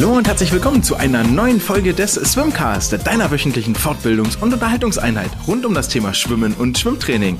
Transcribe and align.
Hallo 0.00 0.16
und 0.16 0.26
herzlich 0.26 0.50
willkommen 0.50 0.82
zu 0.82 0.96
einer 0.96 1.22
neuen 1.22 1.60
Folge 1.60 1.92
des 1.92 2.14
Swimcast, 2.14 3.06
deiner 3.06 3.30
wöchentlichen 3.30 3.74
Fortbildungs- 3.76 4.38
und 4.40 4.54
Unterhaltungseinheit 4.54 5.30
rund 5.46 5.66
um 5.66 5.74
das 5.74 5.88
Thema 5.88 6.14
Schwimmen 6.14 6.54
und 6.54 6.78
Schwimmtraining. 6.78 7.38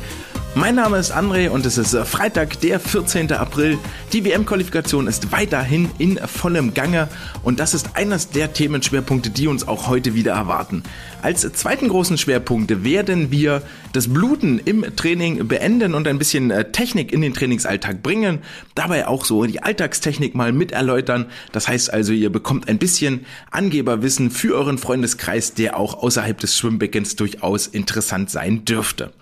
Mein 0.56 0.74
Name 0.74 0.98
ist 0.98 1.12
André 1.12 1.48
und 1.48 1.64
es 1.64 1.78
ist 1.78 1.96
Freitag, 1.96 2.58
der 2.60 2.80
14. 2.80 3.30
April. 3.30 3.78
Die 4.12 4.24
WM-Qualifikation 4.24 5.06
ist 5.06 5.30
weiterhin 5.30 5.92
in 5.98 6.18
vollem 6.18 6.74
Gange 6.74 7.08
und 7.44 7.60
das 7.60 7.72
ist 7.72 7.90
eines 7.94 8.30
der 8.30 8.52
Themenschwerpunkte, 8.52 9.30
die 9.30 9.46
uns 9.46 9.68
auch 9.68 9.86
heute 9.86 10.14
wieder 10.14 10.32
erwarten. 10.32 10.82
Als 11.22 11.42
zweiten 11.52 11.88
großen 11.88 12.18
Schwerpunkt 12.18 12.82
werden 12.82 13.30
wir 13.30 13.62
das 13.92 14.12
Bluten 14.12 14.58
im 14.58 14.84
Training 14.96 15.46
beenden 15.46 15.94
und 15.94 16.08
ein 16.08 16.18
bisschen 16.18 16.50
äh, 16.50 16.72
Technik 16.72 17.12
in 17.12 17.20
den 17.20 17.32
Trainingsalltag 17.32 18.02
bringen. 18.02 18.40
Dabei 18.74 19.06
auch 19.06 19.24
so 19.24 19.44
die 19.44 19.62
Alltagstechnik 19.62 20.34
mal 20.34 20.52
mit 20.52 20.72
erläutern. 20.72 21.26
Das 21.52 21.68
heißt 21.68 21.92
also, 21.92 22.12
ihr 22.12 22.30
bekommt 22.30 22.68
ein 22.68 22.78
bisschen 22.78 23.24
Angeberwissen 23.52 24.32
für 24.32 24.56
euren 24.56 24.78
Freundeskreis, 24.78 25.54
der 25.54 25.78
auch 25.78 26.02
außerhalb 26.02 26.40
des 26.40 26.58
Schwimmbeckens 26.58 27.14
durchaus 27.14 27.68
interessant 27.68 28.30
sein 28.30 28.64
dürfte. 28.64 29.12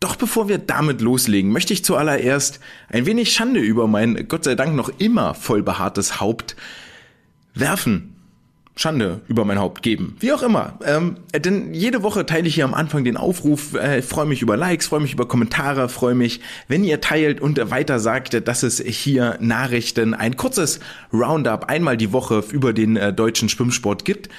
Doch 0.00 0.16
bevor 0.16 0.48
wir 0.48 0.56
damit 0.56 1.02
loslegen, 1.02 1.52
möchte 1.52 1.74
ich 1.74 1.84
zuallererst 1.84 2.58
ein 2.88 3.04
wenig 3.04 3.32
Schande 3.34 3.60
über 3.60 3.86
mein 3.86 4.26
Gott 4.28 4.44
sei 4.44 4.54
Dank 4.54 4.74
noch 4.74 4.90
immer 4.98 5.34
voll 5.34 5.62
behaartes 5.62 6.20
Haupt 6.20 6.56
werfen. 7.54 8.16
Schande 8.76 9.20
über 9.28 9.44
mein 9.44 9.58
Haupt 9.58 9.82
geben. 9.82 10.16
Wie 10.20 10.32
auch 10.32 10.42
immer. 10.42 10.78
Ähm, 10.86 11.18
denn 11.36 11.74
jede 11.74 12.02
Woche 12.02 12.24
teile 12.24 12.48
ich 12.48 12.54
hier 12.54 12.64
am 12.64 12.72
Anfang 12.72 13.04
den 13.04 13.18
Aufruf. 13.18 13.74
Äh, 13.74 14.00
freue 14.00 14.24
mich 14.24 14.40
über 14.40 14.56
Likes, 14.56 14.86
freue 14.86 15.00
mich 15.00 15.12
über 15.12 15.28
Kommentare, 15.28 15.90
freue 15.90 16.14
mich, 16.14 16.40
wenn 16.66 16.82
ihr 16.82 17.02
teilt 17.02 17.42
und 17.42 17.58
weiter 17.70 17.98
sagt, 17.98 18.48
dass 18.48 18.62
es 18.62 18.80
hier 18.80 19.36
Nachrichten, 19.40 20.14
ein 20.14 20.36
kurzes 20.38 20.80
Roundup 21.12 21.66
einmal 21.66 21.98
die 21.98 22.12
Woche 22.12 22.42
über 22.52 22.72
den 22.72 22.96
äh, 22.96 23.12
deutschen 23.12 23.50
Schwimmsport 23.50 24.06
gibt. 24.06 24.30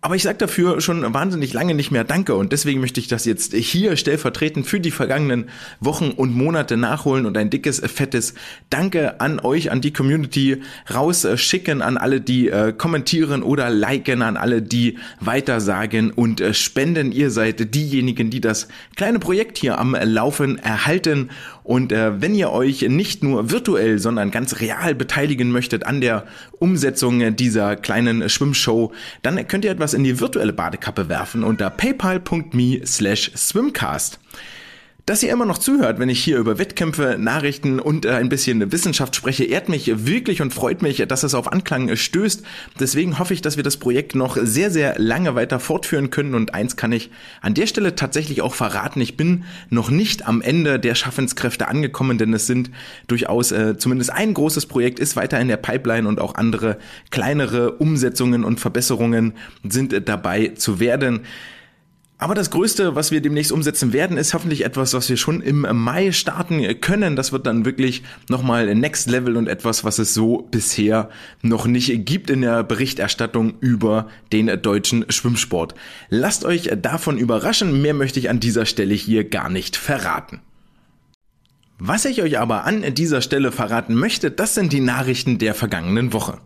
Aber 0.00 0.14
ich 0.14 0.22
sage 0.22 0.38
dafür 0.38 0.80
schon 0.80 1.12
wahnsinnig 1.12 1.52
lange 1.52 1.74
nicht 1.74 1.90
mehr 1.90 2.04
Danke 2.04 2.36
und 2.36 2.52
deswegen 2.52 2.80
möchte 2.80 3.00
ich 3.00 3.08
das 3.08 3.24
jetzt 3.24 3.52
hier 3.52 3.96
stellvertretend 3.96 4.64
für 4.64 4.78
die 4.78 4.92
vergangenen 4.92 5.50
Wochen 5.80 6.10
und 6.10 6.36
Monate 6.36 6.76
nachholen 6.76 7.26
und 7.26 7.36
ein 7.36 7.50
dickes, 7.50 7.82
fettes 7.84 8.34
Danke 8.70 9.20
an 9.20 9.40
euch, 9.40 9.72
an 9.72 9.80
die 9.80 9.92
Community 9.92 10.62
rausschicken, 10.94 11.82
an 11.82 11.96
alle, 11.96 12.20
die 12.20 12.48
äh, 12.48 12.72
kommentieren 12.72 13.42
oder 13.42 13.70
liken, 13.70 14.22
an 14.22 14.36
alle, 14.36 14.62
die 14.62 14.98
weitersagen 15.18 16.12
und 16.12 16.40
äh, 16.40 16.54
spenden. 16.54 17.10
Ihr 17.10 17.32
seid 17.32 17.74
diejenigen, 17.74 18.30
die 18.30 18.40
das 18.40 18.68
kleine 18.94 19.18
Projekt 19.18 19.58
hier 19.58 19.78
am 19.78 19.96
Laufen 20.00 20.58
erhalten 20.58 21.30
und 21.68 21.92
äh, 21.92 22.22
wenn 22.22 22.34
ihr 22.34 22.50
euch 22.50 22.80
nicht 22.80 23.22
nur 23.22 23.50
virtuell, 23.50 23.98
sondern 23.98 24.30
ganz 24.30 24.60
real 24.60 24.94
beteiligen 24.94 25.52
möchtet 25.52 25.84
an 25.84 26.00
der 26.00 26.24
Umsetzung 26.52 27.36
dieser 27.36 27.76
kleinen 27.76 28.26
Schwimmshow, 28.30 28.90
dann 29.20 29.46
könnt 29.46 29.66
ihr 29.66 29.70
etwas 29.70 29.92
in 29.92 30.02
die 30.02 30.18
virtuelle 30.18 30.54
Badekappe 30.54 31.10
werfen 31.10 31.44
unter 31.44 31.68
paypal.me 31.68 32.80
slash 32.86 33.32
swimcast 33.36 34.18
dass 35.08 35.22
ihr 35.22 35.32
immer 35.32 35.46
noch 35.46 35.56
zuhört, 35.56 35.98
wenn 35.98 36.10
ich 36.10 36.22
hier 36.22 36.36
über 36.36 36.58
Wettkämpfe, 36.58 37.16
Nachrichten 37.18 37.80
und 37.80 38.04
äh, 38.04 38.10
ein 38.10 38.28
bisschen 38.28 38.70
Wissenschaft 38.72 39.16
spreche, 39.16 39.44
ehrt 39.44 39.70
mich 39.70 40.04
wirklich 40.06 40.42
und 40.42 40.52
freut 40.52 40.82
mich, 40.82 40.98
dass 41.08 41.22
es 41.22 41.32
auf 41.32 41.50
Anklang 41.50 41.96
stößt. 41.96 42.42
Deswegen 42.78 43.18
hoffe 43.18 43.32
ich, 43.32 43.40
dass 43.40 43.56
wir 43.56 43.64
das 43.64 43.78
Projekt 43.78 44.14
noch 44.14 44.36
sehr, 44.36 44.70
sehr 44.70 44.98
lange 44.98 45.34
weiter 45.34 45.60
fortführen 45.60 46.10
können. 46.10 46.34
Und 46.34 46.52
eins 46.52 46.76
kann 46.76 46.92
ich 46.92 47.10
an 47.40 47.54
der 47.54 47.66
Stelle 47.66 47.94
tatsächlich 47.94 48.42
auch 48.42 48.54
verraten. 48.54 49.00
Ich 49.00 49.16
bin 49.16 49.44
noch 49.70 49.88
nicht 49.88 50.28
am 50.28 50.42
Ende 50.42 50.78
der 50.78 50.94
Schaffenskräfte 50.94 51.68
angekommen, 51.68 52.18
denn 52.18 52.34
es 52.34 52.46
sind 52.46 52.70
durchaus 53.06 53.50
äh, 53.50 53.78
zumindest 53.78 54.12
ein 54.12 54.34
großes 54.34 54.66
Projekt 54.66 54.98
ist 54.98 55.16
weiter 55.16 55.40
in 55.40 55.48
der 55.48 55.56
Pipeline 55.56 56.06
und 56.06 56.20
auch 56.20 56.34
andere 56.34 56.76
kleinere 57.10 57.72
Umsetzungen 57.72 58.44
und 58.44 58.60
Verbesserungen 58.60 59.32
sind 59.66 59.94
äh, 59.94 60.02
dabei 60.02 60.48
zu 60.48 60.80
werden. 60.80 61.20
Aber 62.20 62.34
das 62.34 62.50
Größte, 62.50 62.96
was 62.96 63.12
wir 63.12 63.20
demnächst 63.20 63.52
umsetzen 63.52 63.92
werden, 63.92 64.16
ist 64.16 64.34
hoffentlich 64.34 64.64
etwas, 64.64 64.92
was 64.92 65.08
wir 65.08 65.16
schon 65.16 65.40
im 65.40 65.60
Mai 65.60 66.10
starten 66.10 66.80
können. 66.80 67.14
Das 67.14 67.30
wird 67.30 67.46
dann 67.46 67.64
wirklich 67.64 68.02
nochmal 68.28 68.74
Next 68.74 69.08
Level 69.08 69.36
und 69.36 69.46
etwas, 69.46 69.84
was 69.84 70.00
es 70.00 70.14
so 70.14 70.48
bisher 70.50 71.10
noch 71.42 71.66
nicht 71.66 72.06
gibt 72.06 72.28
in 72.28 72.40
der 72.40 72.64
Berichterstattung 72.64 73.54
über 73.60 74.08
den 74.32 74.48
deutschen 74.60 75.04
Schwimmsport. 75.08 75.76
Lasst 76.08 76.44
euch 76.44 76.68
davon 76.82 77.18
überraschen. 77.18 77.80
Mehr 77.80 77.94
möchte 77.94 78.18
ich 78.18 78.28
an 78.28 78.40
dieser 78.40 78.66
Stelle 78.66 78.94
hier 78.94 79.22
gar 79.22 79.48
nicht 79.48 79.76
verraten. 79.76 80.40
Was 81.78 82.04
ich 82.04 82.20
euch 82.20 82.40
aber 82.40 82.64
an 82.64 82.82
dieser 82.94 83.22
Stelle 83.22 83.52
verraten 83.52 83.94
möchte, 83.94 84.32
das 84.32 84.56
sind 84.56 84.72
die 84.72 84.80
Nachrichten 84.80 85.38
der 85.38 85.54
vergangenen 85.54 86.12
Woche. 86.12 86.38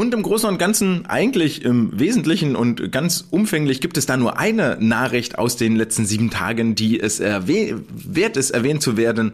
Und 0.00 0.14
im 0.14 0.22
Großen 0.22 0.48
und 0.48 0.56
Ganzen, 0.56 1.04
eigentlich 1.10 1.62
im 1.62 1.90
Wesentlichen 1.92 2.56
und 2.56 2.90
ganz 2.90 3.26
umfänglich 3.28 3.82
gibt 3.82 3.98
es 3.98 4.06
da 4.06 4.16
nur 4.16 4.38
eine 4.38 4.78
Nachricht 4.80 5.38
aus 5.38 5.56
den 5.56 5.76
letzten 5.76 6.06
sieben 6.06 6.30
Tagen, 6.30 6.74
die 6.74 6.98
es 6.98 7.20
wert 7.20 8.38
ist, 8.38 8.50
erwähnt 8.50 8.80
zu 8.80 8.96
werden. 8.96 9.32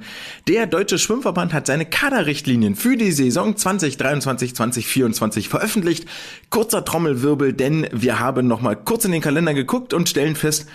Der 0.48 0.66
Deutsche 0.66 0.98
Schwimmverband 0.98 1.52
hat 1.52 1.68
seine 1.68 1.86
Kaderrichtlinien 1.86 2.74
für 2.74 2.96
die 2.96 3.12
Saison 3.12 3.54
2023-2024 3.54 5.48
veröffentlicht. 5.48 6.04
Kurzer 6.50 6.84
Trommelwirbel, 6.84 7.52
denn 7.52 7.86
wir 7.92 8.18
haben 8.18 8.48
nochmal 8.48 8.74
kurz 8.74 9.04
in 9.04 9.12
den 9.12 9.22
Kalender 9.22 9.54
geguckt 9.54 9.94
und 9.94 10.08
stellen 10.08 10.34
fest, 10.34 10.66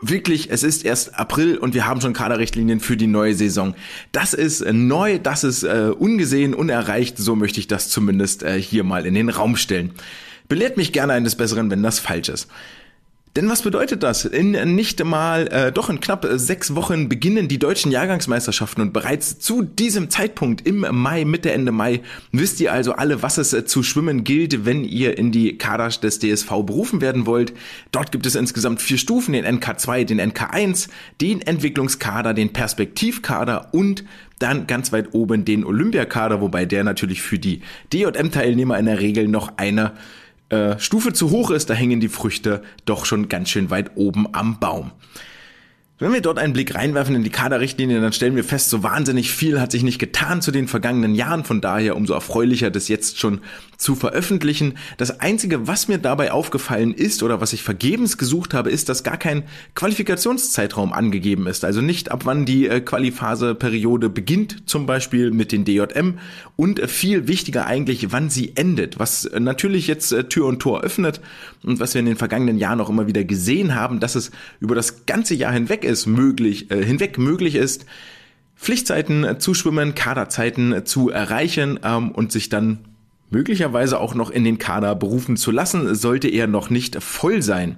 wirklich, 0.00 0.50
es 0.50 0.62
ist 0.62 0.84
erst 0.84 1.18
April 1.18 1.58
und 1.58 1.74
wir 1.74 1.86
haben 1.86 2.00
schon 2.00 2.12
Kaderrichtlinien 2.12 2.80
für 2.80 2.96
die 2.96 3.06
neue 3.06 3.34
Saison. 3.34 3.74
Das 4.12 4.34
ist 4.34 4.60
äh, 4.60 4.72
neu, 4.72 5.18
das 5.18 5.44
ist 5.44 5.62
äh, 5.62 5.92
ungesehen, 5.96 6.54
unerreicht, 6.54 7.18
so 7.18 7.36
möchte 7.36 7.60
ich 7.60 7.66
das 7.66 7.88
zumindest 7.88 8.42
äh, 8.42 8.60
hier 8.60 8.84
mal 8.84 9.06
in 9.06 9.14
den 9.14 9.28
Raum 9.28 9.56
stellen. 9.56 9.92
Belehrt 10.48 10.76
mich 10.76 10.92
gerne 10.92 11.12
eines 11.12 11.36
Besseren, 11.36 11.70
wenn 11.70 11.82
das 11.82 12.00
falsch 12.00 12.28
ist. 12.28 12.48
Denn 13.36 13.48
was 13.48 13.62
bedeutet 13.62 14.02
das? 14.02 14.24
In 14.24 14.74
nicht 14.74 15.04
mal, 15.04 15.46
äh, 15.46 15.70
doch 15.70 15.88
in 15.88 16.00
knapp 16.00 16.26
sechs 16.32 16.74
Wochen 16.74 17.08
beginnen 17.08 17.46
die 17.46 17.60
deutschen 17.60 17.92
Jahrgangsmeisterschaften 17.92 18.82
und 18.82 18.92
bereits 18.92 19.38
zu 19.38 19.62
diesem 19.62 20.10
Zeitpunkt 20.10 20.66
im 20.66 20.84
Mai, 20.90 21.24
Mitte, 21.24 21.52
Ende 21.52 21.70
Mai, 21.70 22.00
wisst 22.32 22.60
ihr 22.60 22.72
also 22.72 22.92
alle, 22.94 23.22
was 23.22 23.38
es 23.38 23.52
äh, 23.52 23.64
zu 23.64 23.84
schwimmen 23.84 24.24
gilt, 24.24 24.64
wenn 24.64 24.82
ihr 24.82 25.16
in 25.16 25.30
die 25.30 25.56
Kader 25.58 25.90
des 25.90 26.18
DSV 26.18 26.48
berufen 26.66 27.00
werden 27.00 27.24
wollt. 27.24 27.52
Dort 27.92 28.10
gibt 28.10 28.26
es 28.26 28.34
insgesamt 28.34 28.82
vier 28.82 28.98
Stufen, 28.98 29.32
den 29.32 29.46
NK2, 29.46 30.04
den 30.06 30.20
NK1, 30.20 30.88
den 31.20 31.40
Entwicklungskader, 31.40 32.34
den 32.34 32.52
Perspektivkader 32.52 33.72
und 33.72 34.02
dann 34.40 34.66
ganz 34.66 34.90
weit 34.90 35.14
oben 35.14 35.44
den 35.44 35.64
Olympiakader, 35.64 36.40
wobei 36.40 36.64
der 36.64 36.82
natürlich 36.82 37.22
für 37.22 37.38
die 37.38 37.60
DJM-Teilnehmer 37.92 38.76
in 38.76 38.86
der 38.86 38.98
Regel 38.98 39.28
noch 39.28 39.52
eine 39.56 39.92
äh, 40.50 40.78
Stufe 40.78 41.12
zu 41.12 41.30
hoch 41.30 41.50
ist, 41.50 41.70
da 41.70 41.74
hängen 41.74 42.00
die 42.00 42.08
Früchte 42.08 42.62
doch 42.84 43.06
schon 43.06 43.28
ganz 43.28 43.50
schön 43.50 43.70
weit 43.70 43.92
oben 43.96 44.34
am 44.34 44.58
Baum. 44.60 44.92
Wenn 45.98 46.14
wir 46.14 46.22
dort 46.22 46.38
einen 46.38 46.54
Blick 46.54 46.74
reinwerfen 46.74 47.14
in 47.14 47.24
die 47.24 47.30
Kaderrichtlinie, 47.30 48.00
dann 48.00 48.14
stellen 48.14 48.34
wir 48.34 48.42
fest, 48.42 48.70
so 48.70 48.82
wahnsinnig 48.82 49.30
viel 49.30 49.60
hat 49.60 49.70
sich 49.70 49.82
nicht 49.82 49.98
getan 49.98 50.40
zu 50.40 50.50
den 50.50 50.66
vergangenen 50.66 51.14
Jahren. 51.14 51.44
Von 51.44 51.60
daher 51.60 51.94
umso 51.94 52.14
erfreulicher, 52.14 52.70
das 52.70 52.88
jetzt 52.88 53.18
schon 53.18 53.42
zu 53.80 53.94
veröffentlichen. 53.94 54.74
Das 54.98 55.20
Einzige, 55.20 55.66
was 55.66 55.88
mir 55.88 55.98
dabei 55.98 56.32
aufgefallen 56.32 56.92
ist 56.92 57.22
oder 57.22 57.40
was 57.40 57.52
ich 57.52 57.62
vergebens 57.62 58.18
gesucht 58.18 58.54
habe, 58.54 58.70
ist, 58.70 58.88
dass 58.88 59.02
gar 59.02 59.16
kein 59.16 59.44
Qualifikationszeitraum 59.74 60.92
angegeben 60.92 61.46
ist. 61.46 61.64
Also 61.64 61.80
nicht 61.80 62.10
ab 62.10 62.22
wann 62.24 62.44
die 62.44 62.68
äh, 62.68 62.80
Qualiphase-Periode 62.80 64.10
beginnt, 64.10 64.68
zum 64.68 64.86
Beispiel 64.86 65.30
mit 65.30 65.50
den 65.50 65.64
DJM 65.64 66.18
und 66.56 66.78
äh, 66.78 66.88
viel 66.88 67.26
wichtiger 67.26 67.66
eigentlich, 67.66 68.12
wann 68.12 68.28
sie 68.28 68.54
endet. 68.54 68.98
Was 68.98 69.24
äh, 69.24 69.40
natürlich 69.40 69.86
jetzt 69.86 70.12
äh, 70.12 70.24
Tür 70.24 70.46
und 70.46 70.60
Tor 70.60 70.82
öffnet 70.82 71.20
und 71.64 71.80
was 71.80 71.94
wir 71.94 72.00
in 72.00 72.06
den 72.06 72.16
vergangenen 72.16 72.58
Jahren 72.58 72.80
auch 72.80 72.90
immer 72.90 73.06
wieder 73.06 73.24
gesehen 73.24 73.74
haben, 73.74 73.98
dass 73.98 74.14
es 74.14 74.30
über 74.60 74.74
das 74.74 75.06
ganze 75.06 75.34
Jahr 75.34 75.52
hinweg 75.52 75.84
es 75.84 76.06
möglich, 76.06 76.66
hinweg 76.70 77.16
möglich 77.16 77.54
ist, 77.54 77.86
Pflichtzeiten 78.56 79.40
zu 79.40 79.54
schwimmen, 79.54 79.94
Kaderzeiten 79.94 80.84
zu 80.84 81.08
erreichen 81.08 81.80
ähm, 81.82 82.10
und 82.10 82.30
sich 82.30 82.50
dann 82.50 82.89
möglicherweise 83.30 84.00
auch 84.00 84.14
noch 84.14 84.30
in 84.30 84.44
den 84.44 84.58
Kader 84.58 84.94
berufen 84.94 85.36
zu 85.36 85.50
lassen, 85.50 85.94
sollte 85.94 86.28
er 86.28 86.46
noch 86.46 86.70
nicht 86.70 87.02
voll 87.02 87.42
sein. 87.42 87.76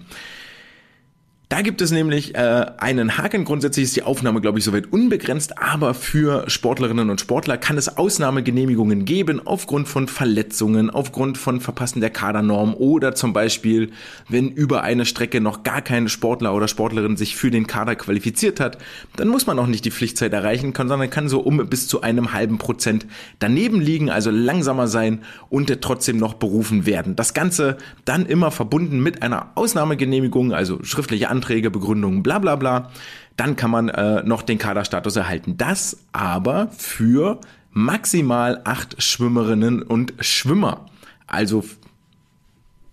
Da 1.53 1.61
gibt 1.61 1.83
es 1.83 1.91
nämlich 1.91 2.35
äh, 2.35 2.65
einen 2.79 3.19
Haken. 3.19 3.45
Grundsätzlich 3.45 3.85
ist 3.85 3.95
die 3.95 4.05
Aufnahme, 4.05 4.41
glaube 4.41 4.59
ich, 4.59 4.65
soweit 4.65 4.91
unbegrenzt, 4.91 5.59
aber 5.59 5.93
für 5.93 6.49
Sportlerinnen 6.49 7.11
und 7.11 7.21
Sportler 7.21 7.59
kann 7.59 7.77
es 7.77 7.99
Ausnahmegenehmigungen 7.99 9.05
geben 9.05 9.47
aufgrund 9.47 9.87
von 9.87 10.09
Verletzungen, 10.09 10.89
aufgrund 10.89 11.37
von 11.37 11.61
Verpassen 11.61 12.01
der 12.01 12.09
Kadernorm 12.09 12.73
oder 12.73 13.15
zum 13.15 13.35
Beispiel, 13.35 13.91
wenn 14.31 14.49
über 14.49 14.83
eine 14.83 15.05
Strecke 15.05 15.43
noch 15.43 15.63
gar 15.63 15.83
kein 15.83 16.09
Sportler 16.09 16.55
oder 16.55 16.69
Sportlerin 16.69 17.19
sich 17.19 17.37
für 17.37 17.51
den 17.51 17.67
Kader 17.67 17.97
qualifiziert 17.97 18.59
hat, 18.59 18.79
dann 19.17 19.29
muss 19.29 19.47
man 19.47 19.59
auch 19.59 19.67
nicht 19.67 19.85
die 19.85 19.91
Pflichtzeit 19.91 20.33
erreichen, 20.33 20.73
sondern 20.75 21.11
kann 21.11 21.29
so 21.29 21.41
um 21.41 21.59
bis 21.69 21.87
zu 21.87 22.01
einem 22.01 22.33
halben 22.33 22.57
Prozent 22.57 23.05
daneben 23.41 23.83
liegen, 23.83 24.09
also 24.09 24.31
langsamer 24.31 24.89
sein 24.89 25.21
und 25.51 25.83
trotzdem 25.83 26.17
noch 26.17 26.33
berufen 26.33 26.87
werden. 26.87 27.15
Das 27.15 27.35
Ganze 27.35 27.77
dann 28.07 28.25
immer 28.25 28.51
verbunden 28.51 29.03
mit 29.03 29.23
einer 29.23 29.51
Ausnahmegenehmigung, 29.55 30.55
also 30.55 30.83
schriftliche 30.83 31.29
Anträge 31.29 31.42
Anträge, 31.43 31.71
Begründungen, 31.71 32.23
bla 32.23 32.39
bla 32.39 32.56
bla, 32.56 32.91
dann 33.37 33.56
kann 33.56 33.71
man 33.71 33.89
äh, 33.89 34.23
noch 34.23 34.43
den 34.43 34.59
Kaderstatus 34.59 35.17
erhalten. 35.17 35.56
Das 35.56 35.99
aber 36.12 36.69
für 36.69 37.41
maximal 37.73 38.61
acht 38.65 39.03
Schwimmerinnen 39.03 39.83
und 39.83 40.15
Schwimmer. 40.21 40.87
Also 41.27 41.65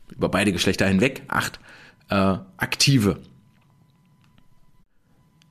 über 0.10 0.30
beide 0.30 0.52
Geschlechter 0.52 0.88
hinweg 0.88 1.22
acht 1.28 1.60
äh, 2.10 2.38
aktive. 2.58 3.18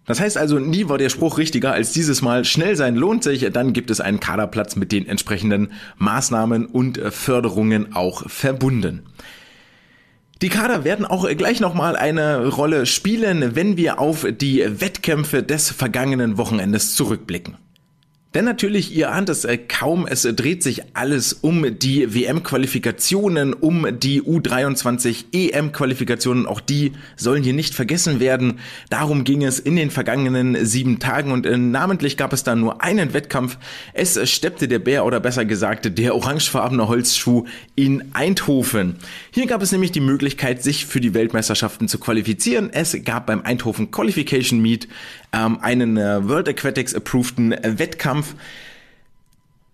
Das 0.06 0.21
heißt 0.21 0.39
also, 0.39 0.59
nie 0.59 0.89
war 0.89 0.97
der 0.99 1.11
Spruch 1.11 1.37
richtiger 1.39 1.73
als 1.73 1.93
dieses 1.93 2.23
Mal, 2.23 2.47
schnell 2.47 2.77
sein 2.77 2.97
lohnt 2.97 3.23
sich, 3.23 3.47
dann 3.53 3.75
gibt 3.75 3.91
es 3.91 4.00
einen 4.00 4.21
Kaderplatz 4.21 4.75
mit 4.75 4.91
den 4.91 5.06
entsprechenden 5.06 5.73
Maßnahmen 5.99 6.65
und 6.65 6.99
Förderungen 7.11 7.95
auch 7.95 8.29
verbunden. 8.29 9.03
Die 10.40 10.50
Kader 10.50 10.85
werden 10.85 11.05
auch 11.05 11.29
gleich 11.37 11.58
nochmal 11.58 11.96
eine 11.96 12.46
Rolle 12.46 12.87
spielen, 12.87 13.56
wenn 13.56 13.76
wir 13.76 13.99
auf 13.99 14.25
die 14.31 14.64
Wettkämpfe 14.81 15.43
des 15.43 15.70
vergangenen 15.73 16.38
Wochenendes 16.38 16.94
zurückblicken. 16.94 17.56
Denn 18.38 18.44
natürlich, 18.44 18.94
ihr 18.94 19.11
ahnt 19.11 19.31
es 19.31 19.44
äh, 19.44 19.58
kaum, 19.58 20.06
es 20.06 20.23
dreht 20.23 20.62
sich 20.62 20.82
alles 20.94 21.32
um 21.32 21.76
die 21.76 22.14
WM-Qualifikationen, 22.14 23.52
um 23.52 23.99
die 23.99 24.23
U23 24.23 25.25
EM-Qualifikationen. 25.32 26.46
Auch 26.46 26.61
die 26.61 26.93
sollen 27.17 27.43
hier 27.43 27.52
nicht 27.52 27.75
vergessen 27.75 28.20
werden. 28.20 28.61
Darum 28.90 29.25
ging 29.25 29.43
es 29.43 29.58
in 29.58 29.75
den 29.75 29.90
vergangenen 29.90 30.64
sieben 30.64 31.00
Tagen 31.00 31.32
und 31.32 31.46
äh, 31.46 31.58
namentlich 31.58 32.17
gab 32.17 32.32
es 32.32 32.44
da 32.44 32.55
nur 32.55 32.81
einen 32.81 33.12
Wettkampf. 33.12 33.58
Es 33.93 34.31
steppte 34.31 34.69
der 34.69 34.79
Bär 34.79 35.05
oder 35.05 35.19
besser 35.19 35.44
gesagt 35.44 35.99
der 35.99 36.14
orangefarbene 36.14 36.87
Holzschuh 36.87 37.44
in 37.75 38.14
Eindhoven. 38.14 38.99
Hier 39.32 39.49
gab 39.49 39.62
es 39.62 39.73
nämlich 39.73 39.90
die 39.90 39.99
Möglichkeit, 39.99 40.62
sich 40.62 40.87
für 40.87 41.00
die 41.00 41.12
Weltmeisterschaften 41.12 41.88
zu 41.88 41.99
qualifizieren. 41.99 42.70
Es 42.73 42.96
gab 43.05 43.26
beim 43.26 43.43
Eindhoven 43.43 43.90
Qualification 43.90 44.61
Meet 44.61 44.87
ähm, 45.33 45.59
einen 45.61 45.97
äh, 45.97 46.29
World 46.29 46.49
Aquatics 46.49 46.95
approveden 46.95 47.55
Wettkampf. 47.63 48.35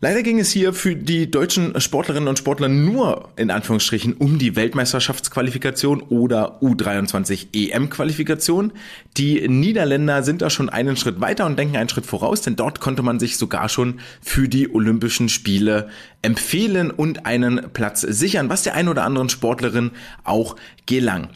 Leider 0.05 0.23
ging 0.23 0.39
es 0.39 0.51
hier 0.51 0.75
für 0.75 0.97
die 0.97 1.31
deutschen 1.31 1.81
Sportlerinnen 1.81 2.29
und 2.29 2.37
Sportler 2.37 2.69
nur 2.69 3.31
in 3.37 3.51
Anführungsstrichen 3.51 4.12
um 4.12 4.39
die 4.39 4.55
Weltmeisterschaftsqualifikation 4.55 6.03
oder 6.03 6.61
U23 6.61 7.47
EM-Qualifikation. 7.55 8.75
Die 9.17 9.49
Niederländer 9.49 10.23
sind 10.23 10.43
da 10.43 10.51
schon 10.51 10.69
einen 10.69 10.99
Schritt 10.99 11.23
weiter 11.23 11.47
und 11.47 11.59
denken 11.59 11.79
einen 11.79 11.89
Schritt 11.89 12.05
voraus, 12.05 12.43
denn 12.43 12.55
dort 12.55 12.81
konnte 12.81 13.03
man 13.03 13.19
sich 13.19 13.39
sogar 13.39 13.71
schon 13.71 13.99
für 14.21 14.47
die 14.47 14.75
Olympischen 14.75 15.31
Spiele 15.31 15.89
empfehlen 16.21 16.91
und 16.91 17.25
einen 17.25 17.71
Platz 17.73 18.03
sichern, 18.03 18.50
was 18.50 18.62
der 18.62 18.75
ein 18.75 18.89
oder 18.89 19.05
anderen 19.05 19.31
Sportlerin 19.31 19.93
auch 20.23 20.57
gelang. 20.85 21.31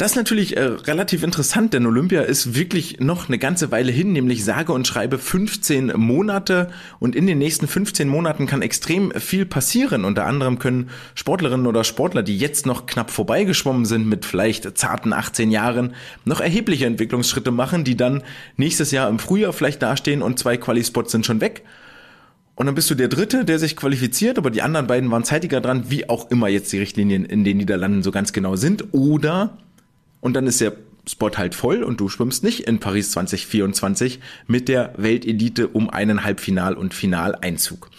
Das 0.00 0.12
ist 0.12 0.16
natürlich 0.16 0.56
äh, 0.56 0.62
relativ 0.62 1.22
interessant, 1.22 1.74
denn 1.74 1.84
Olympia 1.84 2.22
ist 2.22 2.54
wirklich 2.54 3.00
noch 3.00 3.28
eine 3.28 3.36
ganze 3.36 3.70
Weile 3.70 3.92
hin, 3.92 4.14
nämlich 4.14 4.46
sage 4.46 4.72
und 4.72 4.86
schreibe 4.86 5.18
15 5.18 5.92
Monate 5.94 6.70
und 7.00 7.14
in 7.14 7.26
den 7.26 7.36
nächsten 7.36 7.68
15 7.68 8.08
Monaten 8.08 8.46
kann 8.46 8.62
extrem 8.62 9.10
viel 9.10 9.44
passieren. 9.44 10.06
Unter 10.06 10.24
anderem 10.24 10.58
können 10.58 10.88
Sportlerinnen 11.14 11.66
oder 11.66 11.84
Sportler, 11.84 12.22
die 12.22 12.38
jetzt 12.38 12.64
noch 12.64 12.86
knapp 12.86 13.10
vorbeigeschwommen 13.10 13.84
sind 13.84 14.06
mit 14.06 14.24
vielleicht 14.24 14.78
zarten 14.78 15.12
18 15.12 15.50
Jahren, 15.50 15.94
noch 16.24 16.40
erhebliche 16.40 16.86
Entwicklungsschritte 16.86 17.50
machen, 17.50 17.84
die 17.84 17.98
dann 17.98 18.22
nächstes 18.56 18.92
Jahr 18.92 19.06
im 19.10 19.18
Frühjahr 19.18 19.52
vielleicht 19.52 19.82
dastehen 19.82 20.22
und 20.22 20.38
zwei 20.38 20.56
Quali-Spots 20.56 21.12
sind 21.12 21.26
schon 21.26 21.42
weg. 21.42 21.62
Und 22.54 22.64
dann 22.64 22.74
bist 22.74 22.90
du 22.90 22.94
der 22.94 23.08
Dritte, 23.08 23.44
der 23.44 23.58
sich 23.58 23.76
qualifiziert, 23.76 24.38
aber 24.38 24.50
die 24.50 24.62
anderen 24.62 24.86
beiden 24.86 25.10
waren 25.10 25.24
zeitiger 25.24 25.60
dran, 25.60 25.90
wie 25.90 26.08
auch 26.08 26.30
immer 26.30 26.48
jetzt 26.48 26.72
die 26.72 26.78
Richtlinien 26.78 27.26
in 27.26 27.44
den 27.44 27.58
Niederlanden 27.58 28.02
so 28.02 28.10
ganz 28.10 28.32
genau 28.32 28.56
sind. 28.56 28.92
Oder 28.92 29.58
und 30.20 30.34
dann 30.34 30.46
ist 30.46 30.60
der 30.60 30.74
Spot 31.08 31.30
halt 31.36 31.54
voll 31.54 31.82
und 31.82 32.00
du 32.00 32.08
schwimmst 32.08 32.44
nicht 32.44 32.60
in 32.60 32.78
Paris 32.78 33.12
2024 33.12 34.20
mit 34.46 34.68
der 34.68 34.92
Weltelite 34.96 35.68
um 35.68 35.90
einen 35.90 36.24
Halbfinal- 36.24 36.74
und 36.74 36.94
Finaleinzug. 36.94 37.90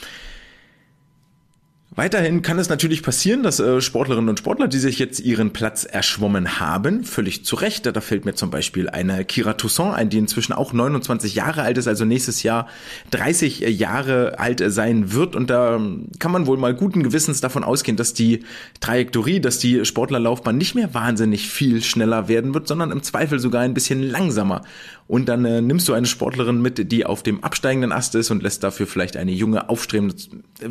Weiterhin 1.93 2.41
kann 2.41 2.57
es 2.57 2.69
natürlich 2.69 3.03
passieren, 3.03 3.43
dass 3.43 3.59
äh, 3.59 3.81
Sportlerinnen 3.81 4.29
und 4.29 4.39
Sportler, 4.39 4.69
die 4.69 4.79
sich 4.79 4.97
jetzt 4.97 5.19
ihren 5.19 5.51
Platz 5.51 5.83
erschwommen 5.83 6.57
haben, 6.57 7.03
völlig 7.03 7.43
zu 7.43 7.57
Recht, 7.57 7.85
da 7.85 7.99
fällt 7.99 8.23
mir 8.23 8.33
zum 8.33 8.49
Beispiel 8.49 8.89
eine 8.89 9.25
Kira 9.25 9.55
Toussaint 9.55 9.93
ein, 9.93 10.09
die 10.09 10.17
inzwischen 10.17 10.53
auch 10.53 10.71
29 10.71 11.35
Jahre 11.35 11.63
alt 11.63 11.77
ist, 11.77 11.89
also 11.89 12.05
nächstes 12.05 12.43
Jahr 12.43 12.67
30 13.09 13.59
Jahre 13.77 14.39
alt 14.39 14.63
sein 14.67 15.11
wird 15.11 15.35
und 15.35 15.49
da 15.49 15.81
kann 16.17 16.31
man 16.31 16.47
wohl 16.47 16.55
mal 16.55 16.73
guten 16.73 17.03
Gewissens 17.03 17.41
davon 17.41 17.65
ausgehen, 17.65 17.97
dass 17.97 18.13
die 18.13 18.45
Trajektorie, 18.79 19.41
dass 19.41 19.59
die 19.59 19.83
Sportlerlaufbahn 19.83 20.57
nicht 20.57 20.75
mehr 20.75 20.93
wahnsinnig 20.93 21.49
viel 21.49 21.83
schneller 21.83 22.29
werden 22.29 22.53
wird, 22.53 22.69
sondern 22.69 22.91
im 22.91 23.03
Zweifel 23.03 23.37
sogar 23.37 23.63
ein 23.63 23.73
bisschen 23.73 24.01
langsamer. 24.01 24.61
Und 25.07 25.27
dann 25.27 25.43
äh, 25.43 25.59
nimmst 25.59 25.89
du 25.89 25.93
eine 25.93 26.07
Sportlerin 26.07 26.61
mit, 26.61 26.89
die 26.89 27.05
auf 27.05 27.21
dem 27.21 27.43
absteigenden 27.43 27.91
Ast 27.91 28.15
ist 28.15 28.31
und 28.31 28.41
lässt 28.41 28.63
dafür 28.63 28.87
vielleicht 28.87 29.17
eine 29.17 29.31
junge, 29.33 29.67
aufstrebende 29.67 30.15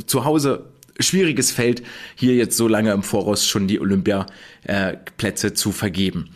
zu 0.07 0.25
Hause 0.25 0.65
schwieriges 1.03 1.51
Feld, 1.51 1.83
hier 2.15 2.35
jetzt 2.35 2.57
so 2.57 2.69
lange 2.69 2.93
im 2.93 3.03
Voraus 3.03 3.47
schon 3.47 3.69
die 3.69 3.81
Olympiaplätze 3.81 5.55
zu 5.55 5.73
vergeben. 5.73 6.31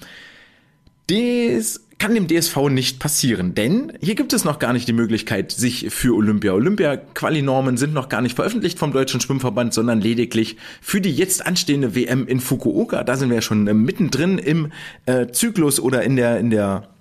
Das 1.09 1.81
kann 1.99 2.15
dem 2.15 2.27
DSV 2.29 2.69
nicht 2.71 2.99
passieren, 2.99 3.55
denn 3.55 3.93
hier 4.01 4.15
gibt 4.15 4.33
es 4.33 4.45
noch 4.45 4.59
gar 4.59 4.73
nicht 4.73 4.89
die 4.89 4.93
Möglichkeit, 4.93 5.53
sich 5.53 5.87
für 5.91 6.15
Olympia. 6.15 6.53
Olympia-Quali-Normen 6.53 7.77
sind 7.77 7.95
noch 7.95 8.09
gar 8.09 8.21
nicht 8.21 8.37
veröffentlicht 8.37 8.79
vom 8.79 8.93
Deutschen 8.93 9.21
Schwimmverband, 9.21 9.73
sondern 9.73 10.01
lediglich 10.01 10.57
für 10.81 11.01
die 11.01 11.13
jetzt 11.13 11.47
anstehende 11.47 11.95
WM 11.95 12.27
in 12.27 12.41
Fukuoka. 12.41 13.05
Da 13.05 13.17
sind 13.17 13.31
wir 13.31 13.43
schon 13.43 13.67
äh, 13.69 13.75
mittendrin 13.75 14.39
im 14.39 14.73
äh, 15.07 15.29
Zyklus 15.29 15.79
oder 15.79 16.03
in 16.03 16.17
der, 16.17 16.39
in 16.39 16.51
der 16.51 16.94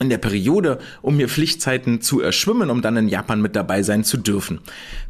in 0.00 0.10
der 0.10 0.18
Periode, 0.18 0.78
um 1.02 1.16
mir 1.16 1.28
Pflichtzeiten 1.28 2.00
zu 2.00 2.20
erschwimmen, 2.20 2.70
um 2.70 2.82
dann 2.82 2.96
in 2.96 3.08
Japan 3.08 3.42
mit 3.42 3.56
dabei 3.56 3.82
sein 3.82 4.04
zu 4.04 4.16
dürfen. 4.16 4.60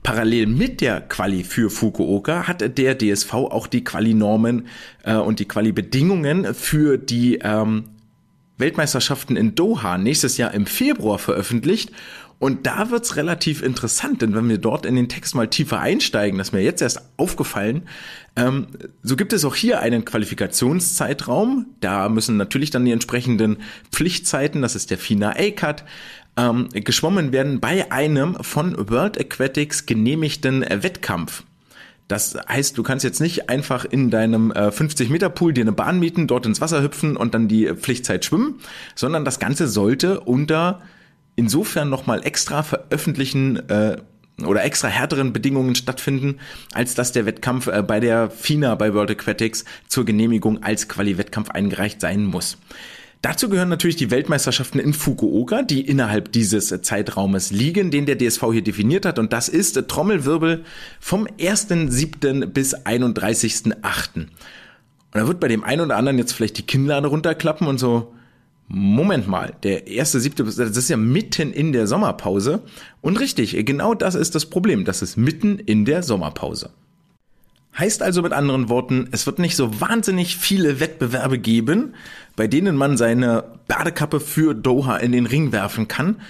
Parallel 0.02 0.46
mit 0.46 0.81
der 0.81 1.00
Quali 1.00 1.44
für 1.44 1.70
Fukuoka 1.70 2.49
hat 2.49 2.79
der 2.79 2.96
DSV 2.96 3.35
auch 3.35 3.67
die 3.67 3.85
Quali-Normen 3.85 4.67
äh, 5.05 5.14
und 5.14 5.40
die 5.40 5.49
Quali-Bedingungen 5.49 6.55
für 6.55 6.96
die 6.96 7.38
ähm, 7.43 7.85
Weltmeisterschaften 8.56 9.37
in 9.37 9.55
Doha 9.55 9.99
nächstes 9.99 10.37
Jahr 10.37 10.52
im 10.52 10.67
Februar 10.67 11.19
veröffentlicht 11.19 11.93
und 12.38 12.67
da 12.67 12.90
wird's 12.90 13.17
relativ 13.17 13.62
interessant, 13.62 14.23
denn 14.23 14.35
wenn 14.35 14.49
wir 14.49 14.58
dort 14.58 14.87
in 14.87 14.94
den 14.94 15.08
Text 15.08 15.35
mal 15.35 15.49
tiefer 15.49 15.81
einsteigen, 15.81 16.38
das 16.38 16.52
mir 16.52 16.62
jetzt 16.62 16.81
erst 16.81 17.02
aufgefallen, 17.17 17.82
ähm, 18.37 18.69
so 19.02 19.17
gibt 19.17 19.32
es 19.32 19.44
auch 19.44 19.56
hier 19.56 19.81
einen 19.81 20.05
Qualifikationszeitraum. 20.05 21.67
Da 21.81 22.08
müssen 22.08 22.37
natürlich 22.37 22.70
dann 22.70 22.85
die 22.85 22.93
entsprechenden 22.93 23.59
Pflichtzeiten, 23.90 24.62
das 24.62 24.76
ist 24.76 24.90
der 24.90 24.99
FINA 24.99 25.30
A-Cut, 25.30 25.85
ähm, 26.37 26.68
geschwommen 26.73 27.33
werden 27.33 27.59
bei 27.59 27.90
einem 27.90 28.37
von 28.42 28.88
World 28.88 29.18
Aquatics 29.18 29.87
genehmigten 29.87 30.61
Wettkampf. 30.61 31.42
Das 32.07 32.38
heißt, 32.49 32.78
du 32.78 32.85
kannst 32.85 33.04
jetzt 33.04 33.21
nicht 33.21 33.50
einfach 33.50 33.85
in 33.85 34.11
deinem 34.11 34.52
äh, 34.52 34.68
50-Meter-Pool 34.68 35.52
dir 35.52 35.62
eine 35.62 35.73
Bahn 35.73 35.99
mieten, 35.99 36.28
dort 36.28 36.47
ins 36.47 36.61
Wasser 36.61 36.83
hüpfen 36.83 37.16
und 37.16 37.35
dann 37.35 37.49
die 37.49 37.66
Pflichtzeit 37.75 38.25
schwimmen, 38.25 38.61
sondern 38.95 39.25
das 39.25 39.40
Ganze 39.40 39.66
sollte 39.66 40.21
unter 40.21 40.80
insofern 41.38 41.88
nochmal 41.88 42.26
extra 42.26 42.64
veröffentlichen 42.64 43.68
äh, 43.68 43.97
oder 44.45 44.64
extra 44.64 44.88
härteren 44.88 45.33
Bedingungen 45.33 45.76
stattfinden, 45.76 46.40
als 46.73 46.95
dass 46.95 47.12
der 47.12 47.26
Wettkampf 47.26 47.68
äh, 47.68 47.83
bei 47.83 48.00
der 48.00 48.28
FINA 48.30 48.75
bei 48.75 48.92
World 48.92 49.12
Aquatics 49.12 49.64
zur 49.87 50.04
Genehmigung 50.04 50.64
als 50.64 50.88
Quali-Wettkampf 50.88 51.50
eingereicht 51.50 52.00
sein 52.00 52.25
muss. 52.25 52.59
Dazu 53.23 53.49
gehören 53.49 53.68
natürlich 53.68 53.97
die 53.97 54.11
Weltmeisterschaften 54.11 54.80
in 54.80 54.92
Fukuoka, 54.92 55.62
die 55.62 55.80
innerhalb 55.80 56.33
dieses 56.33 56.68
Zeitraumes 56.83 57.52
liegen, 57.52 57.92
den 57.92 58.07
der 58.07 58.18
DSV 58.18 58.42
hier 58.52 58.62
definiert 58.62 59.07
hat. 59.07 59.21
Und 59.21 59.33
das 59.33 59.49
ist 59.49 59.88
Trommelwirbel 59.88 60.64
vom 61.00 61.26
1.7. 61.26 62.47
bis 62.47 62.76
31.8. 62.76 63.75
Und 64.16 64.28
da 65.12 65.26
wird 65.26 65.40
bei 65.40 65.49
dem 65.49 65.62
einen 65.64 65.83
oder 65.83 65.97
anderen 65.97 66.18
jetzt 66.18 66.33
vielleicht 66.33 66.59
die 66.59 66.66
Kinnlade 66.66 67.09
runterklappen 67.09 67.66
und 67.66 67.78
so, 67.78 68.12
Moment 68.69 69.27
mal, 69.27 69.55
der 69.63 69.87
erste 69.87 70.21
siebte, 70.21 70.45
das 70.45 70.59
ist 70.59 70.91
ja 70.91 70.99
mitten 70.99 71.53
in 71.53 71.73
der 71.73 71.87
Sommerpause. 71.87 72.63
Und 73.01 73.19
richtig, 73.19 73.57
genau 73.65 73.95
das 73.95 74.15
ist 74.15 74.35
das 74.35 74.47
Problem. 74.47 74.85
Das 74.85 75.01
ist 75.01 75.17
mitten 75.17 75.59
in 75.59 75.87
der 75.87 76.03
Sommerpause. 76.03 76.71
Heißt 77.79 78.03
also 78.03 78.23
mit 78.23 78.33
anderen 78.33 78.69
Worten, 78.69 79.09
es 79.13 79.25
wird 79.27 79.39
nicht 79.39 79.57
so 79.57 79.81
wahnsinnig 79.81 80.37
viele 80.37 80.81
Wettbewerbe 80.81 81.39
geben, 81.39 81.95
bei 82.37 82.47
denen 82.47 82.77
man 82.77 82.97
seine 82.97 83.45
Badekappe 83.69 84.21
für 84.21 84.55
Doha 84.55 84.97
in 84.99 85.13
den 85.13 85.27
Ring 85.27 85.53
werfen 85.53 85.89
kann, 85.89 86.21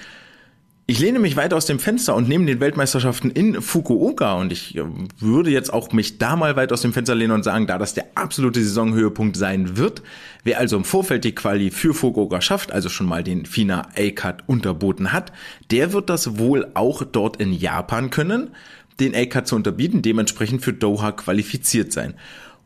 ich 0.90 1.00
lehne 1.00 1.18
mich 1.18 1.36
weit 1.36 1.52
aus 1.52 1.66
dem 1.66 1.78
Fenster 1.78 2.16
und 2.16 2.30
nehme 2.30 2.46
den 2.46 2.60
Weltmeisterschaften 2.60 3.30
in 3.30 3.60
Fukuoka 3.60 4.32
und 4.32 4.52
ich 4.52 4.74
äh, 4.74 4.84
würde 5.18 5.50
jetzt 5.50 5.70
auch 5.70 5.92
mich 5.92 6.16
da 6.16 6.34
mal 6.34 6.56
weit 6.56 6.72
aus 6.72 6.80
dem 6.80 6.94
Fenster 6.94 7.14
lehnen 7.14 7.32
und 7.32 7.42
sagen, 7.42 7.66
da 7.66 7.76
das 7.76 7.92
der 7.92 8.06
absolute 8.14 8.64
Saisonhöhepunkt 8.64 9.36
sein 9.36 9.76
wird, 9.76 10.00
wer 10.44 10.58
also 10.58 10.78
im 10.78 10.84
Vorfeld 10.84 11.24
die 11.24 11.34
Quali 11.34 11.70
für 11.70 11.92
Fukuoka 11.92 12.40
schafft, 12.40 12.72
also 12.72 12.88
schon 12.88 13.06
mal 13.06 13.22
den 13.22 13.44
FINA 13.44 13.88
A-Cut 13.98 14.44
unterboten 14.46 15.12
hat, 15.12 15.30
der 15.70 15.92
wird 15.92 16.08
das 16.08 16.38
wohl 16.38 16.68
auch 16.72 17.02
dort 17.04 17.36
in 17.36 17.52
Japan 17.52 18.08
können, 18.08 18.52
den 18.98 19.14
A-Cut 19.14 19.46
zu 19.46 19.56
unterbieten, 19.56 20.00
dementsprechend 20.00 20.62
für 20.62 20.72
Doha 20.72 21.12
qualifiziert 21.12 21.92
sein. 21.92 22.14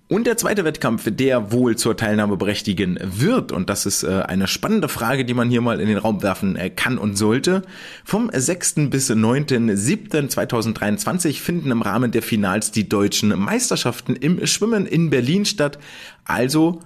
Und 0.09 0.27
der 0.27 0.37
zweite 0.37 0.65
Wettkampf, 0.65 1.09
der 1.11 1.53
wohl 1.53 1.77
zur 1.77 1.97
Teilnahme 1.97 2.37
berechtigen 2.37 2.99
wird, 3.03 3.51
und 3.51 3.71
das 3.71 3.87
ist 3.87 4.03
äh, 4.03 4.25
eine 4.27 4.47
spannende 4.47 4.89
Frage, 4.89 5.25
die 5.25 5.33
man 5.33 5.49
hier 5.49 5.63
mal 5.63 5.81
in 5.81 5.89
den 5.89 5.97
Raum 5.97 6.23
werfen 6.23 6.57
äh, 6.57 6.69
kann 6.69 6.99
und 6.99 7.17
sollte, 7.17 7.63
vom 8.05 8.31
6. 8.31 8.91
bis 8.91 9.11
9.7.2023 9.11 11.41
finden 11.41 11.71
im 11.71 11.81
Rahmen 11.81 12.11
der 12.11 12.23
Finals 12.23 12.73
die 12.73 12.91
deutschen 12.91 13.31
Meisterschaften 13.39 14.15
im 14.15 14.47
Schwimmen 14.47 14.85
in 14.85 15.09
Berlin 15.09 15.47
statt. 15.47 15.79
Also 16.25 16.81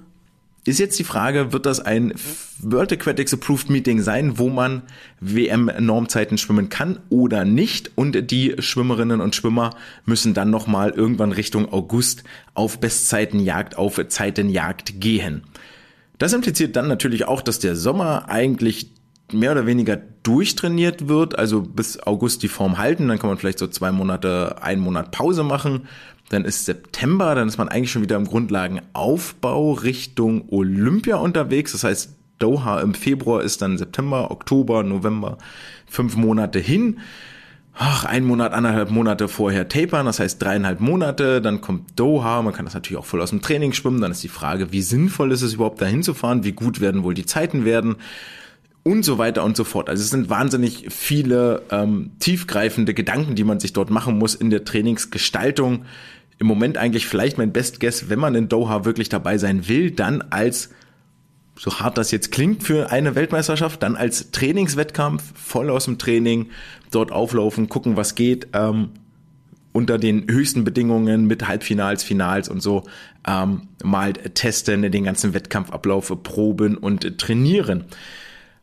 ist 0.67 0.79
jetzt 0.79 0.99
die 0.99 1.05
Frage, 1.05 1.53
wird 1.53 1.65
das 1.67 1.81
ein 1.81 2.13
World 2.59 2.93
Aquatics 2.93 3.33
Approved 3.33 3.71
Meeting 3.71 4.01
sein, 4.01 4.39
wo 4.39 4.49
man 4.49 4.83
WM-Normzeiten 5.21 6.39
schwimmen 6.39 6.69
kann 6.69 6.99
oder 7.09 7.45
nicht? 7.45 7.93
Und 7.95 8.31
die 8.31 8.57
Schwimmerinnen 8.59 9.21
und 9.21 9.35
Schwimmer 9.35 9.77
müssen 10.05 10.35
dann 10.35 10.51
nochmal 10.51 10.91
irgendwann 10.91 11.33
Richtung 11.33 11.73
August 11.73 12.25
auf 12.55 12.81
Bestzeitenjagd, 12.81 13.79
auf 13.79 14.01
Zeitenjagd 14.09 15.01
gehen. 15.01 15.43
Das 16.19 16.33
impliziert 16.33 16.77
dann 16.77 16.89
natürlich 16.89 17.27
auch, 17.27 17.43
dass 17.43 17.59
der 17.59 17.77
Sommer 17.77 18.29
eigentlich 18.29 18.91
mehr 19.33 19.53
oder 19.53 19.67
weniger 19.67 19.97
durchtrainiert 20.23 21.09
wird, 21.09 21.39
also 21.39 21.63
bis 21.63 22.01
August 22.01 22.43
die 22.43 22.49
Form 22.49 22.79
halten, 22.79 23.09
dann 23.09 23.19
kann 23.19 23.29
man 23.29 23.39
vielleicht 23.39 23.59
so 23.59 23.67
zwei 23.67 23.93
Monate, 23.93 24.63
einen 24.63 24.81
Monat 24.81 25.11
Pause 25.11 25.43
machen 25.43 25.89
dann 26.29 26.45
ist 26.45 26.65
September, 26.65 27.35
dann 27.35 27.49
ist 27.49 27.59
man 27.59 27.69
eigentlich 27.69 27.93
schon 27.93 28.03
wieder 28.03 28.17
im 28.17 28.27
Grundlagenaufbau 28.27 29.73
Richtung 29.73 30.49
Olympia 30.51 31.17
unterwegs. 31.17 31.73
Das 31.73 31.85
heißt, 31.85 32.17
Doha 32.39 32.81
im 32.81 32.95
Februar 32.95 33.43
ist 33.43 33.63
dann 33.63 33.79
September, 33.79 34.31
Oktober, 34.31 34.83
November, 34.83 35.39
fünf 35.87 36.17
Monate 36.17 36.59
hin. 36.59 36.99
Ach, 37.79 38.07
ein 38.07 38.25
Monat, 38.25 38.53
anderthalb 38.53 38.91
Monate 38.91 39.29
vorher 39.29 39.69
tapern, 39.69 40.07
das 40.07 40.19
heißt 40.19 40.41
dreieinhalb 40.41 40.81
Monate, 40.81 41.43
dann 41.43 41.61
kommt 41.61 41.99
Doha, 42.01 42.41
man 42.41 42.55
kann 42.55 42.65
das 42.65 42.73
natürlich 42.73 42.99
auch 42.99 43.05
voll 43.05 43.21
aus 43.21 43.31
dem 43.31 43.43
Training 43.43 43.75
schwimmen, 43.75 44.01
dann 44.01 44.13
ist 44.13 44.25
die 44.25 44.29
Frage, 44.29 44.73
wie 44.73 44.81
sinnvoll 44.81 45.31
ist 45.31 45.43
es 45.43 45.53
überhaupt 45.53 45.83
dahin 45.83 46.03
zu 46.03 46.15
fahren, 46.15 46.43
wie 46.43 46.53
gut 46.53 46.81
werden 46.81 47.03
wohl 47.03 47.13
die 47.13 47.27
Zeiten 47.27 47.67
werden 47.67 47.97
und 48.87 49.05
so 49.05 49.19
weiter 49.19 49.43
und 49.43 49.57
so 49.57 49.65
fort. 49.65 49.91
Also 49.91 50.01
es 50.05 50.11
sind 50.11 50.31
wahnsinnig 50.31 50.87
viele 50.91 51.63
ähm, 51.73 52.13
tiefgreifende 52.21 52.95
Gedanken, 52.95 53.35
die 53.35 53.43
man 53.43 53.59
sich 53.59 53.73
dort 53.73 53.91
machen 53.91 54.17
muss 54.17 54.37
in 54.37 54.49
der 54.49 54.65
Trainingsgestaltung, 54.65 55.87
im 56.39 56.47
Moment 56.47 56.79
eigentlich 56.79 57.09
vielleicht 57.09 57.37
mein 57.37 57.53
Best 57.53 57.81
Guess, 57.81 58.11
wenn 58.11 58.21
man 58.21 58.37
in 58.37 58.49
Doha 58.49 58.85
wirklich 58.85 59.09
dabei 59.09 59.39
sein 59.39 59.67
will, 59.67 59.91
dann 59.91 60.23
als 60.31 60.71
so 61.57 61.81
hart 61.81 61.99
das 61.99 62.13
jetzt 62.13 62.31
klingt 62.31 62.63
für 62.63 62.93
eine 62.93 63.17
Weltmeisterschaft, 63.17 63.83
dann 63.83 63.97
als 63.97 64.31
Trainingswettkampf, 64.31 65.25
voll 65.35 65.69
aus 65.69 65.87
dem 65.87 65.99
Training, 65.99 66.51
dort 66.93 67.11
auflaufen, 67.11 67.69
gucken, 67.69 67.97
was 67.97 68.15
geht, 68.15 68.49
ähm, 68.53 68.91
unter 69.73 69.99
den 69.99 70.31
höchsten 70.31 70.63
Bedingungen 70.63 71.27
mit 71.27 71.49
Halbfinals, 71.49 72.05
Finals 72.05 72.49
und 72.49 72.63
so 72.63 72.85
ähm, 73.27 73.63
mal 73.83 74.13
testen, 74.13 74.89
den 74.93 75.03
ganzen 75.03 75.35
Wettkampfablauf 75.35 76.23
proben 76.23 76.77
und 76.77 77.19
trainieren. 77.19 77.87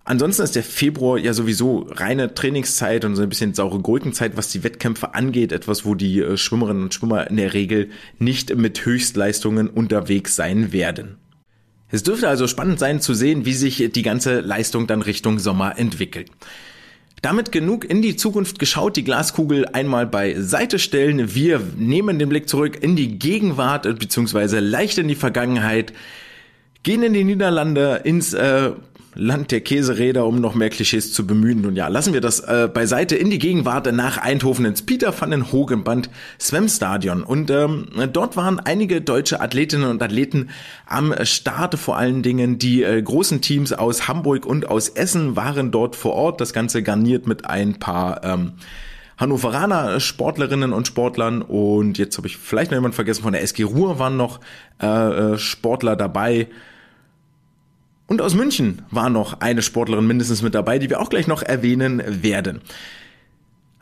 Ansonsten 0.06 0.44
ist 0.44 0.56
der 0.56 0.64
Februar 0.64 1.18
ja 1.18 1.34
sowieso 1.34 1.88
reine 1.90 2.34
Trainingszeit 2.34 3.06
und 3.06 3.16
so 3.16 3.24
ein 3.24 3.30
bisschen 3.30 3.54
saure 3.54 3.80
Gurkenzeit, 3.80 4.36
was 4.36 4.50
die 4.50 4.64
Wettkämpfe 4.64 5.14
angeht. 5.14 5.54
Etwas, 5.54 5.86
wo 5.86 5.96
die 5.96 6.20
äh, 6.20 6.36
Schwimmerinnen 6.36 6.84
und 6.84 6.94
Schwimmer 6.94 7.30
in 7.30 7.38
der 7.38 7.54
Regel 7.54 7.90
nicht 8.20 8.54
mit 8.56 8.86
Höchstleistungen 8.86 9.70
unterwegs 9.70 10.36
sein 10.36 10.74
werden. 10.74 11.18
Es 11.90 12.04
dürfte 12.04 12.28
also 12.28 12.48
spannend 12.48 12.80
sein 12.80 13.00
zu 13.00 13.14
sehen, 13.14 13.46
wie 13.46 13.54
sich 13.54 13.92
die 13.94 14.02
ganze 14.02 14.42
Leistung 14.42 14.88
dann 14.88 15.02
Richtung 15.04 15.40
Sommer 15.40 15.78
entwickelt. 15.78 16.32
Damit 17.22 17.54
genug 17.54 17.86
in 17.86 18.02
die 18.02 18.18
Zukunft 18.18 18.60
geschaut, 18.60 18.98
die 18.98 19.06
Glaskugel 19.06 19.68
einmal 19.68 20.06
beiseite 20.06 20.80
stellen. 20.80 21.34
Wir 21.34 21.62
nehmen 21.78 22.20
den 22.20 22.28
Blick 22.28 22.50
zurück 22.50 22.80
in 22.82 22.98
die 22.98 23.18
Gegenwart 23.18 23.84
beziehungsweise 24.00 24.60
leicht 24.60 24.98
in 24.98 25.08
die 25.08 25.16
Vergangenheit, 25.16 25.94
gehen 26.82 27.02
in 27.04 27.14
die 27.14 27.24
Niederlande 27.24 28.02
ins 28.04 28.34
äh, 28.34 28.72
Land 29.16 29.52
der 29.52 29.62
Käseräder, 29.62 30.26
um 30.26 30.40
noch 30.42 30.56
mehr 30.56 30.70
Klischees 30.70 31.14
zu 31.14 31.28
bemühen. 31.28 31.62
Nun 31.62 31.76
ja, 31.76 31.88
lassen 31.88 32.14
wir 32.14 32.22
das 32.22 32.40
äh, 32.40 32.70
beiseite 32.72 33.16
in 33.16 33.30
die 33.30 33.40
Gegenwart 33.40 33.92
nach 33.94 34.18
Eindhoven 34.18 34.66
ins 34.66 34.82
Peter 34.82 35.14
van 35.20 35.32
den 35.32 35.52
Hogenband 35.52 36.10
Swim 36.40 36.68
Stadion. 36.68 37.24
Und 37.24 37.50
ähm, 37.52 37.88
dort 38.12 38.36
waren 38.38 38.60
einige 38.60 39.02
deutsche 39.02 39.42
Athletinnen 39.42 39.90
und 39.90 40.02
Athleten 40.02 40.50
am 40.86 41.14
Start. 41.24 41.76
Vor 41.76 41.98
allen 41.98 42.24
Dingen 42.24 42.58
die 42.58 42.84
äh, 42.84 43.02
großen 43.02 43.42
Teams 43.42 43.74
aus 43.74 44.08
Hamburg 44.08 44.46
und 44.46 44.70
aus 44.70 44.90
Essen 44.90 45.36
waren 45.36 45.72
dort 45.72 45.96
vor 45.96 46.14
Ort. 46.14 46.42
Das 46.42 46.54
Ganze 46.54 46.84
garniert 46.84 47.28
mit 47.28 47.46
ein 47.46 47.80
paar 47.80 48.24
ähm, 48.24 48.54
Hannoveraner 49.18 50.00
Sportlerinnen 50.00 50.74
und 50.74 50.88
Sportlern 50.88 51.42
und 51.44 51.98
jetzt 51.98 52.18
habe 52.18 52.28
ich 52.28 52.38
vielleicht 52.38 52.72
noch 52.72 52.78
jemand 52.78 52.96
vergessen, 52.96 53.22
von 53.22 53.34
der 53.34 53.44
SG 53.44 53.64
Ruhr 53.64 54.00
waren 54.00 54.18
noch 54.18 54.40
äh, 54.82 54.88
äh 54.88 55.38
Sportler 55.38 55.96
dabei. 55.96 56.48
Und 58.14 58.22
aus 58.22 58.36
München 58.36 58.84
war 58.92 59.10
noch 59.10 59.42
eine 59.42 59.64
Sportlerin 59.64 60.06
mindestens 60.06 60.44
mit 60.44 60.54
dabei, 60.54 60.78
die 60.78 60.88
wir 60.92 61.02
auch 61.02 61.10
gleich 61.10 61.26
noch 61.26 61.42
erwähnen 61.42 62.00
werden. 62.22 62.62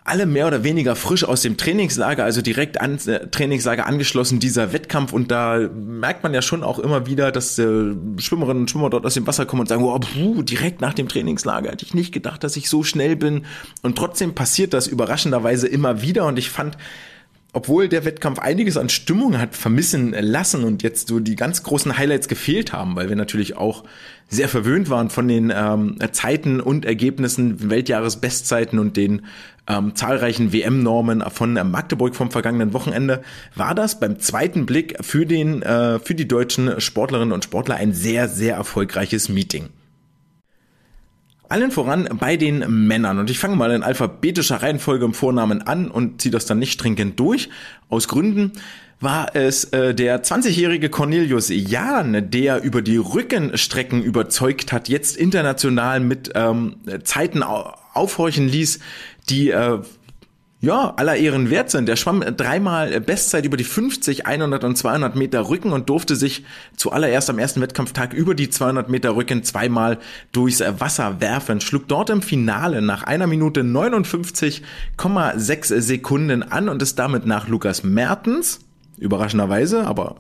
Alle 0.05 0.25
mehr 0.25 0.47
oder 0.47 0.63
weniger 0.63 0.95
frisch 0.95 1.25
aus 1.25 1.41
dem 1.41 1.57
Trainingslager, 1.57 2.23
also 2.23 2.41
direkt 2.41 2.79
an 2.79 2.97
äh, 3.07 3.27
Trainingslager 3.27 3.85
angeschlossen, 3.85 4.39
dieser 4.39 4.71
Wettkampf. 4.71 5.11
Und 5.11 5.31
da 5.31 5.57
merkt 5.57 6.23
man 6.23 6.33
ja 6.33 6.41
schon 6.41 6.63
auch 6.63 6.79
immer 6.79 7.07
wieder, 7.07 7.33
dass 7.33 7.59
äh, 7.59 7.93
Schwimmerinnen 8.19 8.61
und 8.61 8.71
Schwimmer 8.71 8.89
dort 8.89 9.05
aus 9.05 9.15
dem 9.15 9.27
Wasser 9.27 9.45
kommen 9.45 9.59
und 9.59 9.67
sagen, 9.67 9.83
oh, 9.83 9.99
puh, 9.99 10.43
direkt 10.43 10.79
nach 10.79 10.93
dem 10.93 11.09
Trainingslager 11.09 11.69
hätte 11.69 11.85
ich 11.85 11.93
nicht 11.93 12.13
gedacht, 12.13 12.41
dass 12.45 12.55
ich 12.55 12.69
so 12.69 12.83
schnell 12.83 13.17
bin. 13.17 13.45
Und 13.81 13.97
trotzdem 13.97 14.33
passiert 14.33 14.73
das 14.73 14.87
überraschenderweise 14.87 15.67
immer 15.67 16.01
wieder. 16.01 16.25
Und 16.25 16.39
ich 16.39 16.49
fand, 16.51 16.77
obwohl 17.53 17.89
der 17.89 18.05
Wettkampf 18.05 18.39
einiges 18.39 18.77
an 18.77 18.89
Stimmung 18.89 19.37
hat 19.37 19.55
vermissen 19.55 20.13
lassen 20.13 20.63
und 20.63 20.83
jetzt 20.83 21.09
so 21.09 21.19
die 21.19 21.35
ganz 21.35 21.63
großen 21.63 21.97
Highlights 21.97 22.27
gefehlt 22.27 22.71
haben, 22.71 22.95
weil 22.95 23.09
wir 23.09 23.15
natürlich 23.17 23.57
auch 23.57 23.83
sehr 24.29 24.47
verwöhnt 24.47 24.89
waren 24.89 25.09
von 25.09 25.27
den 25.27 25.51
ähm, 25.53 25.97
Zeiten 26.13 26.61
und 26.61 26.85
Ergebnissen, 26.85 27.69
Weltjahresbestzeiten 27.69 28.79
und 28.79 28.95
den 28.95 29.25
ähm, 29.67 29.95
zahlreichen 29.95 30.53
WM-Normen 30.53 31.21
von 31.29 31.53
Magdeburg 31.69 32.15
vom 32.15 32.31
vergangenen 32.31 32.73
Wochenende, 32.73 33.21
war 33.55 33.75
das 33.75 33.99
beim 33.99 34.19
zweiten 34.19 34.65
Blick 34.65 34.97
für 35.01 35.25
den 35.25 35.61
äh, 35.61 35.99
für 35.99 36.15
die 36.15 36.27
deutschen 36.27 36.79
Sportlerinnen 36.79 37.33
und 37.33 37.43
Sportler 37.43 37.75
ein 37.75 37.93
sehr 37.93 38.29
sehr 38.29 38.55
erfolgreiches 38.55 39.27
Meeting. 39.27 39.69
Allen 41.51 41.71
voran 41.71 42.07
bei 42.19 42.37
den 42.37 42.87
Männern. 42.87 43.19
Und 43.19 43.29
ich 43.29 43.37
fange 43.37 43.55
mal 43.55 43.71
in 43.71 43.83
alphabetischer 43.83 44.61
Reihenfolge 44.61 45.05
im 45.05 45.13
Vornamen 45.13 45.61
an 45.61 45.91
und 45.91 46.21
ziehe 46.21 46.31
das 46.31 46.45
dann 46.45 46.59
nicht 46.59 46.71
stringent 46.71 47.19
durch. 47.19 47.49
Aus 47.89 48.07
Gründen 48.07 48.53
war 49.01 49.35
es 49.35 49.65
äh, 49.65 49.93
der 49.93 50.23
20-jährige 50.23 50.89
Cornelius 50.89 51.49
Jahn, 51.49 52.29
der 52.29 52.63
über 52.63 52.81
die 52.81 52.97
Rückenstrecken 52.97 54.01
überzeugt 54.01 54.71
hat, 54.71 54.87
jetzt 54.87 55.17
international 55.17 55.99
mit 55.99 56.31
ähm, 56.35 56.77
Zeiten 57.03 57.43
aufhorchen 57.43 58.47
ließ, 58.47 58.79
die 59.29 59.49
äh, 59.49 59.79
ja, 60.61 60.93
aller 60.95 61.15
Ehren 61.15 61.49
wert 61.49 61.71
sind. 61.71 61.87
Der 61.87 61.95
schwamm 61.95 62.21
dreimal 62.21 63.01
Bestzeit 63.01 63.45
über 63.45 63.57
die 63.57 63.63
50, 63.63 64.27
100 64.27 64.63
und 64.63 64.77
200 64.77 65.15
Meter 65.15 65.49
Rücken 65.49 65.73
und 65.73 65.89
durfte 65.89 66.15
sich 66.15 66.45
zuallererst 66.77 67.31
am 67.31 67.39
ersten 67.39 67.61
Wettkampftag 67.61 68.13
über 68.13 68.35
die 68.35 68.51
200 68.51 68.87
Meter 68.87 69.15
Rücken 69.15 69.43
zweimal 69.43 69.97
durchs 70.31 70.61
Wasser 70.61 71.19
werfen. 71.19 71.61
Schlug 71.61 71.87
dort 71.87 72.11
im 72.11 72.21
Finale 72.21 72.83
nach 72.83 73.01
einer 73.03 73.25
Minute 73.25 73.61
59,6 73.61 75.81
Sekunden 75.81 76.43
an 76.43 76.69
und 76.69 76.83
ist 76.83 76.99
damit 76.99 77.25
nach 77.25 77.47
Lukas 77.47 77.83
Mertens, 77.83 78.59
überraschenderweise, 78.99 79.87
aber 79.87 80.17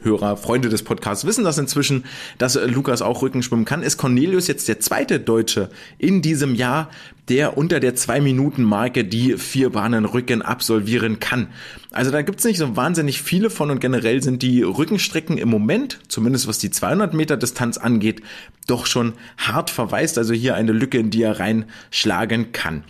Hörer, 0.00 0.36
Freunde 0.36 0.68
des 0.68 0.84
Podcasts 0.84 1.24
wissen 1.24 1.42
das 1.42 1.58
inzwischen, 1.58 2.04
dass 2.38 2.54
äh, 2.54 2.66
Lukas 2.66 3.02
auch 3.02 3.22
Rückenschwimmen 3.22 3.64
kann. 3.64 3.82
Ist 3.82 3.96
Cornelius 3.96 4.46
jetzt 4.46 4.68
der 4.68 4.78
zweite 4.78 5.18
Deutsche 5.18 5.70
in 5.98 6.22
diesem 6.22 6.54
Jahr, 6.54 6.88
der 7.28 7.58
unter 7.58 7.80
der 7.80 7.96
Zwei-Minuten-Marke 7.96 9.04
die 9.04 9.36
vier 9.36 9.70
Bahnen 9.70 10.04
Rücken 10.04 10.40
absolvieren 10.42 11.18
kann. 11.18 11.48
Also 11.90 12.12
da 12.12 12.22
gibt's 12.22 12.44
nicht 12.44 12.58
so 12.58 12.76
wahnsinnig 12.76 13.20
viele 13.22 13.50
von 13.50 13.70
und 13.72 13.80
generell 13.80 14.22
sind 14.22 14.42
die 14.42 14.62
Rückenstrecken 14.62 15.36
im 15.36 15.48
Moment, 15.48 15.98
zumindest 16.06 16.46
was 16.46 16.58
die 16.58 16.70
200 16.70 17.12
Meter 17.14 17.36
Distanz 17.36 17.76
angeht, 17.76 18.22
doch 18.68 18.86
schon 18.86 19.14
hart 19.36 19.70
verwaist. 19.70 20.16
Also 20.16 20.32
hier 20.32 20.54
eine 20.54 20.72
Lücke, 20.72 20.98
in 20.98 21.10
die 21.10 21.22
er 21.22 21.40
reinschlagen 21.40 22.52
kann. 22.52 22.84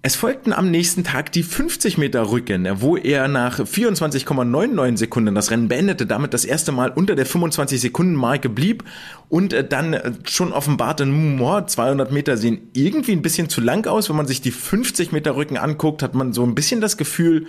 Es 0.00 0.14
folgten 0.14 0.52
am 0.52 0.70
nächsten 0.70 1.02
Tag 1.02 1.32
die 1.32 1.42
50 1.42 1.98
Meter 1.98 2.30
Rücken, 2.30 2.68
wo 2.80 2.96
er 2.96 3.26
nach 3.26 3.58
24,99 3.58 4.96
Sekunden 4.96 5.34
das 5.34 5.50
Rennen 5.50 5.66
beendete, 5.66 6.06
damit 6.06 6.32
das 6.32 6.44
erste 6.44 6.70
Mal 6.70 6.90
unter 6.90 7.16
der 7.16 7.26
25 7.26 7.80
Sekunden 7.80 8.14
Marke 8.14 8.48
blieb 8.48 8.84
und 9.28 9.52
äh, 9.52 9.66
dann 9.66 9.94
äh, 9.94 10.12
schon 10.24 10.52
offenbarte, 10.52 11.04
200 11.04 12.12
Meter 12.12 12.36
sehen 12.36 12.68
irgendwie 12.74 13.10
ein 13.10 13.22
bisschen 13.22 13.48
zu 13.48 13.60
lang 13.60 13.88
aus. 13.88 14.08
Wenn 14.08 14.14
man 14.14 14.28
sich 14.28 14.40
die 14.40 14.52
50 14.52 15.10
Meter 15.10 15.34
Rücken 15.34 15.56
anguckt, 15.56 16.04
hat 16.04 16.14
man 16.14 16.32
so 16.32 16.44
ein 16.44 16.54
bisschen 16.54 16.80
das 16.80 16.96
Gefühl, 16.96 17.48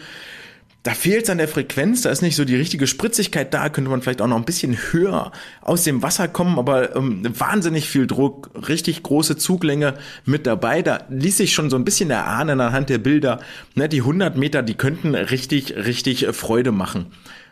da 0.89 0.95
fehlt 0.95 1.25
es 1.25 1.29
an 1.29 1.37
der 1.37 1.47
Frequenz, 1.47 2.01
da 2.01 2.09
ist 2.09 2.23
nicht 2.23 2.35
so 2.35 2.45
die 2.45 2.55
richtige 2.55 2.87
Spritzigkeit 2.87 3.53
da, 3.53 3.69
könnte 3.69 3.91
man 3.91 4.01
vielleicht 4.01 4.23
auch 4.23 4.27
noch 4.27 4.37
ein 4.37 4.43
bisschen 4.43 4.75
höher 4.91 5.31
aus 5.61 5.83
dem 5.83 6.01
Wasser 6.01 6.27
kommen, 6.27 6.57
aber 6.57 6.95
ähm, 6.95 7.21
wahnsinnig 7.37 7.87
viel 7.87 8.07
Druck, 8.07 8.49
richtig 8.67 9.03
große 9.03 9.37
Zuglänge 9.37 9.93
mit 10.25 10.47
dabei, 10.47 10.81
da 10.81 11.03
ließ 11.09 11.37
sich 11.37 11.53
schon 11.53 11.69
so 11.69 11.75
ein 11.75 11.85
bisschen 11.85 12.09
erahnen 12.09 12.59
anhand 12.59 12.89
der 12.89 12.97
Bilder, 12.97 13.39
ne, 13.75 13.87
die 13.87 13.99
100 13.99 14.35
Meter, 14.35 14.63
die 14.63 14.73
könnten 14.73 15.13
richtig, 15.13 15.75
richtig 15.75 16.25
Freude 16.31 16.71
machen. 16.71 17.11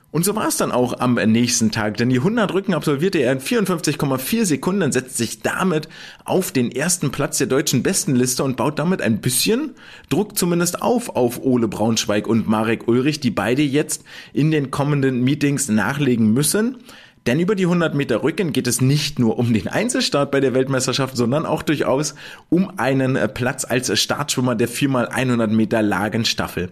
Und 0.09 0.23
so 0.23 0.35
war 0.35 0.47
es 0.47 0.55
dann 0.55 0.71
auch 0.71 0.99
am 0.99 1.15
nächsten 1.15 1.69
Tag, 1.69 1.97
denn 1.97 2.09
die 2.09 2.19
100 2.19 2.53
Rücken 2.53 2.73
absolvierte 2.73 3.19
er 3.19 3.33
in 3.33 3.39
54,4 3.39 4.45
Sekunden 4.45 4.83
und 4.83 4.93
setzt 4.93 5.17
sich 5.17 5.41
damit 5.41 5.89
auf 6.23 6.53
den 6.53 6.71
ersten 6.71 7.11
Platz 7.11 7.39
der 7.39 7.47
deutschen 7.47 7.83
Bestenliste 7.83 8.41
und 8.43 8.55
baut 8.55 8.79
damit 8.79 9.01
ein 9.01 9.19
bisschen 9.19 9.71
Druck 10.09 10.37
zumindest 10.37 10.81
auf 10.81 11.09
auf 11.09 11.41
Ole 11.43 11.67
Braunschweig 11.67 12.25
und 12.25 12.47
Marek 12.47 12.87
Ulrich, 12.87 13.19
die 13.19 13.31
beide 13.31 13.63
jetzt 13.63 14.05
in 14.31 14.49
den 14.49 14.71
kommenden 14.71 15.25
Meetings 15.25 15.67
nachlegen 15.67 16.33
müssen. 16.33 16.77
Denn 17.27 17.41
über 17.41 17.55
die 17.55 17.65
100 17.65 17.93
Meter 17.93 18.23
Rücken 18.23 18.53
geht 18.53 18.67
es 18.67 18.79
nicht 18.79 19.19
nur 19.19 19.37
um 19.37 19.51
den 19.51 19.67
Einzelstart 19.67 20.31
bei 20.31 20.39
der 20.39 20.53
Weltmeisterschaft, 20.53 21.17
sondern 21.17 21.45
auch 21.45 21.61
durchaus 21.61 22.15
um 22.47 22.79
einen 22.79 23.19
Platz 23.33 23.65
als 23.65 23.99
Startschwimmer 23.99 24.55
der 24.55 24.69
4x100 24.69 25.47
Meter 25.47 25.81
Lagenstaffel. 25.81 26.69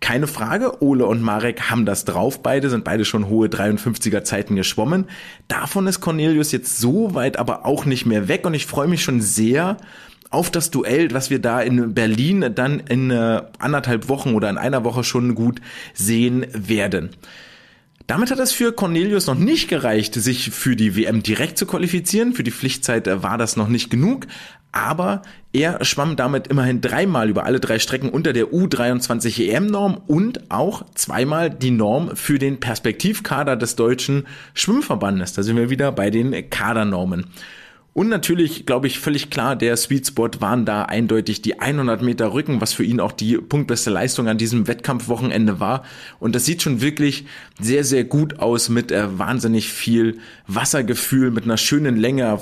Keine 0.00 0.26
Frage, 0.26 0.82
Ole 0.82 1.04
und 1.04 1.20
Marek 1.20 1.68
haben 1.68 1.84
das 1.84 2.06
drauf. 2.06 2.42
Beide 2.42 2.70
sind 2.70 2.84
beide 2.84 3.04
schon 3.04 3.28
hohe 3.28 3.48
53er 3.48 4.24
Zeiten 4.24 4.56
geschwommen. 4.56 5.04
Davon 5.46 5.86
ist 5.86 6.00
Cornelius 6.00 6.52
jetzt 6.52 6.78
so 6.78 7.14
weit 7.14 7.38
aber 7.38 7.66
auch 7.66 7.84
nicht 7.84 8.06
mehr 8.06 8.28
weg 8.28 8.46
und 8.46 8.54
ich 8.54 8.64
freue 8.64 8.88
mich 8.88 9.02
schon 9.02 9.20
sehr, 9.20 9.76
auf 10.30 10.50
das 10.50 10.70
Duell, 10.70 11.12
was 11.12 11.30
wir 11.30 11.38
da 11.38 11.60
in 11.60 11.94
Berlin 11.94 12.52
dann 12.54 12.80
in 12.80 13.10
äh, 13.10 13.42
anderthalb 13.58 14.08
Wochen 14.08 14.34
oder 14.34 14.50
in 14.50 14.58
einer 14.58 14.84
Woche 14.84 15.04
schon 15.04 15.34
gut 15.34 15.60
sehen 15.94 16.46
werden. 16.52 17.10
Damit 18.08 18.30
hat 18.30 18.38
es 18.38 18.52
für 18.52 18.72
Cornelius 18.72 19.26
noch 19.26 19.34
nicht 19.34 19.68
gereicht, 19.68 20.14
sich 20.14 20.50
für 20.50 20.76
die 20.76 20.96
WM 20.96 21.22
direkt 21.22 21.58
zu 21.58 21.66
qualifizieren. 21.66 22.32
Für 22.32 22.42
die 22.42 22.50
Pflichtzeit 22.50 23.06
äh, 23.06 23.22
war 23.22 23.36
das 23.36 23.56
noch 23.56 23.68
nicht 23.68 23.90
genug. 23.90 24.26
Aber 24.72 25.20
er 25.52 25.84
schwamm 25.84 26.16
damit 26.16 26.46
immerhin 26.46 26.80
dreimal 26.80 27.28
über 27.28 27.44
alle 27.44 27.60
drei 27.60 27.78
Strecken 27.78 28.08
unter 28.08 28.32
der 28.32 28.46
U23 28.46 29.50
EM-Norm 29.50 30.00
und 30.06 30.50
auch 30.50 30.86
zweimal 30.94 31.50
die 31.50 31.70
Norm 31.70 32.16
für 32.16 32.38
den 32.38 32.60
Perspektivkader 32.60 33.56
des 33.56 33.76
deutschen 33.76 34.26
Schwimmverbandes. 34.54 35.34
Da 35.34 35.42
sind 35.42 35.56
wir 35.56 35.68
wieder 35.68 35.92
bei 35.92 36.08
den 36.08 36.48
Kadernormen. 36.48 37.26
Und 37.98 38.10
natürlich, 38.10 38.64
glaube 38.64 38.86
ich, 38.86 39.00
völlig 39.00 39.28
klar, 39.28 39.56
der 39.56 39.76
Sweet 39.76 40.06
Spot 40.06 40.30
waren 40.38 40.64
da 40.64 40.84
eindeutig 40.84 41.42
die 41.42 41.58
100 41.58 42.00
Meter 42.00 42.32
Rücken, 42.32 42.60
was 42.60 42.72
für 42.72 42.84
ihn 42.84 43.00
auch 43.00 43.10
die 43.10 43.38
punktbeste 43.38 43.90
Leistung 43.90 44.28
an 44.28 44.38
diesem 44.38 44.68
Wettkampfwochenende 44.68 45.58
war. 45.58 45.82
Und 46.20 46.36
das 46.36 46.44
sieht 46.44 46.62
schon 46.62 46.80
wirklich 46.80 47.26
sehr, 47.58 47.82
sehr 47.82 48.04
gut 48.04 48.38
aus 48.38 48.68
mit 48.68 48.92
äh, 48.92 49.18
wahnsinnig 49.18 49.72
viel 49.72 50.18
Wassergefühl, 50.46 51.32
mit 51.32 51.42
einer 51.42 51.56
schönen 51.56 51.96
Länge. 51.96 52.38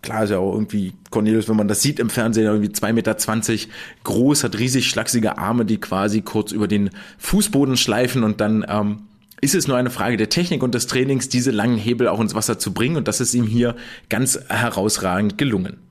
Klar 0.00 0.24
ist 0.24 0.30
ja 0.30 0.38
auch 0.38 0.54
irgendwie 0.54 0.94
Cornelius, 1.10 1.50
wenn 1.50 1.56
man 1.56 1.68
das 1.68 1.82
sieht 1.82 2.00
im 2.00 2.08
Fernsehen, 2.08 2.46
irgendwie 2.46 2.70
2,20 2.70 2.92
Meter 2.94 3.72
groß, 4.04 4.42
hat 4.42 4.58
riesig 4.58 4.88
schlachsige 4.88 5.36
Arme, 5.36 5.66
die 5.66 5.76
quasi 5.76 6.22
kurz 6.22 6.50
über 6.50 6.66
den 6.66 6.88
Fußboden 7.18 7.76
schleifen 7.76 8.24
und 8.24 8.40
dann 8.40 8.64
ähm, 8.66 9.02
ist 9.40 9.54
es 9.54 9.68
nur 9.68 9.76
eine 9.76 9.90
Frage 9.90 10.16
der 10.16 10.28
Technik 10.28 10.62
und 10.62 10.74
des 10.74 10.86
Trainings, 10.86 11.28
diese 11.28 11.50
langen 11.50 11.78
Hebel 11.78 12.08
auch 12.08 12.20
ins 12.20 12.34
Wasser 12.34 12.58
zu 12.58 12.72
bringen 12.72 12.96
und 12.96 13.08
das 13.08 13.20
ist 13.20 13.34
ihm 13.34 13.46
hier 13.46 13.76
ganz 14.08 14.38
herausragend 14.48 15.38
gelungen. 15.38 15.87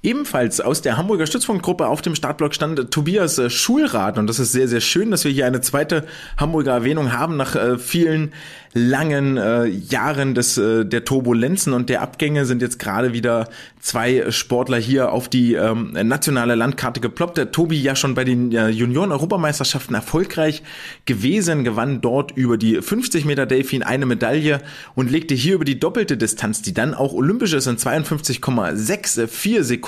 Ebenfalls 0.00 0.60
aus 0.60 0.80
der 0.80 0.96
Hamburger 0.96 1.26
Stützpunktgruppe 1.26 1.88
auf 1.88 2.02
dem 2.02 2.14
Startblock 2.14 2.54
stand 2.54 2.92
Tobias 2.92 3.36
äh, 3.38 3.50
Schulrat 3.50 4.16
und 4.16 4.28
das 4.28 4.38
ist 4.38 4.52
sehr, 4.52 4.68
sehr 4.68 4.80
schön, 4.80 5.10
dass 5.10 5.24
wir 5.24 5.32
hier 5.32 5.44
eine 5.46 5.60
zweite 5.60 6.04
Hamburger 6.36 6.70
Erwähnung 6.70 7.12
haben 7.12 7.36
nach 7.36 7.56
äh, 7.56 7.78
vielen 7.78 8.32
langen 8.74 9.36
äh, 9.36 9.64
Jahren 9.66 10.36
des, 10.36 10.56
äh, 10.56 10.84
der 10.84 11.04
Turbulenzen 11.04 11.72
und 11.72 11.88
der 11.88 12.02
Abgänge 12.02 12.44
sind 12.44 12.62
jetzt 12.62 12.78
gerade 12.78 13.12
wieder 13.12 13.48
zwei 13.80 14.30
Sportler 14.30 14.76
hier 14.76 15.10
auf 15.12 15.28
die 15.28 15.54
ähm, 15.54 15.92
nationale 15.92 16.54
Landkarte 16.54 17.00
geploppt. 17.00 17.38
Der 17.38 17.50
Tobi 17.50 17.80
ja 17.80 17.96
schon 17.96 18.14
bei 18.14 18.24
den 18.24 18.52
äh, 18.52 18.68
Junioren-Europameisterschaften 18.68 19.94
erfolgreich 19.94 20.62
gewesen, 21.06 21.64
gewann 21.64 22.00
dort 22.00 22.30
über 22.32 22.56
die 22.56 22.80
50 22.80 23.24
Meter 23.24 23.46
Delfin 23.46 23.82
eine 23.82 24.06
Medaille 24.06 24.60
und 24.94 25.10
legte 25.10 25.34
hier 25.34 25.54
über 25.54 25.64
die 25.64 25.80
doppelte 25.80 26.16
Distanz, 26.16 26.62
die 26.62 26.74
dann 26.74 26.94
auch 26.94 27.12
olympisch 27.12 27.54
ist, 27.54 27.66
in 27.66 27.78
52,64 27.78 29.62
Sekunden, 29.62 29.87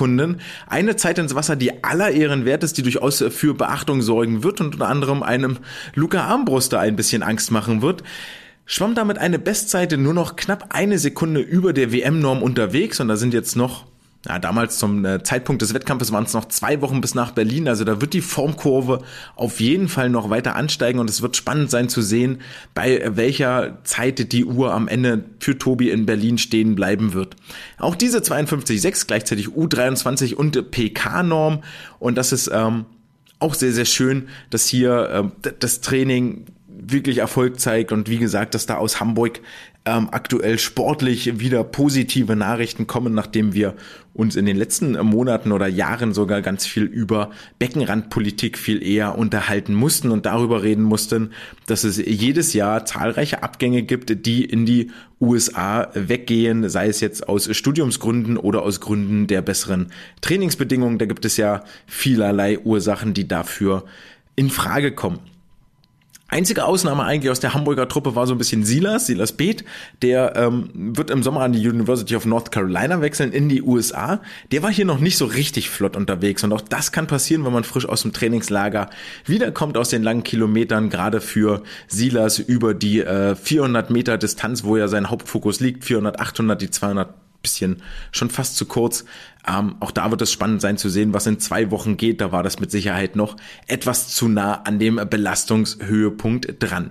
eine 0.67 0.97
Zeit 0.97 1.19
ins 1.19 1.35
Wasser, 1.35 1.57
die 1.57 1.85
aller 1.85 2.11
Ehren 2.11 2.45
wert 2.45 2.63
ist, 2.63 2.79
die 2.79 2.83
durchaus 2.83 3.25
für 3.31 3.55
Beachtung 3.55 4.03
sorgen 4.03 4.43
wird 4.43 4.61
und 4.61 4.75
unter 4.75 4.89
anderem 4.89 5.23
einem 5.23 5.59
Luca 5.95 6.25
Armbruster 6.25 6.81
ein 6.81 6.97
bisschen 6.97 7.23
Angst 7.23 7.51
machen 7.51 7.83
wird. 7.83 8.03
Schwamm 8.67 8.95
damit 8.95 9.19
eine 9.19 9.39
Bestseite 9.39 9.99
nur 9.99 10.15
noch 10.15 10.37
knapp 10.37 10.67
eine 10.71 10.99
Sekunde 10.99 11.41
über 11.41 11.73
der 11.73 11.93
WM-Norm 11.93 12.43
unterwegs 12.43 13.01
und 13.01 13.09
da 13.09 13.17
sind 13.17 13.35
jetzt 13.35 13.57
noch 13.57 13.90
ja, 14.27 14.39
damals 14.39 14.79
zum 14.79 15.05
äh, 15.07 15.23
Zeitpunkt 15.23 15.63
des 15.63 15.73
Wettkampfes 15.73 16.13
waren 16.13 16.25
es 16.25 16.35
noch 16.35 16.47
zwei 16.47 16.83
Wochen 16.83 17.01
bis 17.01 17.15
nach 17.15 17.31
Berlin. 17.31 17.69
Also 17.69 17.85
da 17.85 18.03
wird 18.03 18.13
die 18.13 18.21
Formkurve 18.21 19.03
auf 19.35 19.61
jeden 19.61 19.89
Fall 19.89 20.11
noch 20.11 20.29
weiter 20.29 20.57
ansteigen 20.57 20.99
und 20.99 21.09
es 21.09 21.23
wird 21.23 21.37
spannend 21.37 21.71
sein 21.71 21.89
zu 21.89 22.03
sehen, 22.03 22.43
bei 22.75 23.03
welcher 23.17 23.79
Zeit 23.85 24.33
die 24.33 24.45
Uhr 24.45 24.75
am 24.75 24.89
Ende 24.89 25.25
für 25.39 25.57
Tobi 25.57 25.89
in 25.89 26.05
Berlin 26.05 26.37
stehen 26.37 26.75
bleiben 26.75 27.15
wird. 27.15 27.35
Auch 27.79 27.95
diese 27.95 28.19
52,6 28.19 29.07
gleichzeitig 29.07 29.49
U23 29.49 30.35
und 30.35 30.71
PK-Norm 30.71 31.63
und 31.99 32.19
das 32.19 32.33
ist 32.33 32.51
ähm, 32.53 32.85
auch 33.39 33.55
sehr, 33.55 33.73
sehr 33.73 33.87
schön, 33.87 34.29
dass 34.51 34.67
hier 34.67 35.33
äh, 35.43 35.53
das 35.61 35.81
Training 35.81 36.45
wirklich 36.69 37.19
Erfolg 37.19 37.59
zeigt 37.61 37.93
und 37.93 38.09
wie 38.09 38.19
gesagt, 38.19 38.55
dass 38.55 38.67
da 38.67 38.77
aus 38.77 39.01
Hamburg 39.01 39.41
ähm, 39.91 40.09
aktuell 40.13 40.59
sportlich 40.59 41.41
wieder 41.41 41.65
positive 41.65 42.37
Nachrichten 42.37 42.87
kommen, 42.87 43.13
nachdem 43.13 43.55
wir 43.55 43.75
uns 44.15 44.37
in 44.37 44.47
den 44.47 44.57
letzten 44.57 44.93
Monaten 45.05 45.53
oder 45.53 45.67
Jahren 45.67 46.15
sogar 46.15 46.43
ganz 46.43 46.67
viel 46.67 46.85
über 46.85 47.31
Beckenrandpolitik 47.59 48.59
viel 48.59 48.83
eher 48.83 49.19
unterhalten 49.19 49.75
mussten 49.75 50.11
und 50.11 50.27
darüber 50.27 50.63
reden 50.63 50.83
mussten, 50.83 51.33
dass 51.67 51.85
es 51.85 51.97
jedes 51.97 52.53
Jahr 52.53 52.85
zahlreiche 52.85 53.43
Abgänge 53.43 53.83
gibt, 53.83 54.27
die 54.27 54.45
in 54.45 54.67
die 54.67 54.91
USA 55.21 55.91
weggehen, 55.95 56.69
sei 56.69 56.89
es 56.89 57.01
jetzt 57.01 57.29
aus 57.29 57.49
Studiumsgründen 57.55 58.37
oder 58.37 58.63
aus 58.63 58.81
Gründen 58.81 59.27
der 59.27 59.43
besseren 59.43 59.93
Trainingsbedingungen. 60.21 60.99
Da 60.99 61.07
gibt 61.07 61.25
es 61.25 61.37
ja 61.37 61.65
vielerlei 61.87 62.59
Ursachen, 62.59 63.15
die 63.15 63.27
dafür 63.27 63.85
in 64.37 64.51
Frage 64.51 64.93
kommen. 64.93 65.21
Einzige 66.31 66.65
Ausnahme 66.65 67.03
eigentlich 67.05 67.31
aus 67.31 67.41
der 67.41 67.55
Hamburger 67.55 67.89
Truppe 67.89 68.15
war 68.15 68.27
so 68.29 68.35
ein 68.35 68.39
bisschen 68.39 68.65
Silas, 68.65 69.07
Silas 69.07 69.33
Beeth. 69.33 69.65
Der 70.01 70.37
ähm, 70.37 70.71
wird 70.75 71.11
im 71.11 71.25
Sommer 71.25 71.41
an 71.41 71.53
die 71.53 71.69
University 71.69 72.15
of 72.15 72.25
North 72.25 72.53
Carolina 72.53 73.01
wechseln 73.01 73.33
in 73.33 73.49
die 73.49 73.63
USA. 73.63 74.21
Der 74.53 74.63
war 74.63 74.71
hier 74.71 74.85
noch 74.85 75.01
nicht 75.01 75.17
so 75.17 75.25
richtig 75.25 75.71
flott 75.71 75.97
unterwegs 75.97 76.45
und 76.45 76.53
auch 76.53 76.61
das 76.61 76.93
kann 76.93 77.09
passieren, 77.09 77.45
wenn 77.45 77.53
man 77.53 77.65
frisch 77.65 77.89
aus 77.89 78.03
dem 78.03 78.13
Trainingslager 78.13 78.91
wiederkommt 79.27 79.77
aus 79.77 79.89
den 79.89 80.05
langen 80.05 80.23
Kilometern, 80.23 80.89
gerade 80.89 81.21
für 81.21 81.63
Silas 81.89 82.39
über 82.39 82.75
die 82.75 83.01
äh, 83.01 83.35
400 83.35 83.91
Meter 83.91 84.17
Distanz, 84.17 84.63
wo 84.63 84.77
ja 84.77 84.87
sein 84.87 85.11
Hauptfokus 85.11 85.59
liegt, 85.59 85.85
400, 85.85 86.21
800, 86.21 86.63
die 86.63 86.71
200 86.71 87.13
bisschen 87.43 87.83
schon 88.13 88.31
fast 88.31 88.57
zu 88.57 88.67
kurz. 88.67 89.05
Ähm, 89.47 89.77
auch 89.81 89.91
da 89.91 90.11
wird 90.11 90.23
es 90.23 90.33
spannend 90.33 90.61
sein 90.61 90.77
zu 90.77 90.89
sehen, 90.89 91.13
was 91.13 91.27
in 91.27 91.41
zwei 91.41 91.71
Wochen 91.71 91.97
geht. 91.97 92.21
Da 92.21 92.33
war 92.33 92.43
das 92.43 92.61
mit 92.61 92.71
Sicherheit 92.71 93.17
noch 93.17 93.37
etwas 93.67 94.09
zu 94.09 94.29
nah 94.29 94.63
an 94.63 94.79
dem 94.79 94.97
Belastungshöhepunkt 94.97 96.57
dran. 96.59 96.91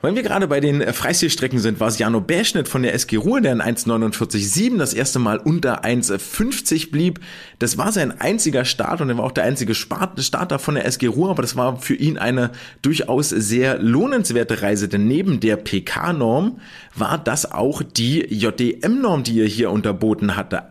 Weil 0.00 0.14
wir 0.14 0.22
gerade 0.22 0.46
bei 0.46 0.60
den 0.60 0.92
Freistilstrecken 0.92 1.58
sind, 1.58 1.80
war 1.80 1.88
es 1.88 1.98
Jano 1.98 2.20
Bärschnitt 2.20 2.68
von 2.68 2.84
der 2.84 2.94
SG 2.94 3.16
Ruhr, 3.16 3.40
der 3.40 3.52
in 3.52 3.60
1,49,7 3.60 4.78
das 4.78 4.94
erste 4.94 5.18
Mal 5.18 5.38
unter 5.38 5.84
1,50 5.84 6.92
blieb. 6.92 7.18
Das 7.58 7.78
war 7.78 7.90
sein 7.90 8.20
einziger 8.20 8.64
Start 8.64 9.00
und 9.00 9.08
er 9.08 9.18
war 9.18 9.24
auch 9.24 9.32
der 9.32 9.42
einzige 9.42 9.74
Starter 9.74 10.60
von 10.60 10.76
der 10.76 10.86
SG 10.86 11.08
Ruhr, 11.08 11.30
aber 11.30 11.42
das 11.42 11.56
war 11.56 11.78
für 11.78 11.96
ihn 11.96 12.16
eine 12.16 12.52
durchaus 12.80 13.30
sehr 13.30 13.78
lohnenswerte 13.80 14.62
Reise, 14.62 14.88
denn 14.88 15.08
neben 15.08 15.40
der 15.40 15.56
PK-Norm 15.56 16.60
war 16.94 17.18
das 17.18 17.50
auch 17.50 17.82
die 17.82 18.20
JDM-Norm, 18.20 19.24
die 19.24 19.40
er 19.40 19.48
hier 19.48 19.72
unterboten 19.72 20.36
hatte. 20.36 20.62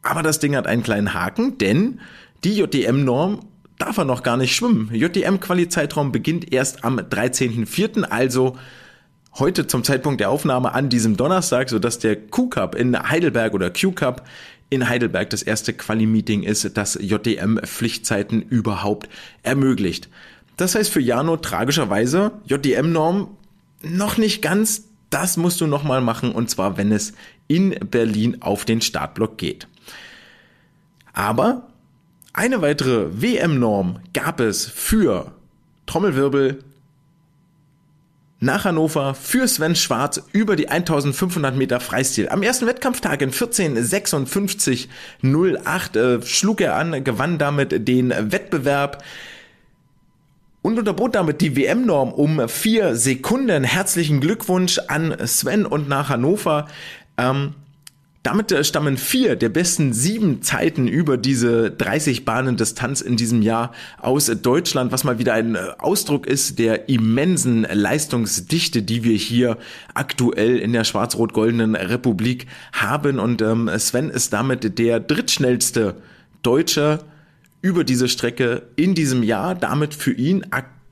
Aber 0.00 0.22
das 0.22 0.38
Ding 0.38 0.56
hat 0.56 0.66
einen 0.66 0.82
kleinen 0.82 1.12
Haken, 1.12 1.58
denn 1.58 2.00
die 2.44 2.56
JDM-Norm 2.56 3.40
darf 3.80 3.96
er 3.98 4.04
noch 4.04 4.22
gar 4.22 4.36
nicht 4.36 4.54
schwimmen. 4.54 4.90
JDM-Quali-Zeitraum 4.92 6.12
beginnt 6.12 6.52
erst 6.52 6.84
am 6.84 6.98
13.04., 6.98 8.02
also 8.02 8.56
heute 9.38 9.66
zum 9.66 9.84
Zeitpunkt 9.84 10.20
der 10.20 10.30
Aufnahme 10.30 10.72
an 10.72 10.88
diesem 10.88 11.16
Donnerstag, 11.16 11.70
sodass 11.70 11.98
der 11.98 12.16
Q-Cup 12.16 12.74
in 12.74 12.96
Heidelberg 13.10 13.54
oder 13.54 13.70
Q-Cup 13.70 14.26
in 14.68 14.88
Heidelberg 14.88 15.30
das 15.30 15.42
erste 15.42 15.72
Quali-Meeting 15.72 16.42
ist, 16.42 16.76
das 16.76 16.98
JDM-Pflichtzeiten 17.00 18.42
überhaupt 18.42 19.08
ermöglicht. 19.42 20.08
Das 20.56 20.74
heißt 20.74 20.90
für 20.90 21.00
Jano 21.00 21.36
tragischerweise 21.36 22.32
JDM-Norm 22.44 23.28
noch 23.82 24.18
nicht 24.18 24.42
ganz, 24.42 24.84
das 25.08 25.36
musst 25.36 25.60
du 25.60 25.66
nochmal 25.66 26.02
machen 26.02 26.32
und 26.32 26.50
zwar 26.50 26.76
wenn 26.76 26.92
es 26.92 27.14
in 27.48 27.70
Berlin 27.90 28.42
auf 28.42 28.64
den 28.64 28.80
Startblock 28.80 29.38
geht. 29.38 29.66
Aber 31.12 31.69
eine 32.32 32.62
weitere 32.62 33.20
WM-Norm 33.20 33.98
gab 34.12 34.40
es 34.40 34.66
für 34.66 35.32
Trommelwirbel 35.86 36.64
nach 38.40 38.64
Hannover 38.64 39.14
für 39.14 39.46
Sven 39.46 39.76
Schwarz 39.76 40.20
über 40.32 40.56
die 40.56 40.68
1500 40.68 41.54
Meter 41.56 41.78
Freistil. 41.78 42.28
Am 42.30 42.42
ersten 42.42 42.66
Wettkampftag 42.66 43.22
in 43.22 43.30
14.56.08 43.32 45.98
äh, 45.98 46.22
schlug 46.26 46.62
er 46.62 46.74
an, 46.76 47.04
gewann 47.04 47.38
damit 47.38 47.86
den 47.86 48.10
Wettbewerb. 48.10 49.04
und 50.62 50.78
unterbot 50.78 51.14
damit 51.14 51.42
die 51.42 51.56
WM-Norm 51.56 52.12
um 52.12 52.48
vier 52.48 52.96
Sekunden. 52.96 53.64
Herzlichen 53.64 54.20
Glückwunsch 54.20 54.78
an 54.88 55.14
Sven 55.26 55.66
und 55.66 55.88
nach 55.88 56.08
Hannover. 56.08 56.66
Ähm, 57.18 57.54
damit 58.22 58.52
äh, 58.52 58.64
stammen 58.64 58.98
vier 58.98 59.36
der 59.36 59.48
besten 59.48 59.92
sieben 59.92 60.42
Zeiten 60.42 60.86
über 60.86 61.16
diese 61.16 61.70
30 61.70 62.24
Bahnen 62.24 62.56
Distanz 62.56 63.00
in 63.00 63.16
diesem 63.16 63.40
Jahr 63.40 63.72
aus 63.98 64.26
Deutschland, 64.26 64.92
was 64.92 65.04
mal 65.04 65.18
wieder 65.18 65.32
ein 65.34 65.54
äh, 65.54 65.58
Ausdruck 65.78 66.26
ist 66.26 66.58
der 66.58 66.88
immensen 66.88 67.62
Leistungsdichte, 67.62 68.82
die 68.82 69.04
wir 69.04 69.16
hier 69.16 69.56
aktuell 69.94 70.58
in 70.58 70.72
der 70.72 70.84
schwarz-rot-goldenen 70.84 71.74
Republik 71.74 72.46
haben. 72.72 73.18
Und 73.18 73.40
ähm, 73.40 73.70
Sven 73.78 74.10
ist 74.10 74.32
damit 74.32 74.78
der 74.78 75.00
drittschnellste 75.00 75.96
Deutsche 76.42 77.00
über 77.62 77.84
diese 77.84 78.08
Strecke 78.08 78.62
in 78.76 78.94
diesem 78.94 79.22
Jahr. 79.22 79.54
Damit 79.54 79.94
für 79.94 80.12
ihn 80.12 80.44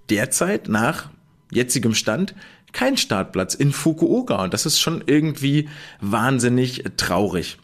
derzeit 0.08 0.68
nach 0.68 1.10
jetzigem 1.52 1.94
Stand 1.94 2.34
kein 2.72 2.96
Startplatz 2.96 3.54
in 3.54 3.72
Fukuoka 3.72 4.42
und 4.42 4.54
das 4.54 4.66
ist 4.66 4.78
schon 4.78 5.02
irgendwie 5.06 5.68
wahnsinnig 6.00 6.84
traurig. 6.96 7.58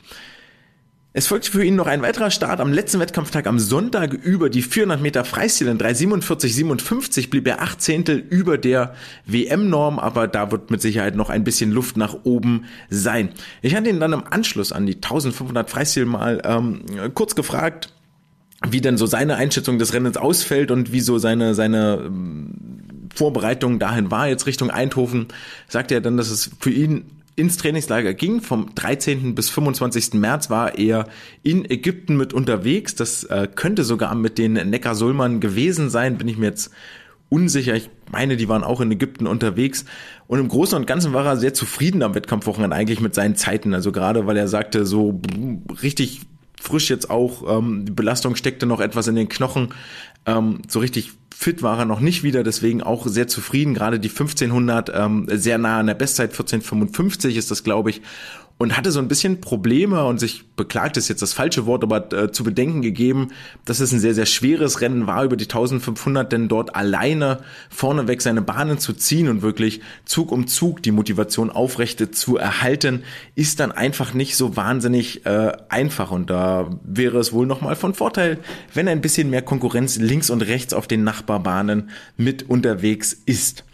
Es 1.16 1.28
folgte 1.28 1.52
für 1.52 1.64
ihn 1.64 1.76
noch 1.76 1.86
ein 1.86 2.02
weiterer 2.02 2.32
Start 2.32 2.58
am 2.58 2.72
letzten 2.72 2.98
Wettkampftag 2.98 3.46
am 3.46 3.60
Sonntag 3.60 4.12
über 4.12 4.50
die 4.50 4.62
400 4.62 5.00
Meter 5.00 5.24
Freistil 5.24 5.68
in 5.68 5.78
347,57 5.78 7.30
blieb 7.30 7.46
er 7.46 7.62
acht 7.62 7.80
Zehntel 7.80 8.16
über 8.18 8.58
der 8.58 8.94
WM-Norm, 9.24 10.00
aber 10.00 10.26
da 10.26 10.50
wird 10.50 10.72
mit 10.72 10.82
Sicherheit 10.82 11.14
noch 11.14 11.30
ein 11.30 11.44
bisschen 11.44 11.70
Luft 11.70 11.96
nach 11.96 12.16
oben 12.24 12.64
sein. 12.90 13.28
Ich 13.62 13.76
hatte 13.76 13.90
ihn 13.90 14.00
dann 14.00 14.12
im 14.12 14.24
Anschluss 14.28 14.72
an 14.72 14.86
die 14.86 14.96
1500 14.96 15.70
Freistil 15.70 16.04
mal 16.04 16.42
ähm, 16.44 16.84
kurz 17.14 17.36
gefragt, 17.36 17.92
wie 18.68 18.80
denn 18.80 18.98
so 18.98 19.06
seine 19.06 19.36
Einschätzung 19.36 19.78
des 19.78 19.92
Rennens 19.92 20.16
ausfällt 20.16 20.72
und 20.72 20.90
wie 20.90 21.00
so 21.00 21.18
seine, 21.18 21.54
seine 21.54 22.02
ähm, 22.06 22.83
Vorbereitung 23.14 23.78
dahin 23.78 24.10
war, 24.10 24.28
jetzt 24.28 24.46
Richtung 24.46 24.70
Eindhoven, 24.70 25.28
sagte 25.68 25.94
er 25.94 26.00
dann, 26.00 26.16
dass 26.16 26.30
es 26.30 26.50
für 26.60 26.70
ihn 26.70 27.04
ins 27.36 27.56
Trainingslager 27.56 28.14
ging. 28.14 28.40
Vom 28.40 28.74
13. 28.74 29.34
bis 29.34 29.50
25. 29.50 30.14
März 30.14 30.50
war 30.50 30.78
er 30.78 31.06
in 31.42 31.68
Ägypten 31.68 32.16
mit 32.16 32.32
unterwegs. 32.32 32.94
Das 32.94 33.24
äh, 33.24 33.48
könnte 33.52 33.84
sogar 33.84 34.14
mit 34.14 34.38
den 34.38 34.52
Neckar-Sulmern 34.52 35.40
gewesen 35.40 35.90
sein, 35.90 36.16
bin 36.16 36.28
ich 36.28 36.36
mir 36.36 36.46
jetzt 36.46 36.70
unsicher. 37.28 37.74
Ich 37.74 37.90
meine, 38.12 38.36
die 38.36 38.48
waren 38.48 38.62
auch 38.62 38.80
in 38.80 38.92
Ägypten 38.92 39.26
unterwegs. 39.26 39.84
Und 40.26 40.38
im 40.38 40.48
Großen 40.48 40.78
und 40.78 40.86
Ganzen 40.86 41.12
war 41.12 41.26
er 41.26 41.36
sehr 41.36 41.54
zufrieden 41.54 42.02
am 42.02 42.14
Wettkampfwochenende 42.14 42.76
eigentlich 42.76 43.00
mit 43.00 43.14
seinen 43.14 43.34
Zeiten. 43.34 43.74
Also 43.74 43.90
gerade, 43.90 44.26
weil 44.26 44.36
er 44.36 44.48
sagte, 44.48 44.86
so 44.86 45.20
richtig 45.82 46.22
frisch 46.60 46.88
jetzt 46.88 47.10
auch, 47.10 47.58
ähm, 47.58 47.84
die 47.84 47.92
Belastung 47.92 48.36
steckte 48.36 48.66
noch 48.66 48.80
etwas 48.80 49.08
in 49.08 49.16
den 49.16 49.28
Knochen. 49.28 49.74
Ähm, 50.26 50.62
so 50.68 50.78
richtig 50.78 51.12
fit 51.44 51.62
war 51.62 51.78
er 51.78 51.84
noch 51.84 52.00
nicht 52.00 52.22
wieder, 52.22 52.42
deswegen 52.42 52.82
auch 52.82 53.06
sehr 53.06 53.28
zufrieden. 53.28 53.74
Gerade 53.74 54.00
die 54.00 54.08
1500 54.08 54.90
ähm, 54.94 55.26
sehr 55.30 55.58
nah 55.58 55.78
an 55.78 55.86
der 55.86 55.94
Bestzeit, 55.94 56.30
1455 56.30 57.36
ist 57.36 57.50
das, 57.50 57.62
glaube 57.62 57.90
ich 57.90 58.00
und 58.56 58.76
hatte 58.76 58.92
so 58.92 59.00
ein 59.00 59.08
bisschen 59.08 59.40
Probleme 59.40 60.04
und 60.04 60.20
sich 60.20 60.44
beklagt 60.54 60.96
ist 60.96 61.08
jetzt 61.08 61.22
das 61.22 61.32
falsche 61.32 61.66
Wort, 61.66 61.82
aber 61.82 62.12
äh, 62.12 62.30
zu 62.30 62.44
bedenken 62.44 62.82
gegeben, 62.82 63.32
dass 63.64 63.80
es 63.80 63.92
ein 63.92 63.98
sehr, 63.98 64.14
sehr 64.14 64.26
schweres 64.26 64.80
Rennen 64.80 65.08
war, 65.08 65.24
über 65.24 65.36
die 65.36 65.46
1500 65.46 66.30
denn 66.30 66.46
dort 66.48 66.76
alleine 66.76 67.40
vorneweg 67.68 68.22
seine 68.22 68.42
Bahnen 68.42 68.78
zu 68.78 68.92
ziehen 68.92 69.28
und 69.28 69.42
wirklich 69.42 69.80
Zug 70.04 70.30
um 70.30 70.46
Zug 70.46 70.82
die 70.82 70.92
Motivation 70.92 71.50
aufrechte 71.50 72.12
zu 72.12 72.36
erhalten, 72.36 73.02
ist 73.34 73.58
dann 73.58 73.72
einfach 73.72 74.14
nicht 74.14 74.36
so 74.36 74.56
wahnsinnig 74.56 75.26
äh, 75.26 75.52
einfach 75.68 76.12
und 76.12 76.30
da 76.30 76.70
wäre 76.84 77.18
es 77.18 77.32
wohl 77.32 77.46
nochmal 77.46 77.74
von 77.74 77.92
Vorteil, 77.92 78.38
wenn 78.72 78.86
ein 78.86 79.00
bisschen 79.00 79.30
mehr 79.30 79.42
Konkurrenz 79.42 79.96
links 79.96 80.30
und 80.30 80.42
rechts 80.42 80.74
auf 80.74 80.86
den 80.86 81.02
Nachbarbahnen 81.02 81.90
mit 82.16 82.48
unterwegs 82.48 83.12
ist. 83.26 83.64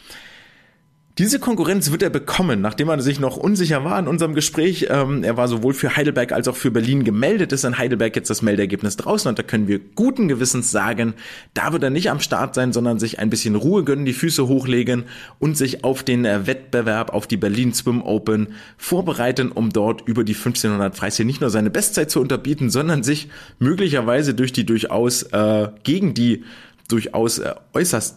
Diese 1.20 1.38
Konkurrenz 1.38 1.90
wird 1.90 2.02
er 2.02 2.08
bekommen, 2.08 2.62
nachdem 2.62 2.88
er 2.88 2.98
sich 3.02 3.20
noch 3.20 3.36
unsicher 3.36 3.84
war 3.84 3.98
in 3.98 4.08
unserem 4.08 4.34
Gespräch. 4.34 4.86
Ähm, 4.88 5.22
er 5.22 5.36
war 5.36 5.48
sowohl 5.48 5.74
für 5.74 5.94
Heidelberg 5.94 6.32
als 6.32 6.48
auch 6.48 6.56
für 6.56 6.70
Berlin 6.70 7.04
gemeldet, 7.04 7.52
ist 7.52 7.66
in 7.66 7.76
Heidelberg 7.76 8.16
jetzt 8.16 8.30
das 8.30 8.40
Meldergebnis 8.40 8.96
draußen 8.96 9.28
und 9.28 9.38
da 9.38 9.42
können 9.42 9.68
wir 9.68 9.80
guten 9.80 10.28
Gewissens 10.28 10.70
sagen, 10.70 11.12
da 11.52 11.74
wird 11.74 11.82
er 11.82 11.90
nicht 11.90 12.10
am 12.10 12.20
Start 12.20 12.54
sein, 12.54 12.72
sondern 12.72 12.98
sich 12.98 13.18
ein 13.18 13.28
bisschen 13.28 13.54
Ruhe 13.54 13.84
gönnen, 13.84 14.06
die 14.06 14.14
Füße 14.14 14.48
hochlegen 14.48 15.04
und 15.38 15.58
sich 15.58 15.84
auf 15.84 16.02
den 16.04 16.24
äh, 16.24 16.46
Wettbewerb, 16.46 17.12
auf 17.12 17.26
die 17.26 17.36
Berlin 17.36 17.74
Swim 17.74 18.00
Open 18.00 18.54
vorbereiten, 18.78 19.52
um 19.52 19.68
dort 19.68 20.08
über 20.08 20.24
die 20.24 20.32
1500 20.32 20.96
Freistil 20.96 21.26
nicht 21.26 21.42
nur 21.42 21.50
seine 21.50 21.68
Bestzeit 21.68 22.10
zu 22.10 22.22
unterbieten, 22.22 22.70
sondern 22.70 23.02
sich 23.02 23.28
möglicherweise 23.58 24.32
durch 24.32 24.54
die 24.54 24.64
durchaus 24.64 25.24
äh, 25.24 25.68
gegen 25.82 26.14
die 26.14 26.44
durchaus 26.88 27.40
äh, 27.40 27.52
äußerst 27.74 28.16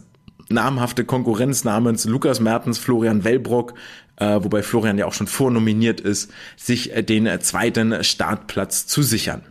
namhafte 0.49 1.05
Konkurrenz 1.05 1.63
namens 1.63 2.05
Lukas 2.05 2.39
Mertens, 2.39 2.77
Florian 2.77 3.23
Wellbrock, 3.23 3.73
äh, 4.17 4.39
wobei 4.41 4.63
Florian 4.63 4.97
ja 4.97 5.05
auch 5.05 5.13
schon 5.13 5.27
vornominiert 5.27 6.01
ist, 6.01 6.31
sich 6.55 6.95
äh, 6.95 7.03
den 7.03 7.25
äh, 7.25 7.39
zweiten 7.39 8.03
Startplatz 8.03 8.87
zu 8.87 9.01
sichern. 9.01 9.43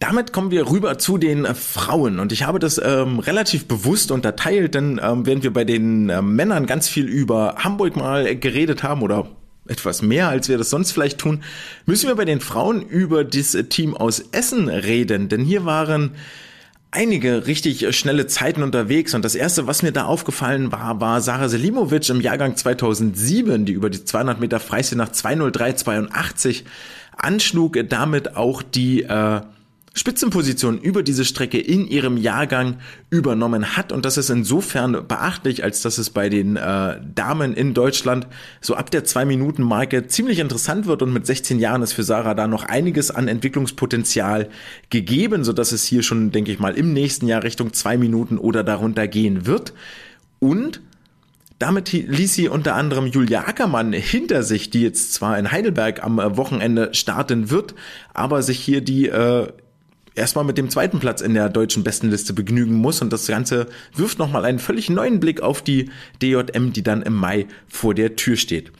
Damit 0.00 0.32
kommen 0.32 0.50
wir 0.50 0.70
rüber 0.70 0.98
zu 0.98 1.18
den 1.18 1.44
äh, 1.44 1.54
Frauen 1.54 2.18
und 2.20 2.32
ich 2.32 2.44
habe 2.44 2.58
das 2.58 2.80
ähm, 2.82 3.18
relativ 3.18 3.66
bewusst 3.66 4.10
unterteilt, 4.10 4.74
denn 4.74 5.00
ähm, 5.02 5.26
während 5.26 5.42
wir 5.42 5.52
bei 5.52 5.64
den 5.64 6.08
äh, 6.08 6.22
Männern 6.22 6.66
ganz 6.66 6.88
viel 6.88 7.06
über 7.06 7.56
Hamburg 7.58 7.96
mal 7.96 8.34
geredet 8.36 8.82
haben 8.82 9.02
oder 9.02 9.28
etwas 9.68 10.02
mehr, 10.02 10.28
als 10.28 10.48
wir 10.48 10.58
das 10.58 10.70
sonst 10.70 10.92
vielleicht 10.92 11.18
tun, 11.18 11.42
müssen 11.86 12.08
wir 12.08 12.16
bei 12.16 12.24
den 12.24 12.40
Frauen 12.40 12.82
über 12.82 13.24
das 13.24 13.56
Team 13.68 13.94
aus 13.94 14.20
Essen 14.32 14.68
reden, 14.68 15.28
denn 15.28 15.44
hier 15.44 15.64
waren 15.64 16.12
einige 16.90 17.46
richtig 17.46 17.84
äh, 17.84 17.92
schnelle 17.92 18.26
Zeiten 18.26 18.62
unterwegs. 18.62 19.14
Und 19.14 19.24
das 19.24 19.34
erste, 19.34 19.66
was 19.66 19.82
mir 19.82 19.92
da 19.92 20.04
aufgefallen 20.04 20.72
war, 20.72 21.00
war 21.00 21.20
Sarah 21.20 21.48
Selimovic 21.48 22.08
im 22.08 22.20
Jahrgang 22.20 22.56
2007, 22.56 23.64
die 23.64 23.72
über 23.72 23.90
die 23.90 24.04
200 24.04 24.40
Meter 24.40 24.60
Freistil 24.60 24.98
nach 24.98 25.10
203,82 25.10 26.64
anschlug, 27.16 27.78
damit 27.88 28.36
auch 28.36 28.62
die 28.62 29.02
äh, 29.02 29.40
Spitzenposition 29.92 30.78
über 30.78 31.02
diese 31.02 31.24
Strecke 31.24 31.58
in 31.58 31.86
ihrem 31.88 32.16
Jahrgang 32.16 32.76
übernommen 33.10 33.76
hat. 33.76 33.90
Und 33.90 34.04
das 34.04 34.18
ist 34.18 34.30
insofern 34.30 35.08
beachtlich, 35.08 35.64
als 35.64 35.82
dass 35.82 35.98
es 35.98 36.10
bei 36.10 36.28
den 36.28 36.56
äh, 36.56 37.00
Damen 37.14 37.54
in 37.54 37.74
Deutschland 37.74 38.28
so 38.60 38.76
ab 38.76 38.92
der 38.92 39.04
Zwei-Minuten-Marke 39.04 40.06
ziemlich 40.06 40.38
interessant 40.38 40.86
wird. 40.86 41.02
Und 41.02 41.12
mit 41.12 41.26
16 41.26 41.58
Jahren 41.58 41.82
ist 41.82 41.92
für 41.92 42.04
Sarah 42.04 42.34
da 42.34 42.46
noch 42.46 42.64
einiges 42.64 43.10
an 43.10 43.26
Entwicklungspotenzial 43.26 44.48
gegeben, 44.90 45.42
so 45.42 45.52
dass 45.52 45.72
es 45.72 45.84
hier 45.84 46.04
schon, 46.04 46.30
denke 46.30 46.52
ich 46.52 46.60
mal, 46.60 46.76
im 46.76 46.92
nächsten 46.92 47.26
Jahr 47.26 47.42
Richtung 47.42 47.72
zwei 47.72 47.98
Minuten 47.98 48.38
oder 48.38 48.62
darunter 48.62 49.08
gehen 49.08 49.44
wird. 49.44 49.74
Und 50.38 50.80
damit 51.60 51.92
ließ 51.92 52.32
sie 52.32 52.48
unter 52.48 52.74
anderem 52.74 53.06
Julia 53.06 53.46
Ackermann 53.46 53.92
hinter 53.92 54.42
sich, 54.42 54.70
die 54.70 54.80
jetzt 54.80 55.12
zwar 55.12 55.38
in 55.38 55.52
Heidelberg 55.52 56.02
am 56.02 56.18
äh, 56.18 56.36
Wochenende 56.36 56.94
starten 56.94 57.50
wird, 57.50 57.74
aber 58.14 58.42
sich 58.42 58.58
hier 58.58 58.80
die 58.80 59.08
äh, 59.08 59.48
erstmal 60.20 60.44
mit 60.44 60.58
dem 60.58 60.70
zweiten 60.70 61.00
Platz 61.00 61.20
in 61.20 61.34
der 61.34 61.48
deutschen 61.48 61.82
Bestenliste 61.82 62.32
begnügen 62.32 62.74
muss 62.74 63.02
und 63.02 63.12
das 63.12 63.26
Ganze 63.26 63.66
wirft 63.94 64.18
nochmal 64.18 64.44
einen 64.44 64.58
völlig 64.58 64.88
neuen 64.90 65.18
Blick 65.18 65.40
auf 65.40 65.62
die 65.62 65.90
DJM, 66.22 66.72
die 66.72 66.82
dann 66.82 67.02
im 67.02 67.14
Mai 67.14 67.46
vor 67.66 67.94
der 67.94 68.14
Tür 68.14 68.36
steht. 68.36 68.70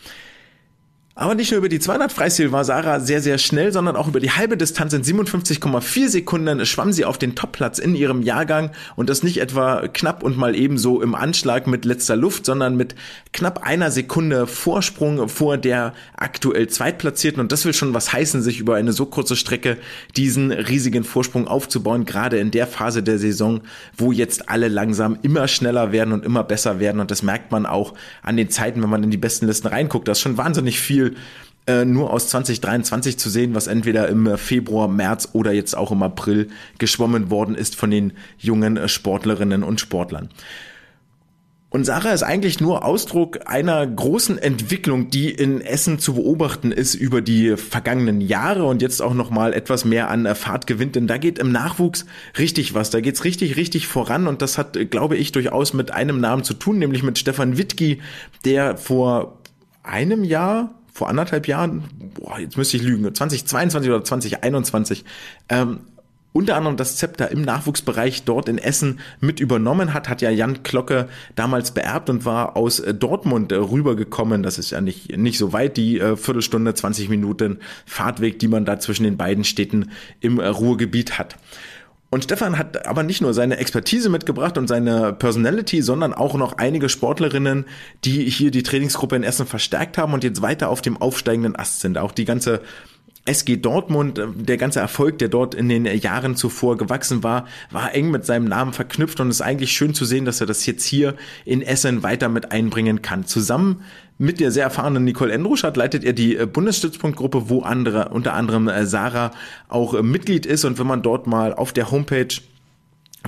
Aber 1.20 1.34
nicht 1.34 1.50
nur 1.50 1.58
über 1.58 1.68
die 1.68 1.80
200 1.80 2.10
Freistil 2.10 2.50
war 2.50 2.64
Sarah 2.64 2.98
sehr, 2.98 3.20
sehr 3.20 3.36
schnell, 3.36 3.74
sondern 3.74 3.94
auch 3.94 4.08
über 4.08 4.20
die 4.20 4.30
halbe 4.30 4.56
Distanz 4.56 4.94
in 4.94 5.02
57,4 5.02 6.08
Sekunden 6.08 6.64
schwamm 6.64 6.94
sie 6.94 7.04
auf 7.04 7.18
den 7.18 7.34
Topplatz 7.34 7.78
in 7.78 7.94
ihrem 7.94 8.22
Jahrgang. 8.22 8.70
Und 8.96 9.10
das 9.10 9.22
nicht 9.22 9.38
etwa 9.38 9.86
knapp 9.86 10.22
und 10.22 10.38
mal 10.38 10.56
ebenso 10.56 11.02
im 11.02 11.14
Anschlag 11.14 11.66
mit 11.66 11.84
letzter 11.84 12.16
Luft, 12.16 12.46
sondern 12.46 12.74
mit 12.74 12.94
knapp 13.34 13.66
einer 13.66 13.90
Sekunde 13.90 14.46
Vorsprung 14.46 15.28
vor 15.28 15.58
der 15.58 15.92
aktuell 16.16 16.68
Zweitplatzierten. 16.68 17.38
Und 17.38 17.52
das 17.52 17.66
will 17.66 17.74
schon 17.74 17.92
was 17.92 18.14
heißen, 18.14 18.40
sich 18.40 18.58
über 18.58 18.76
eine 18.76 18.94
so 18.94 19.04
kurze 19.04 19.36
Strecke 19.36 19.76
diesen 20.16 20.52
riesigen 20.52 21.04
Vorsprung 21.04 21.48
aufzubauen, 21.48 22.06
gerade 22.06 22.38
in 22.38 22.50
der 22.50 22.66
Phase 22.66 23.02
der 23.02 23.18
Saison, 23.18 23.60
wo 23.94 24.10
jetzt 24.10 24.48
alle 24.48 24.68
langsam 24.68 25.18
immer 25.20 25.48
schneller 25.48 25.92
werden 25.92 26.14
und 26.14 26.24
immer 26.24 26.44
besser 26.44 26.80
werden. 26.80 26.98
Und 26.98 27.10
das 27.10 27.22
merkt 27.22 27.52
man 27.52 27.66
auch 27.66 27.92
an 28.22 28.38
den 28.38 28.48
Zeiten, 28.48 28.82
wenn 28.82 28.88
man 28.88 29.04
in 29.04 29.10
die 29.10 29.18
besten 29.18 29.46
Listen 29.46 29.66
reinguckt, 29.66 30.08
das 30.08 30.16
ist 30.16 30.22
schon 30.22 30.38
wahnsinnig 30.38 30.80
viel 30.80 31.09
äh, 31.66 31.84
nur 31.84 32.12
aus 32.12 32.28
2023 32.28 33.18
zu 33.18 33.30
sehen, 33.30 33.54
was 33.54 33.66
entweder 33.66 34.08
im 34.08 34.36
Februar, 34.38 34.88
März 34.88 35.28
oder 35.32 35.52
jetzt 35.52 35.76
auch 35.76 35.92
im 35.92 36.02
April 36.02 36.48
geschwommen 36.78 37.30
worden 37.30 37.54
ist 37.54 37.76
von 37.76 37.90
den 37.90 38.12
jungen 38.38 38.76
äh, 38.76 38.88
Sportlerinnen 38.88 39.62
und 39.62 39.80
Sportlern. 39.80 40.30
Und 41.72 41.84
Sarah 41.84 42.10
ist 42.10 42.24
eigentlich 42.24 42.60
nur 42.60 42.84
Ausdruck 42.84 43.46
einer 43.46 43.86
großen 43.86 44.38
Entwicklung, 44.38 45.08
die 45.08 45.30
in 45.30 45.60
Essen 45.60 46.00
zu 46.00 46.14
beobachten 46.14 46.72
ist 46.72 46.96
über 46.96 47.22
die 47.22 47.56
vergangenen 47.56 48.20
Jahre 48.20 48.64
und 48.64 48.82
jetzt 48.82 49.00
auch 49.00 49.14
noch 49.14 49.30
mal 49.30 49.52
etwas 49.52 49.84
mehr 49.84 50.10
an 50.10 50.34
Fahrt 50.34 50.66
gewinnt, 50.66 50.96
denn 50.96 51.06
da 51.06 51.16
geht 51.16 51.38
im 51.38 51.52
Nachwuchs 51.52 52.06
richtig 52.36 52.74
was, 52.74 52.90
da 52.90 53.00
geht's 53.00 53.22
richtig 53.22 53.56
richtig 53.56 53.86
voran 53.86 54.26
und 54.26 54.42
das 54.42 54.58
hat 54.58 54.90
glaube 54.90 55.16
ich 55.16 55.30
durchaus 55.30 55.72
mit 55.72 55.92
einem 55.92 56.18
Namen 56.20 56.42
zu 56.42 56.54
tun, 56.54 56.80
nämlich 56.80 57.04
mit 57.04 57.18
Stefan 57.18 57.56
Wittki, 57.56 58.00
der 58.44 58.76
vor 58.76 59.38
einem 59.84 60.24
Jahr 60.24 60.74
vor 61.00 61.08
anderthalb 61.08 61.48
Jahren, 61.48 61.84
boah, 62.12 62.38
jetzt 62.38 62.58
müsste 62.58 62.76
ich 62.76 62.82
lügen, 62.82 63.14
2022 63.14 63.90
oder 63.90 64.04
2021, 64.04 65.06
ähm, 65.48 65.80
unter 66.34 66.56
anderem 66.56 66.76
das 66.76 66.98
Zepter 66.98 67.30
im 67.30 67.40
Nachwuchsbereich 67.40 68.24
dort 68.24 68.50
in 68.50 68.58
Essen 68.58 69.00
mit 69.18 69.40
übernommen 69.40 69.94
hat, 69.94 70.10
hat 70.10 70.20
ja 70.20 70.28
Jan 70.28 70.62
Glocke 70.62 71.08
damals 71.36 71.70
beerbt 71.70 72.10
und 72.10 72.26
war 72.26 72.54
aus 72.54 72.80
äh, 72.80 72.92
Dortmund 72.92 73.50
äh, 73.50 73.54
rübergekommen. 73.54 74.42
Das 74.42 74.58
ist 74.58 74.72
ja 74.72 74.82
nicht, 74.82 75.16
nicht 75.16 75.38
so 75.38 75.54
weit, 75.54 75.78
die 75.78 75.98
äh, 75.98 76.18
Viertelstunde, 76.18 76.74
20 76.74 77.08
Minuten 77.08 77.60
Fahrtweg, 77.86 78.38
die 78.38 78.48
man 78.48 78.66
da 78.66 78.78
zwischen 78.78 79.04
den 79.04 79.16
beiden 79.16 79.44
Städten 79.44 79.92
im 80.20 80.38
Ruhrgebiet 80.38 81.18
hat. 81.18 81.36
Und 82.12 82.24
Stefan 82.24 82.58
hat 82.58 82.86
aber 82.88 83.04
nicht 83.04 83.20
nur 83.20 83.32
seine 83.32 83.58
Expertise 83.58 84.08
mitgebracht 84.08 84.58
und 84.58 84.66
seine 84.66 85.12
Personality, 85.12 85.80
sondern 85.80 86.12
auch 86.12 86.34
noch 86.34 86.58
einige 86.58 86.88
Sportlerinnen, 86.88 87.66
die 88.04 88.28
hier 88.28 88.50
die 88.50 88.64
Trainingsgruppe 88.64 89.14
in 89.14 89.22
Essen 89.22 89.46
verstärkt 89.46 89.96
haben 89.96 90.12
und 90.12 90.24
jetzt 90.24 90.42
weiter 90.42 90.70
auf 90.70 90.82
dem 90.82 90.96
aufsteigenden 90.96 91.54
Ast 91.54 91.80
sind. 91.80 91.98
Auch 91.98 92.10
die 92.10 92.24
ganze 92.24 92.62
SG 93.26 93.58
Dortmund, 93.58 94.20
der 94.34 94.56
ganze 94.56 94.80
Erfolg, 94.80 95.18
der 95.18 95.28
dort 95.28 95.54
in 95.54 95.68
den 95.68 95.84
Jahren 95.84 96.34
zuvor 96.34 96.76
gewachsen 96.76 97.22
war, 97.22 97.46
war 97.70 97.94
eng 97.94 98.10
mit 98.10 98.26
seinem 98.26 98.46
Namen 98.46 98.72
verknüpft 98.72 99.20
und 99.20 99.28
es 99.28 99.36
ist 99.36 99.42
eigentlich 99.42 99.72
schön 99.72 99.94
zu 99.94 100.04
sehen, 100.04 100.24
dass 100.24 100.40
er 100.40 100.48
das 100.48 100.66
jetzt 100.66 100.84
hier 100.84 101.14
in 101.44 101.62
Essen 101.62 102.02
weiter 102.02 102.28
mit 102.28 102.50
einbringen 102.50 103.02
kann. 103.02 103.24
Zusammen 103.24 103.84
mit 104.20 104.38
der 104.38 104.50
sehr 104.50 104.64
erfahrenen 104.64 105.04
Nicole 105.04 105.32
Endruschat 105.32 105.78
leitet 105.78 106.04
er 106.04 106.12
die 106.12 106.36
äh, 106.36 106.44
Bundesstützpunktgruppe, 106.44 107.48
wo 107.48 107.62
andere, 107.62 108.10
unter 108.10 108.34
anderem 108.34 108.68
äh, 108.68 108.84
Sarah 108.84 109.30
auch 109.68 110.00
Mitglied 110.02 110.44
ist. 110.44 110.66
Und 110.66 110.78
wenn 110.78 110.86
man 110.86 111.00
dort 111.00 111.26
mal 111.26 111.54
auf 111.54 111.72
der 111.72 111.90
Homepage 111.90 112.28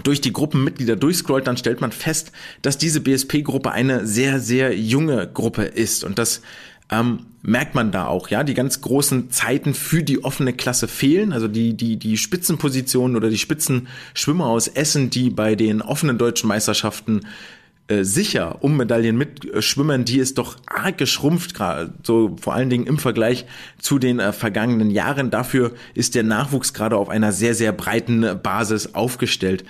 durch 0.05 0.21
die 0.21 0.35
Gruppenmitglieder 0.35 0.97
durchscrollt, 0.97 1.47
dann 1.47 1.57
stellt 1.57 1.81
man 1.81 1.93
fest, 1.93 2.31
dass 2.61 2.77
diese 2.77 3.01
BSP-Gruppe 3.01 3.73
eine 3.73 4.07
sehr, 4.07 4.39
sehr 4.39 4.77
junge 4.79 5.27
Gruppe 5.33 5.63
ist. 5.63 6.05
Und 6.05 6.19
das 6.19 6.43
ähm, 6.91 7.21
merkt 7.41 7.75
man 7.75 7.91
da 7.91 8.07
auch, 8.07 8.29
ja, 8.29 8.45
die 8.45 8.53
ganz 8.53 8.83
großen 8.83 9.31
Zeiten 9.31 9.73
für 9.73 10.03
die 10.03 10.23
offene 10.23 10.53
Klasse 10.53 10.89
fehlen, 10.89 11.33
also 11.33 11.49
die, 11.49 11.75
die, 11.75 11.97
die 11.97 12.19
Spitzenpositionen 12.19 13.17
oder 13.17 13.31
die 13.31 13.39
Spitzenschwimmer 13.39 14.45
aus 14.45 14.69
Essen, 14.69 15.09
die 15.09 15.31
bei 15.31 15.55
den 15.55 15.81
offenen 15.81 16.19
deutschen 16.19 16.49
Meisterschaften 16.49 17.21
äh, 17.21 17.62
sicher 17.89 18.63
um 18.63 18.77
Medaillen 18.77 19.17
mitschwimmen, 19.17 20.05
die 20.05 20.19
ist 20.19 20.39
doch 20.39 20.57
arg 20.67 20.99
geschrumpft, 20.99 21.55
gerade 21.55 21.93
so 22.03 22.37
vor 22.41 22.55
allen 22.55 22.71
Dingen 22.71 22.87
im 22.87 22.99
Vergleich 22.99 23.45
zu 23.79 23.99
den 23.99 24.19
äh, 24.19 24.33
vergangenen 24.33 24.91
Jahren. 24.91 25.31
Dafür 25.31 25.73
ist 25.95 26.15
der 26.15 26.23
Nachwuchs 26.23 26.73
gerade 26.73 26.97
auf 26.97 27.09
einer 27.09 27.33
sehr, 27.33 27.55
sehr 27.55 27.73
breiten 27.73 28.41
Basis 28.43 28.95
aufgestellt. 28.95 29.65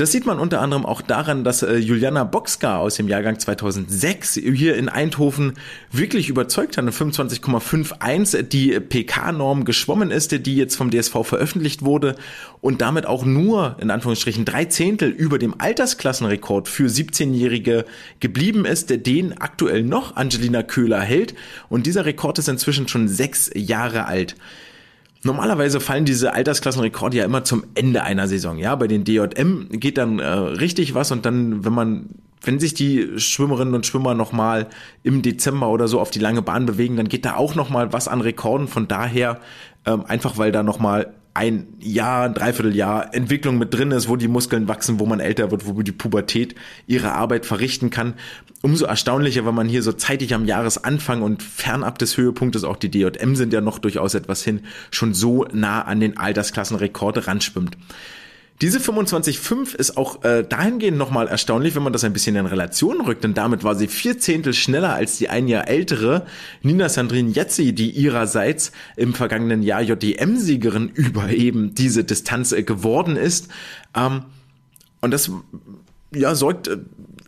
Das 0.00 0.12
sieht 0.12 0.24
man 0.24 0.38
unter 0.38 0.62
anderem 0.62 0.86
auch 0.86 1.02
daran, 1.02 1.44
dass 1.44 1.62
äh, 1.62 1.76
Juliana 1.76 2.24
Boxka 2.24 2.78
aus 2.78 2.94
dem 2.94 3.06
Jahrgang 3.06 3.38
2006 3.38 4.32
hier 4.36 4.74
in 4.76 4.88
Eindhoven 4.88 5.58
wirklich 5.92 6.30
überzeugt 6.30 6.78
hat, 6.78 6.84
eine 6.84 6.90
25,51 6.90 8.40
die 8.44 8.80
PK-Norm 8.80 9.66
geschwommen 9.66 10.10
ist, 10.10 10.46
die 10.46 10.56
jetzt 10.56 10.76
vom 10.76 10.90
DSV 10.90 11.16
veröffentlicht 11.24 11.84
wurde 11.84 12.16
und 12.62 12.80
damit 12.80 13.04
auch 13.04 13.26
nur 13.26 13.76
in 13.78 13.90
Anführungsstrichen 13.90 14.46
drei 14.46 14.64
Zehntel 14.64 15.10
über 15.10 15.38
dem 15.38 15.60
Altersklassenrekord 15.60 16.66
für 16.66 16.86
17-Jährige 16.86 17.84
geblieben 18.20 18.64
ist, 18.64 19.06
den 19.06 19.38
aktuell 19.38 19.82
noch 19.82 20.16
Angelina 20.16 20.62
Köhler 20.62 21.02
hält 21.02 21.34
und 21.68 21.84
dieser 21.84 22.06
Rekord 22.06 22.38
ist 22.38 22.48
inzwischen 22.48 22.88
schon 22.88 23.06
sechs 23.06 23.50
Jahre 23.54 24.06
alt. 24.06 24.34
Normalerweise 25.22 25.80
fallen 25.80 26.06
diese 26.06 26.32
Altersklassenrekorde 26.32 27.18
ja 27.18 27.24
immer 27.24 27.44
zum 27.44 27.64
Ende 27.74 28.02
einer 28.02 28.26
Saison. 28.26 28.56
Ja, 28.56 28.74
bei 28.74 28.86
den 28.86 29.04
DJM 29.04 29.68
geht 29.70 29.98
dann 29.98 30.18
äh, 30.18 30.26
richtig 30.26 30.94
was 30.94 31.12
und 31.12 31.26
dann, 31.26 31.62
wenn 31.64 31.74
man, 31.74 32.08
wenn 32.42 32.58
sich 32.58 32.72
die 32.72 33.18
Schwimmerinnen 33.18 33.74
und 33.74 33.84
Schwimmer 33.84 34.14
nochmal 34.14 34.68
im 35.02 35.20
Dezember 35.20 35.68
oder 35.68 35.88
so 35.88 36.00
auf 36.00 36.10
die 36.10 36.20
lange 36.20 36.40
Bahn 36.40 36.64
bewegen, 36.64 36.96
dann 36.96 37.08
geht 37.08 37.26
da 37.26 37.36
auch 37.36 37.54
nochmal 37.54 37.92
was 37.92 38.08
an 38.08 38.22
Rekorden. 38.22 38.66
Von 38.66 38.88
daher, 38.88 39.40
ähm, 39.84 40.04
einfach 40.06 40.38
weil 40.38 40.52
da 40.52 40.62
nochmal 40.62 41.12
ein 41.34 41.68
Jahr, 41.80 42.24
ein 42.24 42.34
Dreivierteljahr 42.34 43.14
Entwicklung 43.14 43.58
mit 43.58 43.72
drin 43.72 43.92
ist, 43.92 44.08
wo 44.08 44.16
die 44.16 44.28
Muskeln 44.28 44.68
wachsen, 44.68 44.98
wo 44.98 45.06
man 45.06 45.20
älter 45.20 45.50
wird, 45.50 45.66
wo 45.66 45.80
die 45.82 45.92
Pubertät 45.92 46.54
ihre 46.86 47.12
Arbeit 47.12 47.46
verrichten 47.46 47.90
kann. 47.90 48.14
Umso 48.62 48.84
erstaunlicher, 48.84 49.46
wenn 49.46 49.54
man 49.54 49.68
hier 49.68 49.82
so 49.82 49.92
zeitig 49.92 50.34
am 50.34 50.44
Jahresanfang 50.44 51.22
und 51.22 51.42
fernab 51.42 51.98
des 51.98 52.16
Höhepunktes, 52.16 52.64
auch 52.64 52.76
die 52.76 52.90
DJM 52.90 53.36
sind 53.36 53.52
ja 53.52 53.60
noch 53.60 53.78
durchaus 53.78 54.14
etwas 54.14 54.42
hin, 54.42 54.62
schon 54.90 55.14
so 55.14 55.46
nah 55.52 55.82
an 55.82 56.00
den 56.00 56.16
Altersklassenrekorde 56.16 57.26
ranschwimmt. 57.26 57.78
Diese 58.60 58.78
25,5 58.78 59.74
ist 59.74 59.96
auch 59.96 60.22
äh, 60.22 60.44
dahingehend 60.44 60.98
nochmal 60.98 61.28
erstaunlich, 61.28 61.74
wenn 61.74 61.82
man 61.82 61.94
das 61.94 62.04
ein 62.04 62.12
bisschen 62.12 62.36
in 62.36 62.44
Relation 62.44 63.00
rückt, 63.00 63.24
denn 63.24 63.32
damit 63.32 63.64
war 63.64 63.74
sie 63.74 63.88
vier 63.88 64.18
Zehntel 64.18 64.52
schneller 64.52 64.92
als 64.92 65.16
die 65.16 65.30
ein 65.30 65.48
Jahr 65.48 65.66
ältere 65.66 66.26
Nina 66.62 66.90
Sandrine 66.90 67.30
Jetzi, 67.30 67.72
die 67.72 67.90
ihrerseits 67.90 68.72
im 68.96 69.14
vergangenen 69.14 69.62
Jahr 69.62 69.80
JDM-Siegerin 69.80 70.88
über 70.94 71.30
eben 71.30 71.74
diese 71.74 72.04
Distanz 72.04 72.52
äh, 72.52 72.62
geworden 72.62 73.16
ist. 73.16 73.48
Ähm, 73.96 74.24
und 75.00 75.12
das 75.12 75.30
ja, 76.14 76.34
sorgt 76.34 76.68
äh, 76.68 76.78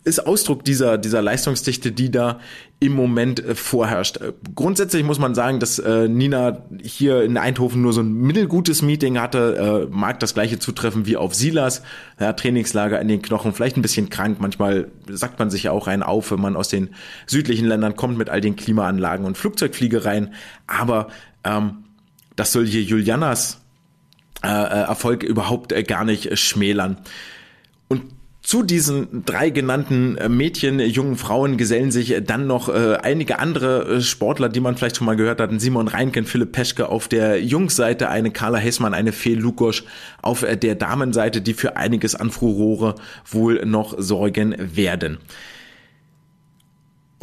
ist 0.03 0.27
Ausdruck 0.27 0.65
dieser, 0.65 0.97
dieser 0.97 1.21
Leistungsdichte, 1.21 1.91
die 1.91 2.11
da 2.11 2.39
im 2.79 2.93
Moment 2.93 3.39
äh, 3.39 3.55
vorherrscht. 3.55 4.17
Äh, 4.17 4.33
grundsätzlich 4.53 5.03
muss 5.03 5.19
man 5.19 5.33
sagen, 5.33 5.59
dass 5.59 5.79
äh, 5.79 6.07
Nina 6.09 6.65
hier 6.81 7.23
in 7.23 7.37
Eindhoven 7.37 7.81
nur 7.81 7.93
so 7.93 8.01
ein 8.01 8.13
mittelgutes 8.13 8.81
Meeting 8.81 9.19
hatte, 9.19 9.87
äh, 9.89 9.93
mag 9.95 10.19
das 10.19 10.33
gleiche 10.33 10.59
zutreffen 10.59 11.05
wie 11.05 11.15
auf 11.15 11.33
Silas, 11.33 11.83
ja, 12.19 12.33
Trainingslager 12.33 12.99
in 12.99 13.07
den 13.07 13.21
Knochen, 13.21 13.53
vielleicht 13.53 13.77
ein 13.77 13.81
bisschen 13.81 14.09
krank, 14.09 14.37
manchmal 14.39 14.89
sagt 15.07 15.39
man 15.39 15.49
sich 15.49 15.63
ja 15.63 15.71
auch 15.71 15.87
einen 15.87 16.03
auf, 16.03 16.31
wenn 16.31 16.41
man 16.41 16.57
aus 16.57 16.67
den 16.67 16.89
südlichen 17.25 17.65
Ländern 17.65 17.95
kommt 17.95 18.17
mit 18.17 18.29
all 18.29 18.41
den 18.41 18.57
Klimaanlagen 18.57 19.25
und 19.25 19.37
Flugzeugfliegereien, 19.37 20.33
aber 20.67 21.07
ähm, 21.45 21.85
das 22.35 22.51
soll 22.51 22.65
hier 22.65 22.81
Julianas 22.81 23.61
äh, 24.43 24.47
äh 24.47 24.83
Erfolg 24.83 25.23
überhaupt 25.23 25.73
gar 25.87 26.03
nicht 26.03 26.37
schmälern. 26.37 26.97
Und 27.87 28.01
zu 28.43 28.61
diesen 28.61 29.23
drei 29.25 29.49
genannten 29.49 30.17
äh, 30.17 30.27
Mädchen, 30.27 30.81
äh, 30.81 30.85
jungen 30.85 31.15
Frauen 31.15 31.55
gesellen 31.55 31.91
sich 31.91 32.11
äh, 32.11 32.21
dann 32.21 32.45
noch 32.45 32.67
einige 32.67 33.39
andere 33.39 34.01
Sportler, 34.01 34.49
die 34.49 34.59
man 34.59 34.75
vielleicht 34.75 34.97
schon 34.97 35.05
mal 35.05 35.15
gehört 35.15 35.39
hat. 35.39 35.49
Simon 35.59 35.87
Reinken, 35.87 36.25
Philipp 36.25 36.51
Peschke 36.51 36.89
auf 36.89 37.07
der 37.07 37.41
Jungsseite, 37.41 38.09
eine 38.09 38.31
Carla 38.31 38.57
Hessmann, 38.57 38.93
eine 38.93 39.13
Fee 39.13 39.35
Lukosch 39.35 39.85
auf 40.21 40.45
der 40.45 40.75
Damenseite, 40.75 41.41
die 41.41 41.53
für 41.53 41.77
einiges 41.77 42.15
an 42.15 42.31
Furore 42.31 42.95
wohl 43.25 43.65
noch 43.65 43.95
sorgen 43.97 44.55
werden. 44.57 45.19